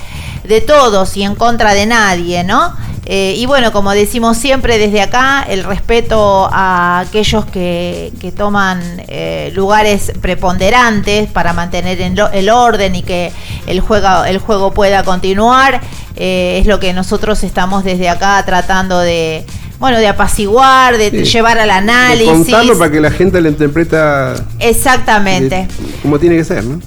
[0.48, 2.74] de todos y en contra de nadie, ¿no?
[3.08, 8.82] Eh, y bueno, como decimos siempre desde acá, el respeto a aquellos que, que toman
[9.08, 13.32] eh, lugares preponderantes para mantener en lo- el orden y que
[13.68, 15.82] el juego, el juego pueda continuar,
[16.16, 19.46] eh, es lo que nosotros estamos desde acá tratando de,
[19.78, 21.26] bueno, de apaciguar, de Sí.
[21.26, 22.28] llevar al De análisis.
[22.32, 25.68] contarlo para que la gente lo interpreta Exactamente, de-
[26.02, 26.80] como tiene que ser, ¿no?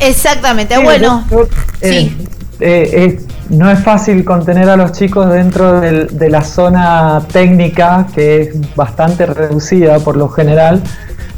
[0.00, 0.74] exactamente.
[0.76, 1.48] Sí, bueno, yo- yo,
[1.82, 2.28] eh, sí.
[2.60, 3.20] Eh,
[3.50, 8.74] no es fácil contener a los chicos dentro del- de la zona técnica, que es
[8.76, 10.82] bastante reducida por lo general,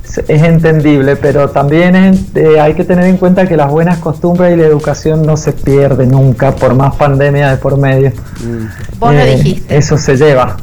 [0.05, 3.99] es, es entendible, pero también es- eh, hay que tener en cuenta que las buenas
[3.99, 8.13] costumbres y la educación no se pierde nunca, por más pandemia de por medio.
[8.99, 9.77] Vos lo Eh, dijiste.
[9.77, 10.57] Eso se lleva.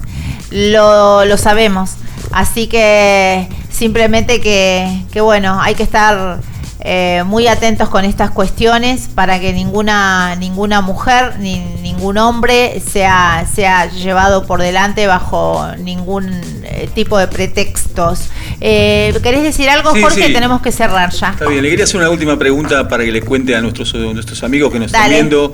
[0.51, 1.91] lo, lo sabemos.
[2.31, 6.39] Así que simplemente que, que bueno, hay que estar
[6.87, 13.45] eh, muy atentos con estas cuestiones para que ninguna, ninguna mujer ni ningún hombre sea,
[13.51, 16.29] sea llevado por delante bajo ningún
[16.63, 18.29] eh, tipo de pretextos.
[18.61, 20.27] Eh, ¿Querés decir algo, Sí, Jorge?
[20.27, 20.33] sí.
[20.33, 21.31] Tenemos que cerrar ya.
[21.31, 23.97] Está bien, le quería hacer una última pregunta para que le cuente a nuestros, a
[23.97, 25.53] nuestros amigos que nos están viendo.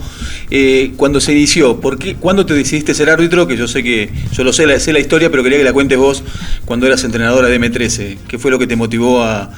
[0.49, 3.47] Eh, cuando se inició, ¿por qué, ¿cuándo te decidiste ser árbitro?
[3.47, 5.71] Que yo sé que, yo lo sé, la, sé la historia, pero quería que la
[5.73, 6.23] cuentes vos
[6.65, 8.17] cuando eras entrenadora de M13.
[8.27, 9.49] ¿Qué fue lo que te motivó a, a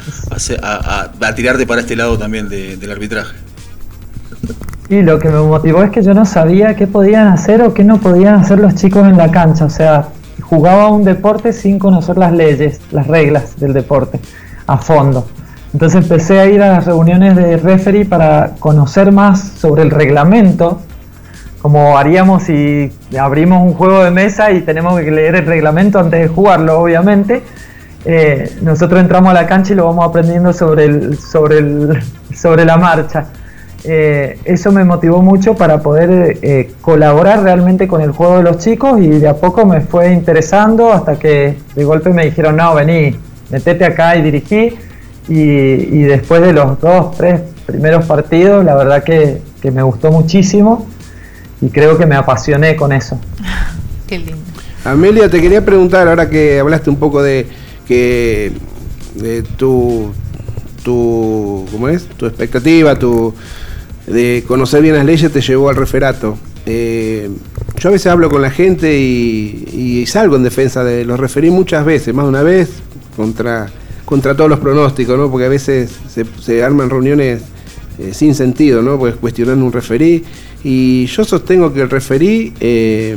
[0.61, 3.35] a- a- a para este lado también de- del arbitraje?
[4.89, 7.83] Y lo que me motivó es que yo no sabía qué podían hacer o qué
[7.83, 9.65] no podían hacer los chicos en la cancha.
[9.65, 10.09] O sea,
[10.41, 14.19] jugaba un deporte sin conocer las leyes, las reglas del deporte
[14.67, 15.27] a fondo.
[15.73, 20.81] Entonces empecé a ir a las reuniones de referee para conocer más sobre el reglamento,
[21.61, 26.19] como haríamos si abrimos un juego de mesa y tenemos que leer el reglamento antes
[26.21, 27.41] de jugarlo, obviamente.
[28.05, 32.03] Eh, nosotros entramos a la cancha y lo vamos aprendiendo sobre, el, sobre, el,
[32.35, 33.27] sobre la marcha.
[33.85, 38.57] Eh, eso me motivó mucho para poder eh, colaborar realmente con el juego de los
[38.59, 42.75] chicos y de a poco me fue interesando hasta que de golpe me dijeron, no,
[42.75, 43.17] vení,
[43.49, 44.77] metete acá y dirigí.
[45.27, 50.11] Y, y después de los dos, tres primeros partidos, la verdad que, que me gustó
[50.11, 50.87] muchísimo.
[51.61, 53.19] y creo que me apasioné con eso.
[54.07, 54.53] Qué lindo.
[54.83, 57.47] Amelia, te quería preguntar, ahora que hablaste un poco de
[57.87, 58.51] que
[59.15, 60.11] de tu,
[60.83, 62.05] tu ¿cómo es?
[62.05, 63.33] Tu expectativa, tu
[64.07, 66.37] de conocer bien las leyes te llevó al referato.
[66.65, 67.29] Eh,
[67.79, 71.85] yo a veces hablo con la gente y, salgo en defensa de los referí muchas
[71.85, 72.69] veces, más de una vez,
[73.15, 73.71] contra,
[74.05, 75.31] contra todos los pronósticos, ¿no?
[75.31, 75.91] Porque a veces
[76.39, 77.41] se, arman reuniones
[77.97, 78.97] eh, sin sentido, ¿no?
[78.99, 80.23] Pues cuestionando un referí.
[80.63, 83.15] Y yo sostengo que el referí, eh,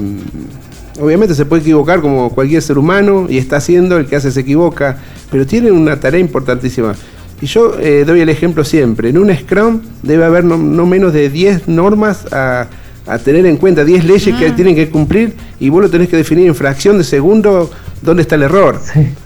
[1.00, 4.40] obviamente se puede equivocar como cualquier ser humano y está haciendo, el que hace se
[4.40, 4.98] equivoca,
[5.30, 6.94] pero tiene una tarea importantísima.
[7.40, 11.12] Y yo eh, doy el ejemplo siempre, en un Scrum debe haber no, no menos
[11.12, 12.68] de 10 normas a,
[13.06, 16.16] a tener en cuenta, 10 leyes que tienen que cumplir y vos lo tenés que
[16.16, 17.70] definir en fracción de segundo
[18.02, 18.78] dónde está el error.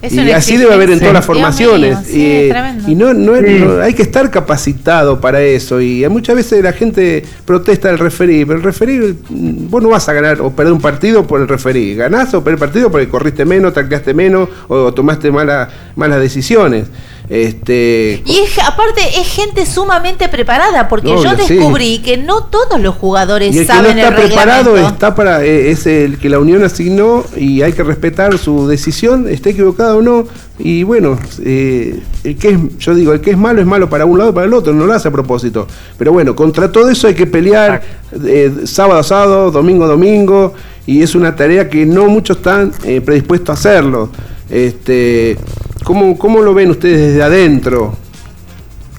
[0.02, 1.98] Y así debe haber en todas las formaciones.
[1.98, 2.50] mío, sí,
[2.86, 3.64] y, no, no, es- Sí.
[3.64, 5.80] no- hay que estar capacitado para eso.
[5.80, 8.98] Y muchas veces la gente protesta del referí, pero el referí,
[9.28, 11.94] mm, vos no vas a ganar o perder un partido por el referí.
[11.96, 16.86] Ganás o perder partido porque corriste menos, tacleaste menos o tomaste mala- malas decisiones.
[17.28, 21.54] Este, Y es, aparte es gente sumamente preparada, porque Obvio, yo sí.
[21.54, 24.88] descubrí que no todos los jugadores Y el que no saben está el preparado reglamento.
[24.94, 29.26] está para eh, es el que la Unión asignó y hay que respetar su decisión,
[29.28, 30.26] esté equivocado o no.
[30.58, 34.04] Y bueno, eh, el que es, yo digo, el que es malo es malo para
[34.04, 35.66] un lado y para el otro, no lo hace a propósito.
[35.98, 37.82] Pero bueno, contra todo eso hay que pelear
[38.24, 40.52] eh, sábado a sábado, domingo a domingo,
[40.86, 44.10] y es una tarea que no muchos están eh, predispuestos a hacerlo.
[44.50, 45.38] Este,
[45.84, 47.96] ¿cómo, ¿Cómo lo ven ustedes desde adentro?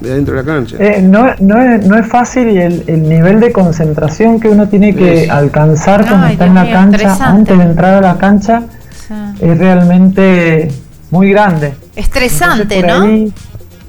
[0.01, 0.75] De adentro de la cancha.
[0.79, 4.67] Eh, no, no, es, no es fácil y el, el nivel de concentración que uno
[4.67, 5.29] tiene que Sí.
[5.29, 7.23] alcanzar cuando Ay, está Dios en la mío, cancha, estresante.
[7.51, 8.63] antes de entrar a la cancha,
[9.07, 9.13] Sí.
[9.45, 10.67] es realmente
[11.11, 11.73] muy grande.
[11.95, 13.05] Estresante, Entonces, ¿no?
[13.05, 13.33] ahí,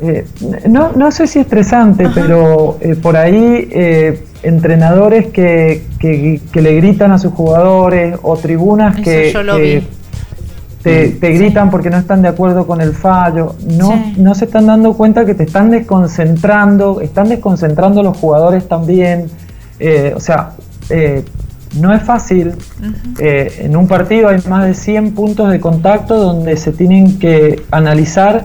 [0.03, 0.27] eh,
[0.69, 6.75] no, no sé si estresante, pero eh, por ahí eh, entrenadores que, que- que le
[6.75, 9.83] gritan a sus jugadores o tribunas Eso que,
[10.83, 14.15] te, te gritan porque no están de acuerdo con el fallo, no, Sí.
[14.19, 19.27] no se están dando cuenta que te están desconcentrando, están desconcentrando a los jugadores también.
[19.79, 20.51] Eh, o sea,
[20.91, 21.25] eh,
[21.81, 22.53] no es fácil.
[23.19, 27.63] Eh, en un partido hay más de 100 puntos de contacto donde se tienen que
[27.71, 28.45] analizar,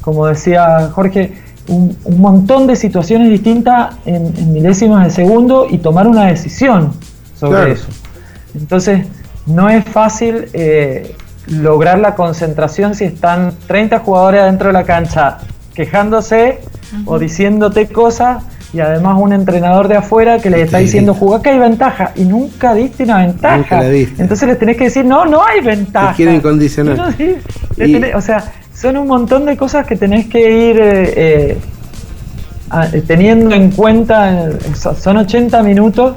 [0.00, 1.32] como decía Jorge,
[1.68, 6.92] un, un montón de situaciones distintas en, en milésimas de segundo y tomar una decisión
[7.38, 7.72] sobre Claro.
[7.72, 7.88] eso.
[8.54, 9.06] Entonces,
[9.46, 11.14] no es fácil eh,
[11.50, 15.38] lograr la concentración si están 30 jugadores adentro de la cancha
[15.74, 16.60] quejándose
[17.06, 18.42] o diciéndote cosas
[18.74, 22.24] y además un entrenador de afuera que le está diciendo jugá que hay ventaja y
[22.24, 23.82] nunca diste una ventaja.
[23.84, 24.20] diste.
[24.22, 26.10] Entonces les tenés que decir, no, no hay ventaja.
[26.10, 27.14] Te quieren condicionar.
[27.18, 28.42] Y- tenés- o sea,
[28.74, 31.58] son un montón de cosas que tenés que ir eh, eh,
[32.92, 34.48] eh, teniendo en cuenta.
[34.50, 36.16] eh, so- Son 80 minutos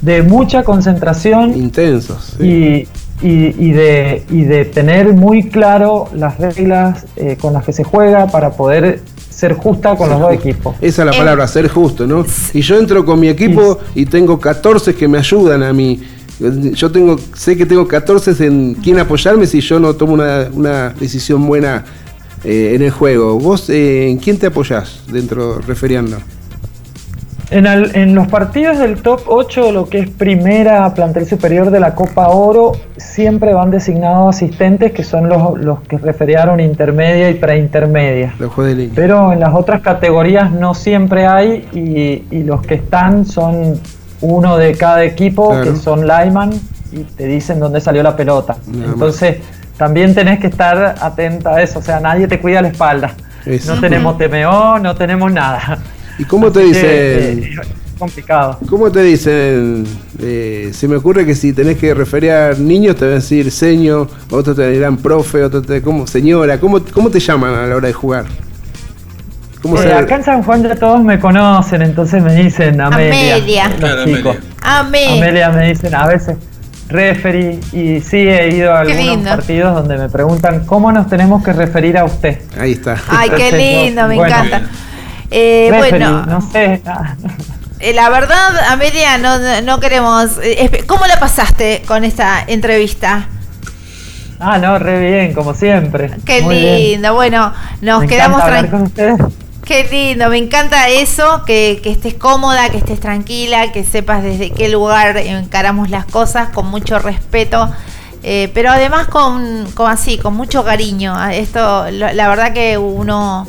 [0.00, 2.34] de mucha concentración Intensos.
[2.38, 2.46] sí.
[2.46, 2.88] y,
[3.22, 7.84] y- y de, y de tener muy claro las reglas eh, con las que se
[7.84, 10.76] juega para poder ser justa con Ser los dos equipos.
[10.80, 12.24] Esa es la Eh, palabra, ser justo, ¿no?
[12.52, 16.00] Y yo entro con mi equipo y tengo 14 que me ayudan a mí.
[16.72, 20.88] Yo tengo, sé que tengo 14 en quién apoyarme si yo no tomo una, una
[20.98, 21.84] decisión buena
[22.44, 23.38] eh, en el juego.
[23.38, 26.16] ¿Vos eh, en quién te apoyás dentro, referiando?
[27.50, 31.80] En, al- en los partidos del top 8, lo que es primera plantel superior de
[31.80, 37.34] la Copa Oro, siempre van designados asistentes que son los, los que referiaron intermedia y
[37.34, 38.34] preintermedia.
[38.94, 43.80] Pero en las otras categorías no siempre hay y, y los que están son
[44.20, 45.64] uno de cada equipo Claro.
[45.72, 46.50] que son lineman
[46.92, 48.58] y te dicen dónde salió la pelota.
[48.68, 48.92] Nada más.
[48.94, 49.36] Entonces
[49.76, 53.12] también tenés que estar atenta a eso, o sea, nadie te cuida la espalda.
[53.44, 53.74] Eso.
[53.74, 55.78] No tenemos TMO, no tenemos nada.
[56.20, 57.50] ¿Y cómo te dicen?
[57.98, 58.58] complicado.
[58.68, 59.84] ¿Cómo te dicen?
[60.18, 64.06] Eh, se me ocurre que si tenés que referir niños te van a decir seño,
[64.30, 66.58] otros te dirán profe, otros te como señora.
[66.58, 68.24] ¿Cómo, ¿Cómo te llaman a la hora de jugar?
[69.60, 73.34] ¿Cómo Eh, se- acá en San Juan ya todos me conocen, entonces me dicen Amelia.
[73.36, 73.68] Amelia.
[73.68, 74.36] los Claro, chicos.
[74.62, 75.18] Amé.
[75.18, 76.36] Amelia me dicen a veces
[76.88, 81.52] referee y sí he ido a algunos partidos donde me preguntan cómo nos tenemos que
[81.52, 82.38] referir a usted.
[82.58, 82.96] Ahí está.
[83.08, 83.52] Ay, qué
[83.86, 84.34] lindo, me bueno.
[84.34, 84.62] encanta.
[85.30, 86.82] Eh, Referee, bueno, no sé.
[87.80, 90.38] eh, la verdad, Amelia, no, no queremos.
[90.42, 93.28] eh, ¿Cómo la pasaste con esta entrevista?
[94.40, 96.10] Ah, no, re bien, como siempre.
[96.24, 96.76] Qué Muy bien.
[96.76, 97.14] lindo.
[97.14, 97.52] Bueno,
[97.82, 99.32] nos Me quedamos tranquilos.
[99.64, 104.50] Qué lindo, me encanta eso, que, que estés cómoda, que estés tranquila, que sepas desde
[104.50, 107.70] qué lugar encaramos las cosas con mucho respeto,
[108.24, 111.14] eh, pero además con, con así, con mucho cariño.
[111.28, 113.46] Esto, lo- la verdad que uno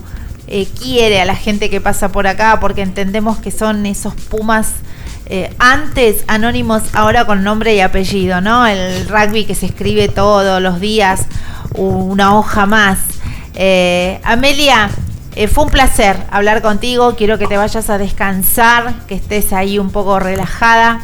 [0.54, 4.74] eh, quiere a la gente que pasa por acá porque entendemos que son esos pumas
[5.28, 8.68] eh, antes anónimos, ahora con nombre y apellido, ¿no?
[8.68, 11.28] El rugby que se escribe todos los días,
[11.76, 13.00] una hoja más.
[13.54, 14.90] Eh, Amelia,
[15.54, 17.16] fue un placer hablar contigo.
[17.16, 21.00] Quiero que te vayas a descansar, que estés ahí un poco relajada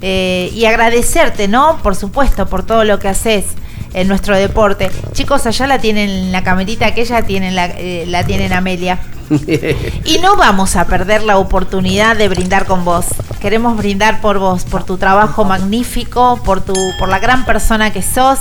[0.00, 1.78] y agradecerte, ¿no?
[1.84, 3.44] Por supuesto, por todo lo que haces
[3.94, 4.90] en nuestro deporte.
[5.12, 7.70] Chicos, allá la tienen la camerita aquella, tienen la,
[8.06, 8.98] la tienen Amelia.
[10.04, 13.06] y no vamos a perder la oportunidad de brindar con vos.
[13.40, 18.02] Queremos brindar por vos, por tu trabajo magnífico, por tu, por la gran persona que
[18.02, 18.40] sos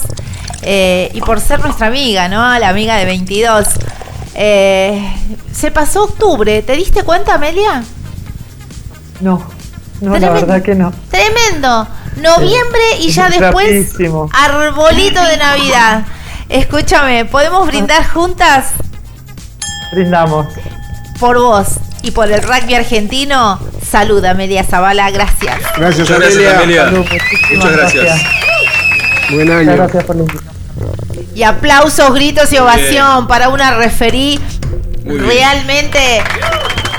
[0.61, 2.57] eh, y por ser nuestra amiga, ¿no?
[2.59, 3.67] La amiga de 22.
[4.35, 5.13] Eh,
[5.51, 7.83] se pasó octubre, ¿te diste cuenta, Amelia?
[9.19, 9.41] No,
[10.01, 10.93] no, la verdad que no.
[11.09, 11.87] Tremendo.
[12.21, 13.93] Noviembre y ya después
[14.33, 16.05] arbolito de Navidad.
[16.49, 18.71] Escúchame, ¿podemos brindar juntas?
[19.91, 20.47] Brindamos
[21.19, 21.67] por vos
[22.03, 25.57] y por el rugby argentino, saluda Amelia Zavala, gracias.
[25.77, 26.91] Gracias, Amelia.
[26.91, 28.21] Muchas gracias.
[29.31, 29.75] Buen año.
[29.75, 30.25] Gracias por la
[31.37, 34.39] y aplausos, gritos y ovación para una referí
[35.05, 36.23] realmente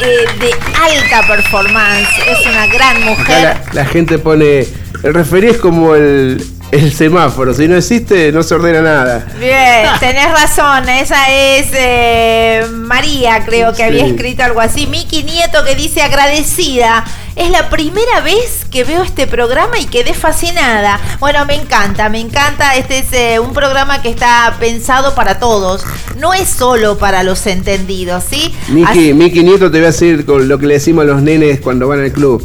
[0.00, 2.08] eh, de alta performance.
[2.26, 3.42] Es una gran mujer.
[3.42, 4.66] La, la, gente pone.
[5.02, 7.54] El referí es como el, el semáforo.
[7.54, 9.26] Si no existe, no se ordena nada.
[9.38, 10.88] Bien, tenés razón.
[10.88, 14.86] Esa es eh, María, creo que había escrito algo así.
[14.86, 17.04] Miki Nieto que dice agradecida.
[17.36, 21.00] Es la primera vez que veo este programa y quedé fascinada.
[21.20, 22.74] Bueno, me encanta, me encanta.
[22.74, 25.84] Este es eh, un programa que está pensado para todos.
[26.16, 28.52] No es solo para los entendidos, ¿sí?
[28.68, 31.60] Miki, Miki Nieto te voy a decir con lo que le decimos a los nenes
[31.60, 32.44] cuando van al club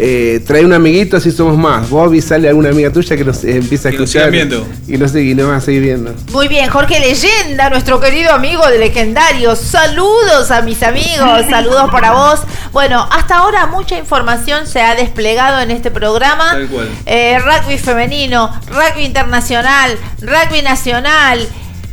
[0.00, 1.90] eh, trae un amiguito, así somos más.
[1.90, 4.30] Bobby sale alguna amiga tuya que nos empieza a escuchar.
[4.30, 4.64] viendo.
[4.86, 6.14] Y nos, y nos va a seguir viendo.
[6.30, 9.56] Muy bien, Jorge Leyenda, nuestro querido amigo de Legendario.
[9.56, 12.40] Saludos a mis amigos, saludos para vos.
[12.70, 16.52] Bueno, hasta ahora mucha información se ha desplegado en este programa.
[16.52, 16.88] Tal cual.
[17.04, 21.44] Eh, rugby femenino, rugby internacional, rugby nacional.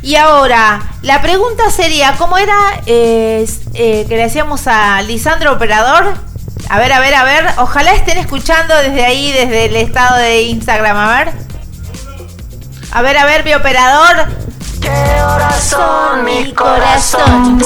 [0.02, 2.54] Y ahora, la pregunta sería, ¿cómo era
[2.86, 6.14] eh, que le hacíamos a Lisandro Operador?
[6.68, 7.46] A ver, a ver, a ver.
[7.58, 10.96] Ojalá estén escuchando desde ahí, desde el estado de Instagram.
[10.96, 11.32] A ver.
[12.90, 14.26] A ver, a ver, mi operador.
[14.80, 17.58] ¿Qué horas son, mi corazón?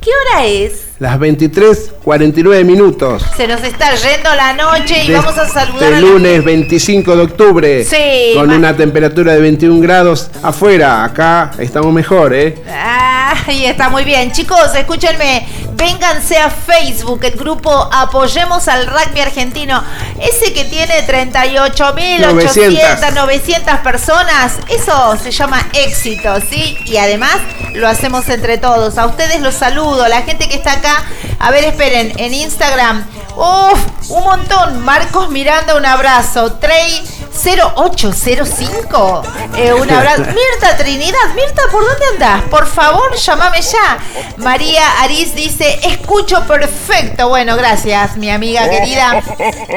[0.00, 0.84] ¿Qué hora es?
[0.98, 3.24] Las 23.49 minutos.
[3.36, 5.94] Se nos está yendo la noche y vamos a saludar.
[5.94, 7.84] El lunes 25 de octubre.
[7.84, 8.34] Sí.
[8.34, 11.04] Con una temperatura de 21 grados afuera.
[11.04, 12.54] Acá estamos mejor, ¿eh?
[12.68, 14.30] Ah, y está muy bien.
[14.30, 15.48] Chicos, escúchenme.
[15.84, 19.84] Vénganse a Facebook, el grupo Apoyemos al Rugby Argentino.
[20.18, 24.54] Ese que tiene 38.800, 900 personas.
[24.70, 26.78] Eso se llama éxito, ¿sí?
[26.86, 27.36] Y además
[27.74, 28.96] lo hacemos entre todos.
[28.96, 30.08] A ustedes los saludo.
[30.08, 31.04] La gente que está acá.
[31.38, 32.14] A ver, esperen.
[32.16, 33.04] En Instagram.
[33.36, 33.78] Uf,
[34.08, 34.82] un montón.
[34.86, 36.54] Marcos Miranda, un abrazo.
[36.54, 37.04] Trey
[37.44, 39.22] 0805.
[39.56, 40.22] Eh, un abrazo.
[40.22, 41.34] Mirta Trinidad.
[41.34, 42.42] Mirta, ¿por dónde andás?
[42.48, 43.98] Por favor, llámame ya.
[44.36, 47.28] María Aris dice, escucho perfecto.
[47.28, 49.22] Bueno, gracias, mi amiga querida.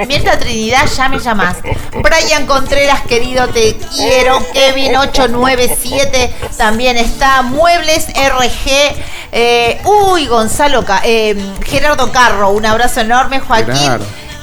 [0.07, 1.57] Mirta Trinidad, ya me llamás.
[1.93, 4.39] Brian Contreras, querido, te quiero.
[4.53, 7.41] Kevin 897 también está.
[7.41, 8.95] Muebles RG.
[9.31, 13.39] Eh, uy, Gonzalo, eh, Gerardo Carro, un abrazo enorme.
[13.39, 13.99] Joaquín.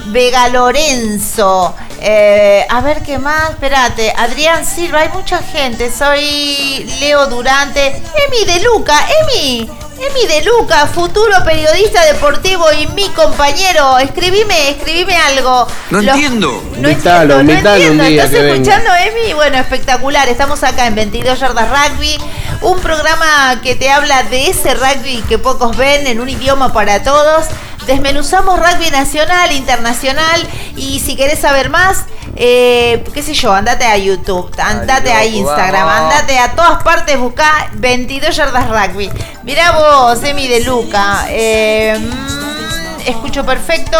[0.06, 1.74] Vega Lorenzo.
[2.06, 3.50] Eh, a ver qué más.
[3.50, 4.12] Espérate.
[4.14, 5.00] Adrián Silva.
[5.00, 5.90] Hay mucha gente.
[5.90, 7.86] Soy Leo Durante.
[7.86, 8.94] Emi de Luca.
[9.22, 9.70] Emi.
[9.96, 13.98] Emi de Luca, futuro periodista deportivo y mi compañero.
[13.98, 15.66] Escribime, escribime algo.
[15.90, 16.62] No entiendo.
[16.76, 18.04] No entiendo, no entiendo.
[18.04, 19.32] ¿Estás escuchando, Emi?
[19.32, 20.28] Bueno, espectacular.
[20.28, 22.18] Estamos acá en 22 Yardas Rugby.
[22.60, 27.02] Un programa que te habla de ese rugby que pocos ven en un idioma para
[27.02, 27.46] todos.
[27.86, 32.04] Desmenuzamos rugby nacional, internacional y si querés saber más,
[32.36, 37.70] eh, qué sé yo, andate a YouTube, andate a Instagram, andate a todas partes, busca
[37.74, 39.10] 22 yardas rugby.
[39.42, 41.26] Mirá vos, Emi de Luca.
[41.28, 43.98] Eh, mm, escucho perfecto.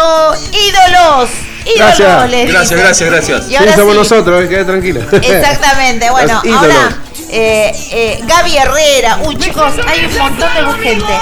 [0.51, 1.29] Ídolos.
[1.65, 2.29] Ídolos, gracias.
[2.47, 3.49] gracias, gracias, gracias.
[3.49, 5.01] Y ahora sí, nosotros, eh, quede tranquilo.
[5.11, 9.19] Exactamente, bueno, ahora eh, eh, Gaby Herrera.
[9.23, 11.13] Uy, chicos, hay un montón de gente.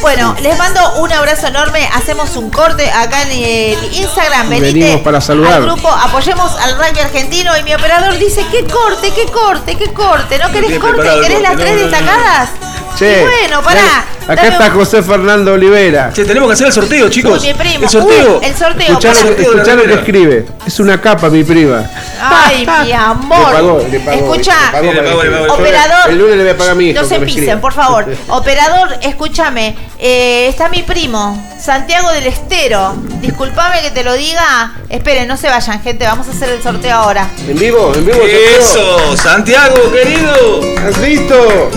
[0.00, 1.88] Bueno, les mando un abrazo enorme.
[1.94, 4.48] Hacemos un corte acá en el Instagram.
[4.50, 5.54] Venimos para saludar.
[5.54, 7.56] Al grupo, apoyemos al rugby argentino.
[7.58, 10.38] Y mi operador dice: ¿Qué corte, qué corte, qué corte?
[10.38, 11.08] ¿No querés corte?
[11.22, 12.50] ¿Querés las tres destacadas?
[12.98, 13.06] Sí.
[13.22, 14.04] bueno, pará.
[14.28, 16.12] Acá está un- José Fernando Olivera.
[16.12, 17.42] Che, tenemos que hacer el sorteo, chicos.
[17.42, 17.84] Mi primo.
[17.84, 18.40] El sorteo.
[18.42, 18.88] El sorteo.
[18.88, 20.46] Escuchá la escuchá lo que escribe.
[20.66, 21.82] Es una capa, mi prima.
[22.20, 23.38] Ay, mi amor.
[23.48, 24.18] Le pagó, le pagó.
[24.34, 26.10] Escucha, le pagó le para pagó, Operador.
[26.10, 27.02] El lunes le voy a pagar a mi hijo.
[27.02, 28.06] No se pisen, por favor.
[28.28, 29.76] Operador, escúchame.
[29.98, 32.94] eh, está mi primo, Santiago del Estero.
[33.20, 34.72] Disculpame que te lo diga.
[34.88, 36.04] Esperen, no se vayan, gente.
[36.04, 37.28] Vamos a hacer el sorteo ahora.
[37.46, 37.92] ¿En vivo?
[37.94, 38.18] ¿En vivo?
[38.58, 40.60] Eso, Santiago, querido.
[40.86, 41.70] ¿Has visto?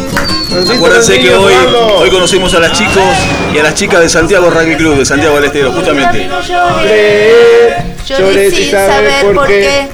[0.50, 1.54] ¿Has visto Acuérdense que hoy,
[1.98, 3.04] hoy conocimos a las chicos
[3.54, 6.30] y a las chicas de Santiago Rugby Club, de Santiago del Estero, justamente.
[8.08, 9.88] Lloré, lloré sin saber por qué.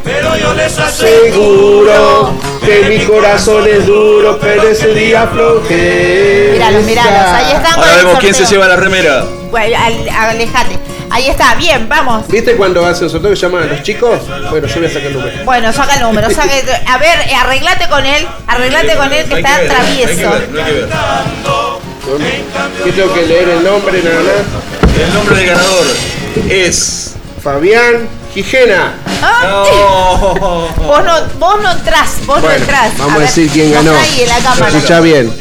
[0.95, 2.33] Seguro
[2.65, 6.49] que mi corazón es duro, pero ese día aflojé.
[6.53, 7.13] Míralos, míralos.
[7.13, 9.25] Ahí están con Ahora vemos quién se lleva la remera.
[9.51, 10.77] Bueno, al- alejate.
[11.11, 12.27] Ahí está, bien, vamos.
[12.27, 14.19] ¿Viste cuando hacen el sorteo que llaman a los chicos?
[14.51, 15.43] Bueno, yo voy a sacar el número.
[15.43, 19.25] Bueno, saca el número, saca el- A ver, eh, arreglate con él, arreglate con él
[19.25, 20.09] que Hay está ver, travieso.
[20.11, 20.89] Hay que ver, hay que ver.
[22.83, 25.03] ¿Qué tengo que leer el nombre nada más?
[25.07, 25.85] El nombre del ganador
[26.49, 27.15] es.
[27.41, 28.93] Fabián Gijena.
[29.21, 30.69] No.
[30.77, 32.97] Vos no, vos no entrás, vos no Bueno, entrás.
[32.97, 33.91] vamos a, ver, decir quién ganó.
[33.91, 34.67] ahí en la cámara.
[34.67, 35.33] Escucha bien.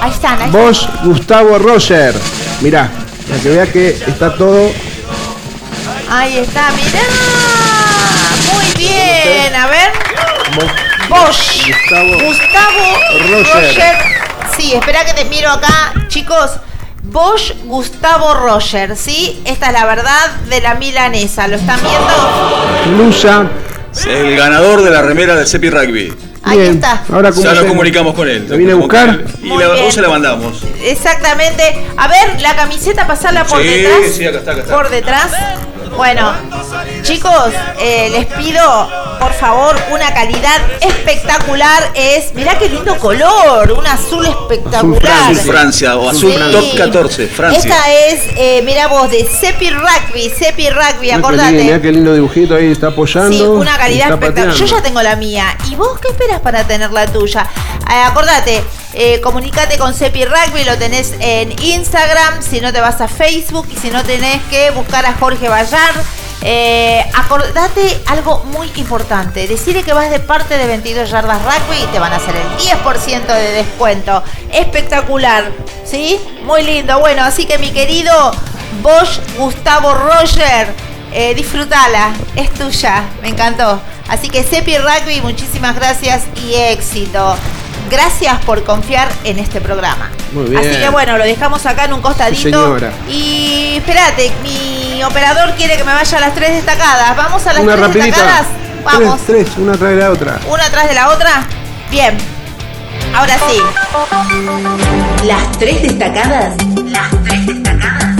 [0.00, 2.14] Ahí están, ahí Vos, Gustavo Roger.
[2.60, 2.90] Mirá,
[3.28, 4.70] para que vea que está todo.
[6.10, 7.00] Ahí está, mirá.
[8.52, 9.92] Muy bien, a ver.
[11.08, 11.66] Bosch.
[11.66, 12.98] Gustavo, Gustavo
[13.30, 13.54] Roger.
[13.54, 13.96] Roger.
[14.56, 16.50] Sí, espera que te miro acá, chicos.
[17.04, 19.40] Bosch Gustavo Roger, ¿sí?
[19.44, 21.46] Esta es la verdad de la milanesa.
[21.48, 23.04] ¿Lo están viendo?
[23.04, 23.46] Lusa.
[24.08, 26.12] El ganador de la remera del Cepi Rugby.
[26.42, 26.74] Ahí Bien.
[26.74, 27.04] está.
[27.12, 27.64] Ahora Ya nos hacemos?
[27.68, 28.46] comunicamos con él.
[28.48, 29.22] ¿Lo viene a buscar?
[29.42, 29.84] Y Muy la, bien.
[29.84, 30.62] vos se la mandamos.
[30.82, 31.84] Exactamente.
[31.96, 34.12] A ver, la camiseta, pasarla por Sí, detrás.
[34.14, 34.74] sí, acá está, acá está.
[34.74, 35.32] Por detrás.
[35.96, 36.32] Bueno,
[37.02, 38.88] chicos, eh, les pido,
[39.20, 41.90] por favor, una calidad espectacular.
[41.94, 45.30] Es, mirá qué lindo color, un azul espectacular.
[45.30, 46.52] Azul Francia o azul Sí.
[46.52, 47.58] top 14, Francia.
[47.58, 51.52] Esta es, eh, mira vos, de Cepi Rugby, Cepi Rugby, Mirá acordate.
[51.52, 53.30] mirá qué lindo dibujito ahí está apoyando.
[53.30, 54.56] Sí, una calidad espectacular.
[54.56, 55.56] Yo ya tengo la mía.
[55.70, 57.46] ¿Y vos qué esperas para tener la tuya?
[57.90, 58.64] Eh, acordate,
[58.94, 63.66] eh, comunicate con Cepi Rugby, lo tenés en Instagram, si no te vas a Facebook
[63.70, 65.94] y si no tenés que buscar a Jorge Bayar.
[66.46, 69.48] Eh, acordate algo muy importante.
[69.48, 72.46] Decirle que vas de parte de 22 yardas rugby y te van a hacer el
[72.58, 74.22] 10% de descuento.
[74.52, 75.50] Espectacular,
[75.84, 76.20] ¿sí?
[76.44, 77.00] Muy lindo.
[77.00, 78.30] Bueno, así que mi querido
[78.82, 80.68] Bosch Gustavo Roger,
[81.12, 83.80] eh, disfrútala, es tuya, me encantó.
[84.08, 87.36] Así que Cepi Rugby, muchísimas gracias y éxito.
[87.90, 90.08] Gracias por confiar en este programa.
[90.32, 90.58] Muy bien.
[90.58, 92.78] Así que bueno, lo dejamos acá en un costadito.
[92.78, 92.86] Sí.
[93.08, 97.16] Y espérate, mi operador quiere que me vaya a las tres destacadas.
[97.16, 98.06] Vamos a las Una tres rapidita.
[98.16, 98.46] destacadas.
[98.84, 100.40] Vamos, Tres, tres, una tras de la otra.
[100.48, 101.46] una atrás de la otra.
[101.90, 102.16] Bien.
[103.14, 103.60] Ahora sí.
[105.24, 106.54] Las tres destacadas.
[106.86, 108.16] Las tres destacadas.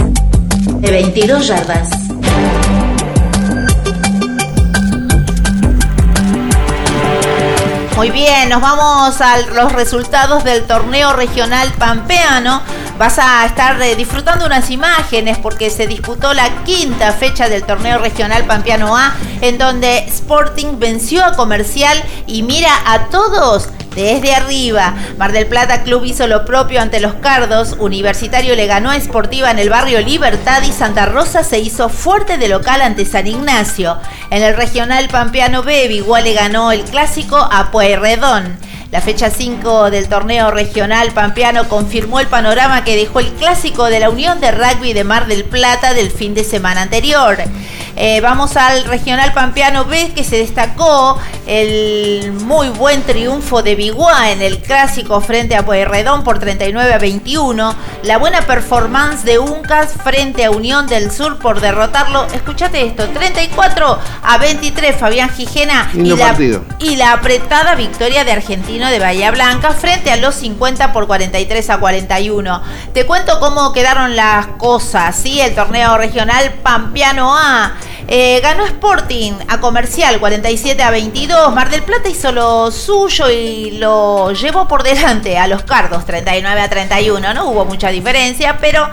[0.81, 1.89] De 22 yardas.
[7.97, 12.61] Muy bien, nos vamos a los resultados del torneo regional pampeano.
[12.99, 17.99] Vas a estar eh, disfrutando unas imágenes porque se disputó la quinta fecha del torneo
[17.99, 24.95] regional pampeano A, en donde Sporting venció a Comercial y mira a todos desde arriba.
[25.19, 29.51] Mar del Plata Club hizo lo propio ante los Cardos, Universitario le ganó a Sportiva
[29.51, 33.99] en el barrio Libertad y Santa Rosa se hizo fuerte de local ante San Ignacio.
[34.31, 38.57] En el regional Pampeano B, igual le ganó el clásico a Pueyrredón.
[38.95, 43.99] La fecha 5 del torneo regional pampeano confirmó el panorama que dejó el clásico de
[43.99, 47.39] la Unión de Rugby de Mar del Plata del fin de semana anterior.
[47.97, 54.33] Eh, vamos al regional pampeano B que se destacó el muy buen triunfo de Biguá
[54.33, 57.75] en el clásico frente a Pueyrredón por 39 a 21.
[58.03, 63.99] La buena performance de Uncas frente a Unión del Sur por derrotarlo, escúchate esto, 34
[64.23, 66.37] a 23 Fabián Gijena y la,
[66.81, 68.33] y la apretada victoria de
[68.91, 72.63] De Bahía Blanca frente a los 50 por 43 a 41.
[72.93, 75.41] Te cuento cómo quedaron las cosas, ¿sí?
[75.41, 77.75] El torneo regional Pampeano A.
[78.07, 81.55] eh, ganó Sporting a Comercial 47 a 22.
[81.55, 86.61] Mar del Plata hizo lo suyo y lo llevó por delante a los Cardos 39
[86.61, 87.33] a 31.
[87.33, 88.89] No hubo mucha diferencia, pero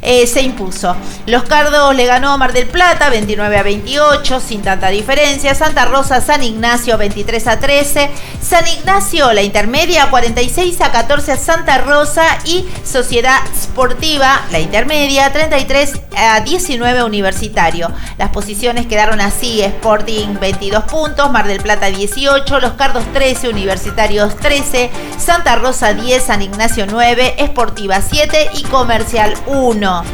[0.00, 0.96] eh, se impuso.
[1.26, 5.56] Los Cardos le ganó a Mar del Plata 29 a 28, sin tanta diferencia.
[5.56, 8.10] Santa Rosa, San Ignacio 23 a 13.
[8.40, 12.24] San Ignacio, la intermedia 46 a 14 a Santa Rosa.
[12.44, 17.90] Y Sociedad Sportiva, la intermedia 33 a 19 Universitario.
[18.18, 18.51] Las posiciones
[18.88, 25.56] quedaron así: Sporting 22 puntos, Mar del Plata 18, Los Cardos 13, Universitarios 13, Santa
[25.56, 30.04] Rosa 10, San Ignacio 9, Esportiva 7 y Comercial 1.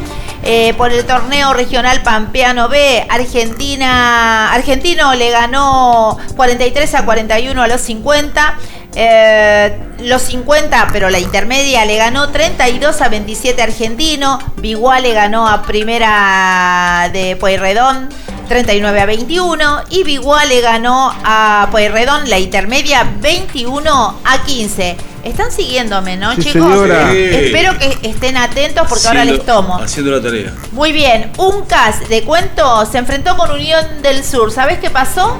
[0.41, 7.67] Eh, por el torneo regional Pampeano B, Argentina, Argentino le ganó 43 a 41 a
[7.67, 8.57] los 50.
[8.95, 14.39] Eh, los 50, pero la intermedia le ganó 32 a 27 Argentino.
[14.55, 18.09] Biguá le ganó a primera de Pueyrredón
[18.49, 24.97] 39 a 21 y Biguá le ganó a Pueyrredón la intermedia 21 a 15.
[25.23, 26.67] Están siguiéndome, ¿no, Sí, chicos?
[26.71, 27.13] señora.
[27.13, 29.77] Espero que estén atentos porque ahora les tomo.
[29.77, 30.51] Haciendo la tarea.
[30.71, 34.51] Muy bien, un CAS de cuento se enfrentó con Unión del Sur.
[34.51, 35.37] ¿Sabes qué pasó?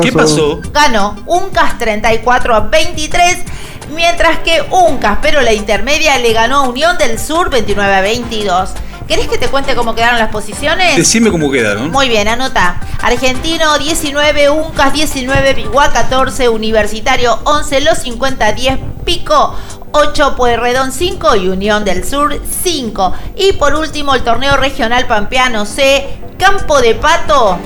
[0.00, 0.60] ¿Qué pasó?
[0.72, 3.38] Ganó un CAS 34 a 23,
[3.94, 8.00] mientras que un CAS, pero la intermedia le ganó a Unión del Sur 29 a
[8.00, 8.70] 22.
[9.08, 10.94] ¿Querés que te cuente cómo quedaron las posiciones?
[10.94, 11.90] Decime cómo quedaron.
[11.90, 12.78] Muy bien, anota.
[13.00, 19.56] Argentino 19, Uncas 19, Piguá 14, Universitario 11, Los 50 10, Pico
[19.92, 23.14] 8, Pueyrredón 5 y Unión del Sur 5.
[23.36, 26.06] Y por último el torneo regional Pampeano C,
[26.38, 27.58] Campo de Pato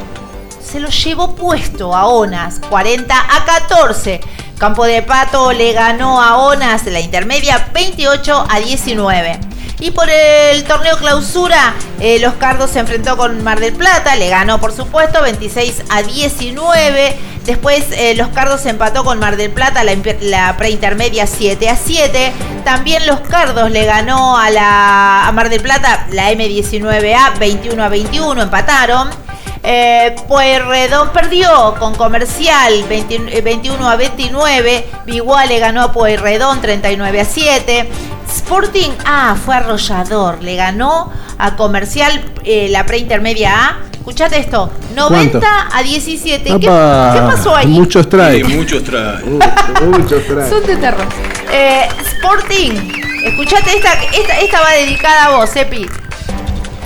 [0.65, 4.21] se lo llevó puesto a Onas 40 a 14.
[4.59, 9.52] Campo de Pato le ganó a Onas la intermedia 28 a 19.
[9.83, 14.29] Y por el torneo clausura, eh, Los Cardos se enfrentó con Mar del Plata, le
[14.29, 17.19] ganó por supuesto 26 a 19.
[17.45, 22.33] Después eh, Los Cardos empató con Mar del Plata la, la preintermedia 7 a 7.
[22.65, 27.89] También Los Cardos le ganó a, la, a Mar del Plata la M19A 21 a
[27.89, 29.11] 21, empataron.
[29.65, 34.87] Eh, Pueyrredón perdió con Comercial 20 eh, 21 a 29.
[35.07, 37.89] Biguá le ganó a Pueyrredón 39 a 7.
[38.29, 40.43] Sporting, ah, fue arrollador.
[40.43, 43.79] Le ganó a Comercial eh, la preintermedia A.
[43.93, 45.77] Escuchate esto: 90 ¿Cuánto?
[45.77, 46.59] a 17.
[46.59, 47.69] ¿Qué, pasó ahí?
[47.69, 48.45] Muchos trae.
[48.45, 49.23] Sí, muchos trae.
[49.25, 50.51] Muchos trae.
[50.51, 51.07] Son de terror.
[51.53, 52.73] Eh, Sporting,
[53.25, 55.87] escuchate esta, esta, esta va dedicada a vos, Epi.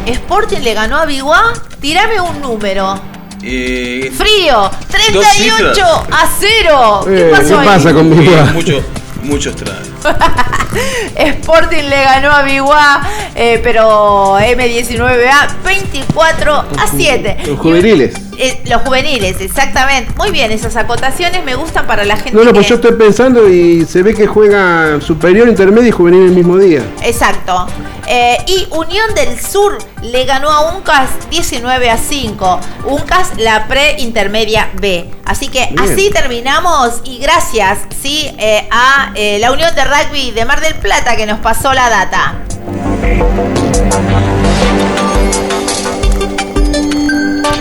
[0.06, 1.52] Sporting le ganó a Biguá.
[1.80, 2.98] Tirame un número.
[3.42, 5.78] Eh, Frío, Dos 38 cifras.
[6.10, 7.00] a 0.
[7.04, 7.66] ¿Qué Eh, pasó ¿qué ahí?
[7.66, 8.44] pasa con mi eh, guá?
[8.52, 8.82] muchos,
[9.22, 9.76] muchos trae.
[11.16, 13.02] Sporting le ganó a Biguá,
[13.34, 17.36] eh, pero M19A 24 a 7.
[17.46, 18.14] Los juveniles.
[18.38, 20.12] Eh, los juveniles, exactamente.
[20.16, 22.32] Muy bien, esas acotaciones me gustan para la gente.
[22.34, 25.92] No, no, pues que- yo estoy pensando y se ve que juega superior, intermedio y
[25.92, 26.82] juvenil el mismo día.
[27.02, 27.66] Exacto.
[28.06, 32.60] Eh, y Unión del Sur le ganó a Uncas 19 a 5.
[32.84, 35.10] Uncas la pre-intermedia B.
[35.24, 35.80] Así que Bien.
[35.80, 38.30] así terminamos y gracias ¿sí?
[38.70, 42.34] a la Unión de Rugby de Mar del Plata que nos pasó la data.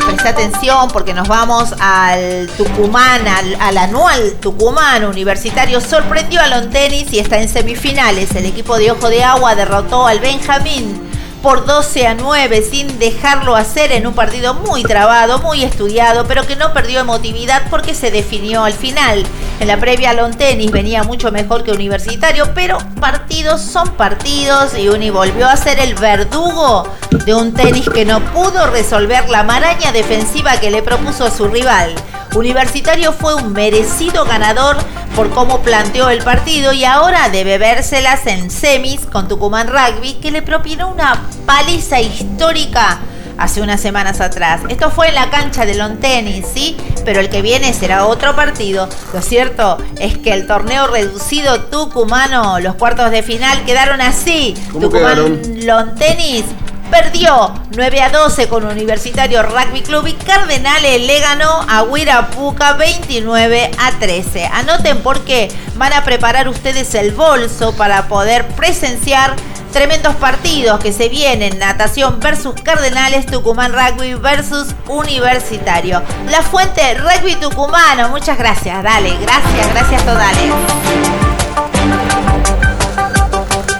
[0.06, 5.80] Presta atención porque nos vamos al Tucumán, al, al anual Tucumán Universitario.
[5.81, 8.35] Sorprendió a Lontenis y está en semifinales.
[8.35, 11.05] El equipo de Ojo de Agua derrotó al Benjamín
[11.45, 16.47] por 12 a 9 sin dejarlo hacer en un partido muy trabado, muy estudiado, pero
[16.47, 19.23] que no perdió emotividad porque se definió al final.
[19.59, 25.11] En la previa Lontenis venía mucho mejor que Universitario, pero partidos son partidos y Uni
[25.11, 30.59] volvió a ser el verdugo de un tenis que no pudo resolver la maraña defensiva
[30.59, 31.93] que le propuso a su rival.
[32.35, 34.75] Universitario fue un merecido ganador
[35.15, 40.31] por cómo planteó el partido y ahora debe vérselas en semis con Tucumán Rugby que
[40.31, 42.99] le propinó una paliza histórica
[43.37, 44.61] hace unas semanas atrás.
[44.67, 46.75] Esto fue en la cancha de Long Tennis, ¿sí?
[47.05, 48.89] Pero el que viene será otro partido.
[49.13, 54.55] Lo cierto es que el torneo reducido tucumano, los cuartos de final quedaron así.
[54.71, 55.65] ¿Cómo Tucumán quedaron?
[55.65, 56.43] Long Tennis
[56.89, 63.71] perdió 9 a 12 con Universitario Rugby Club y Cardenales le ganó a Huirapuca 29
[63.77, 64.45] a 13.
[64.45, 69.35] Anoten porque van a preparar ustedes el bolso para poder presenciar
[69.75, 71.59] tremendos partidos que se vienen.
[71.59, 76.01] Natación versus Cardenales, Tucumán Rugby versus Universitario.
[76.29, 78.07] La fuente Rugby Tucumano.
[78.09, 78.81] Muchas gracias.
[78.81, 80.51] Dale, gracias, gracias totales.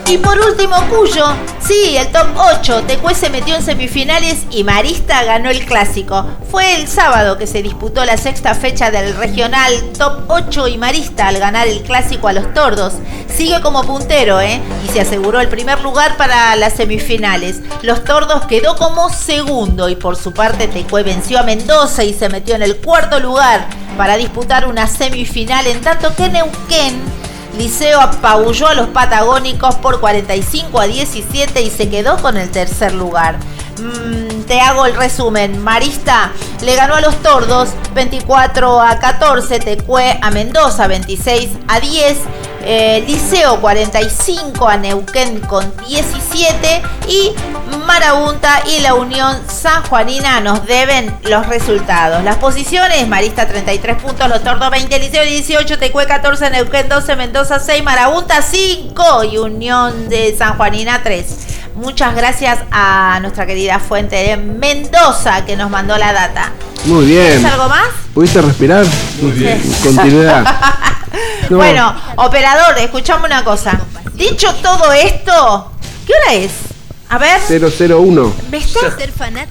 [0.08, 1.26] Y por último, Cuyo,
[1.68, 2.84] sí, el top 8.
[2.88, 6.26] Tecue se metió en semifinales y Marista ganó el clásico.
[6.50, 11.28] Fue el sábado que se disputó la sexta fecha del regional top 8 y Marista
[11.28, 12.94] al ganar el clásico a los tordos.
[13.36, 14.62] Sigue como puntero, ¿eh?
[14.88, 17.62] Y se aseguró el primer lugar para las semifinales.
[17.82, 22.30] Los tordos quedó como segundo y por su parte Tecue venció a Mendoza y se
[22.30, 23.68] metió en el cuarto lugar
[23.98, 27.25] para disputar una semifinal en tanto que Neuquén
[27.58, 32.94] Liceo apabulló a los patagónicos por 45 a 17 y se quedó con el tercer
[32.94, 33.38] lugar.
[33.80, 35.62] Mm, te hago el resumen.
[35.64, 42.18] Marista le ganó a los Tordos 24 a 14, Tecue a Mendoza 26 a 10,
[42.66, 47.32] eh, Liceo 45 a Neuquén con 17 y
[47.86, 52.24] Marabunta y la Unión San Juanina nos deben los resultados.
[52.24, 57.60] Las posiciones, Marista 33 puntos, Los Tordos 20, Liceo 18, Tecue 14, Neuquén 12, Mendoza
[57.60, 61.26] 6, Marabunta 5 y Unión de San Juanina 3.
[61.76, 66.52] Muchas gracias a nuestra querida fuente de Mendoza que nos mandó la data.
[66.86, 67.34] Muy bien.
[67.34, 67.90] ¿Tienes algo más?
[68.14, 68.86] ¿Pudiste respirar?
[69.22, 69.62] Muy bien.
[69.84, 70.46] Continuidad.
[71.50, 71.58] No.
[71.58, 73.80] Bueno, operador, escuchame una cosa.
[74.14, 75.72] Dicho todo esto,
[76.08, 76.52] ¿qué hora es?
[77.08, 77.40] A ver.
[77.48, 78.34] 001.
[78.50, 78.96] ¿Me estás?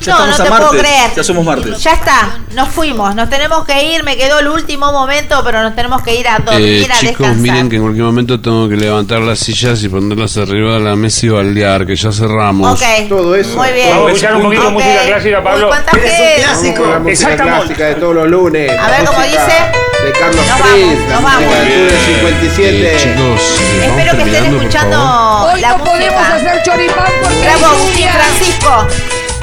[0.01, 1.11] Ya no, no te puedo creer.
[1.17, 1.79] Ya somos martes.
[1.83, 5.75] Ya está, nos fuimos, nos tenemos que ir, me quedó el último momento, pero nos
[5.77, 7.37] tenemos que ir a dormir, Eh, a chicos, descansar.
[7.37, 10.97] miren que en cualquier momento tengo que levantar las sillas y ponerlas arriba de la
[10.97, 12.73] mesa y baldear, que ya cerramos.
[12.81, 13.57] Ok, Todo eso.
[13.57, 13.91] muy bien.
[13.91, 14.73] Vamos a escuchar un poquito de Ok.
[14.75, 15.69] música clásica, Pablo.
[15.69, 17.45] Con la música Exactamente.
[17.67, 18.71] clásica de todos los lunes.
[18.79, 19.85] A ver cómo dice.
[20.05, 21.41] De Carlos Nos vamos, nos vamos.
[21.41, 22.95] de Túnel 57.
[22.95, 23.17] Eh, chicos,
[23.59, 25.61] eh, vamos Espero que estén escuchando favor.
[25.61, 26.63] la música.
[26.63, 28.87] choripán porque Bravo, Agustín Francisco.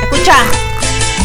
[0.01, 0.35] Escucha,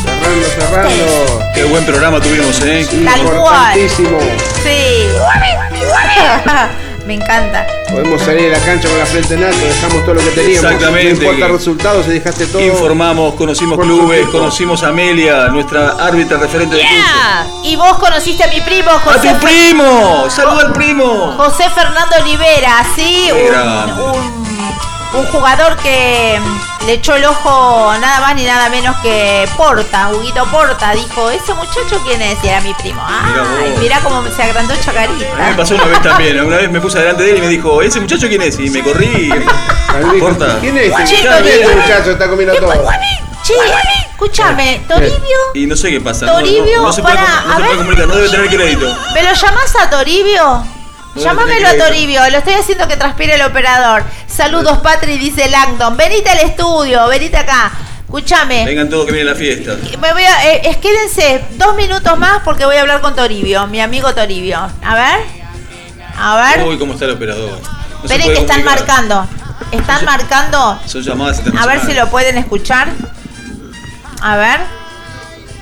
[0.05, 1.41] Cerrando, cerrando.
[1.55, 2.87] Qué buen programa tuvimos, ¿eh?
[3.05, 3.79] Tal cual.
[3.79, 4.19] Importantísimo.
[4.63, 5.07] sí.
[7.07, 7.65] Me encanta.
[7.89, 10.65] Podemos salir de la cancha con la frente en alto, dejamos todo lo que teníamos.
[10.73, 11.25] Exactamente.
[11.25, 12.61] No importa resultados, se dejaste todo.
[12.61, 17.61] Informamos, conocimos clubes, conocimos a Amelia, nuestra árbitra referente de curso.
[17.63, 20.27] Y vos conociste a mi primo ¡A José, tu primo!
[20.29, 21.35] ¡Saluda al primo!
[21.37, 24.57] José Fernando Olivera, sí, un-
[25.15, 26.39] un jugador que
[26.87, 31.55] le echó el ojo nada más ni nada menos que Porta, Huguito Porta, dijo, ¿ese
[31.55, 32.37] muchacho quién es?
[32.45, 33.03] Y era mi primo.
[33.07, 35.57] Ay, mirá cómo se agrandó A mí me Chacarita.
[35.57, 36.41] pasó una vez también.
[36.45, 38.59] Una vez me puse delante de él y me dijo, ¿ese muchacho quién es?
[38.59, 39.33] Y me corrí.
[40.17, 40.59] y- Corta.
[40.61, 40.93] ¿Quién es?
[41.09, 41.61] Che, ¿Quién es Toribio.
[41.71, 42.11] ese muchacho?
[42.11, 42.73] Está comiendo todo.
[43.43, 43.55] Che,
[44.11, 46.27] escúchame, Toribio, Y no sé qué pasa.
[46.27, 48.49] no- no- Toribio, no, se puede, pará, no a se puede comunicar, no debe tener
[48.49, 48.97] crédito.
[49.15, 50.67] ¿me lo llamás a Toribio?
[51.17, 51.77] Llámamelo a.
[51.77, 54.05] Toribio, lo estoy haciendo que transpire el operador.
[54.27, 55.97] Saludos, Patri, dice Langdon.
[55.97, 57.73] Venite al estudio, venite acá.
[58.05, 58.65] Escúchame.
[58.65, 59.77] Vengan todos que vienen a la fiesta.
[60.01, 63.81] Me voy a, eh, quédense dos minutos más porque voy a hablar con Toribio, mi
[63.81, 64.59] amigo Toribio.
[64.59, 65.21] A ver.
[66.19, 66.67] A ver.
[66.67, 67.51] Uy, cómo está el operador.
[67.61, 69.27] No Esperen que están marcando.
[69.73, 70.81] Están marcando.
[70.87, 72.89] Son llamadas A ver si lo pueden escuchar.
[74.23, 74.76] A ver.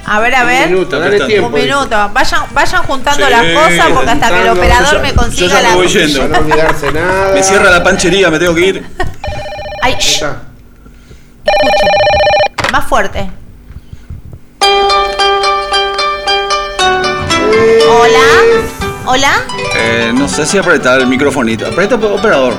[0.07, 0.69] A ver, a Un ver.
[0.71, 1.47] minuto, dale tiempo.
[1.49, 2.11] Un minuto.
[2.13, 5.49] Vayan, vayan juntando Sí, las cosas porque hasta que el operador ya- me yo consiga
[5.49, 5.75] ya me la.
[5.77, 6.21] voy yendo.
[6.21, 7.33] Para no olvidarse nada.
[7.35, 8.87] Me cierra la panchería, me tengo que ir.
[9.83, 10.37] Ay, Ahí shh, está.
[11.45, 12.73] escuchen.
[12.73, 13.31] Más fuerte.
[17.89, 18.74] Hola.
[19.07, 19.33] Hola.
[19.77, 21.67] Eh, no sé si apretar el microfonito.
[21.67, 22.55] Aprieta, operador.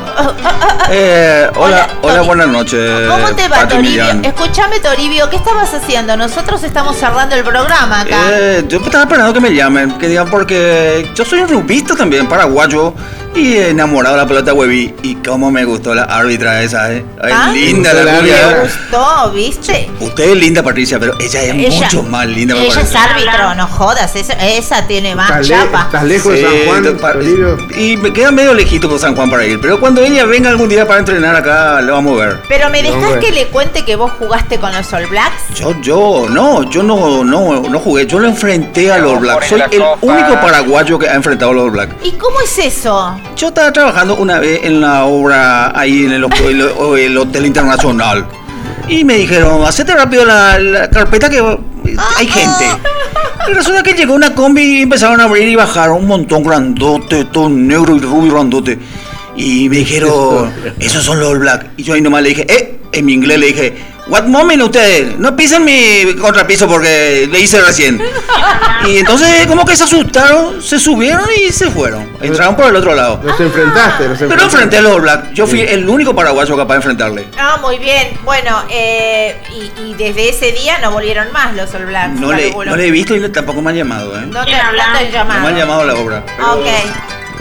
[0.92, 3.10] Eh, hola, hola, buenas noches.
[3.10, 4.04] ¿Cómo te va, Pati Toribio?
[4.04, 4.26] Millán.
[4.26, 6.16] Escúchame, Toribio, ¿qué estabas haciendo?
[6.16, 8.18] Nosotros estamos cerrando el programa acá.
[8.32, 12.28] Eh, yo estaba esperando que me llamen, que digan porque yo soy un rugbyista también,
[12.28, 12.94] paraguayo,
[13.34, 14.94] y enamorado de la pelota hueví.
[15.02, 17.04] Y cómo me gustó la árbitra esa, eh.
[17.22, 17.50] Ay, ¿Ah?
[17.52, 18.36] linda ¿Te la rubia.
[18.56, 19.90] ¿Te gustó, viste?
[20.00, 22.54] Usted es linda, Patricia, pero ella es Ella- mucho más linda.
[22.56, 25.82] me Ella es árbitro, no jodas, esa, esa tiene más ¿Estás, le- chapa.
[25.88, 27.58] estás lejos San Juan, pa- Toribio?
[27.78, 30.70] Y me queda medio lejito por San Juan para ir, pero cuando ella venga algún
[30.70, 32.42] día para entrenar acá, lo vamos a ver.
[32.48, 33.20] Pero me bueno.
[33.20, 35.54] que le cuente que vos jugaste con los All Blacks.
[35.56, 39.44] Yo, yo, no, yo no, no, no jugué, yo lo enfrenté a los Black.
[39.44, 41.90] Soy el único paraguayo que ha enfrentado a los Black.
[42.04, 43.16] ¿Y cómo es eso?
[43.36, 48.26] Yo estaba trabajando una vez en la obra ahí en el, el- el Hotel Internacional.
[48.88, 51.40] Y me dijeron, hacete rápido la, la carpeta que
[52.18, 52.66] hay gente.
[53.54, 57.50] Resulta que llegó una combi y empezaron a abrir y bajar un montón grandote, todo
[57.50, 58.80] negro y rubio grandote.
[59.36, 61.68] Y me dijeron, esos son los Black.
[61.78, 63.76] Y yo ahí nomás le dije, eh, en mi inglés le dije,
[64.08, 68.02] what moment ustedes, no pisen mi contrapiso porque le hice recién.
[68.88, 72.10] Y entonces como que se asustaron, se subieron y se fueron.
[72.22, 73.20] Entraron por el otro lado.
[73.24, 74.44] Los enfrentaste, los Pero enfrentaste.
[74.46, 75.32] enfrenté a los All Black.
[75.34, 77.28] Yo fui el único paraguayo capaz de enfrentarle.
[77.38, 78.10] Ah, muy bien.
[78.24, 82.20] Bueno, eh, y, y desde ese día no volvieron más los All Blacks.
[82.20, 84.26] No le, no le he visto y tampoco me han llamado, ¿eh?
[84.28, 85.58] No te, no te han No me han llamado.
[85.58, 86.24] llamado a la obra.
[86.38, 86.66] pero Ok.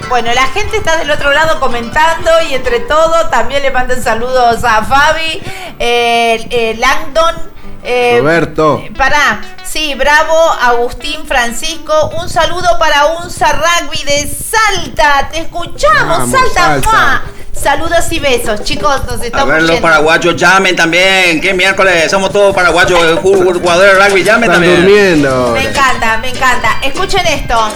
[0.09, 4.63] Bueno, la gente está del otro lado comentando y entre todo también le mandan saludos
[4.63, 5.43] a Fabi,
[5.79, 7.35] eh, eh, Langdon.
[7.83, 8.83] eh, Roberto.
[8.97, 12.11] Pará, sí, bravo, Agustín Francisco.
[12.19, 15.29] Un saludo para Unza Rugby de Salta.
[15.33, 16.61] Te escuchamos, Vamos, Salta.
[16.63, 16.89] Salta.
[16.91, 17.23] ¡mua!
[17.53, 19.05] Saludos y besos, chicos.
[19.07, 21.41] Nos A estamos ver, los paraguayos llamen también.
[21.41, 22.11] ¿Qué miércoles?
[22.11, 24.77] Somos todos paraguayos, ju- jugadores de rugby, llamen Están también.
[24.85, 25.51] durmiendo.
[25.53, 26.79] Me encanta, me encanta.
[26.83, 27.69] Escuchen esto.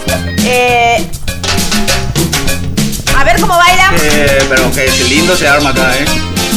[0.45, 1.09] Eh,
[3.17, 3.91] a ver cómo baila.
[4.01, 6.05] Eh, pero que lindo se arma acá, ¿eh?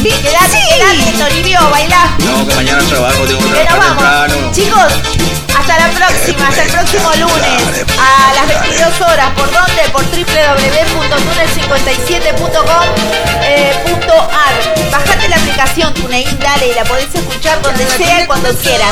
[0.03, 2.09] Quédate, quédate, Toribio, baila.
[2.19, 3.97] No, que mañana trabajo, tengo que trabajar vamos.
[3.97, 4.35] temprano.
[4.53, 4.93] Chicos,
[5.57, 7.61] hasta la próxima, hasta el próximo lunes
[7.99, 9.29] a las 22 horas.
[9.35, 9.81] ¿Por dónde?
[9.93, 12.87] Por www.tunel57.com.ar.
[13.43, 14.53] Eh, punto ar.
[14.91, 18.91] Bajate la aplicación TuneIn, dale, y la podés escuchar donde sea y cuando quieras.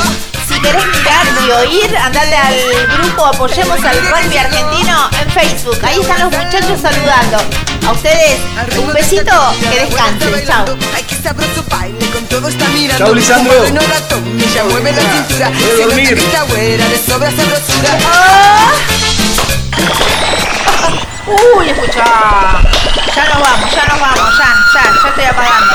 [0.62, 2.54] Querés mirar y oír, andate al
[2.98, 5.78] grupo Apoyemos al Rugby Argentino en Facebook.
[5.84, 7.38] Ahí están los muchachos saludando.
[7.86, 8.38] A ustedes,
[8.78, 10.46] un besito, que descansen.
[10.46, 10.64] Chao.
[12.96, 13.64] Chao, Lisandro.
[14.54, 15.50] Ya mueve la cintura.
[15.50, 16.08] Voy a dormir.
[16.08, 17.98] Si no te güera, de sobra sabrosura.
[18.06, 18.72] Ah.
[21.56, 22.04] Uy, escucha.
[23.14, 25.74] Ya nos vamos, ya nos vamos, ya, ya, ya estoy apagando.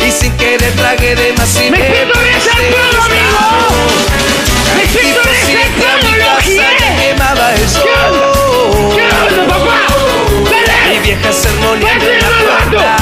[0.00, 3.44] y sin querer tragué de más y ¡Me siento saltado, amigo!
[4.76, 5.20] ¡Me siento
[6.02, 6.64] mi lo casa giré!
[6.78, 7.84] que quemaba el sol.
[8.94, 9.78] ¿Qué onda, papá?
[10.50, 11.00] ¡Dale!
[11.00, 11.00] Mi
[11.80, 13.01] vieja la puerta.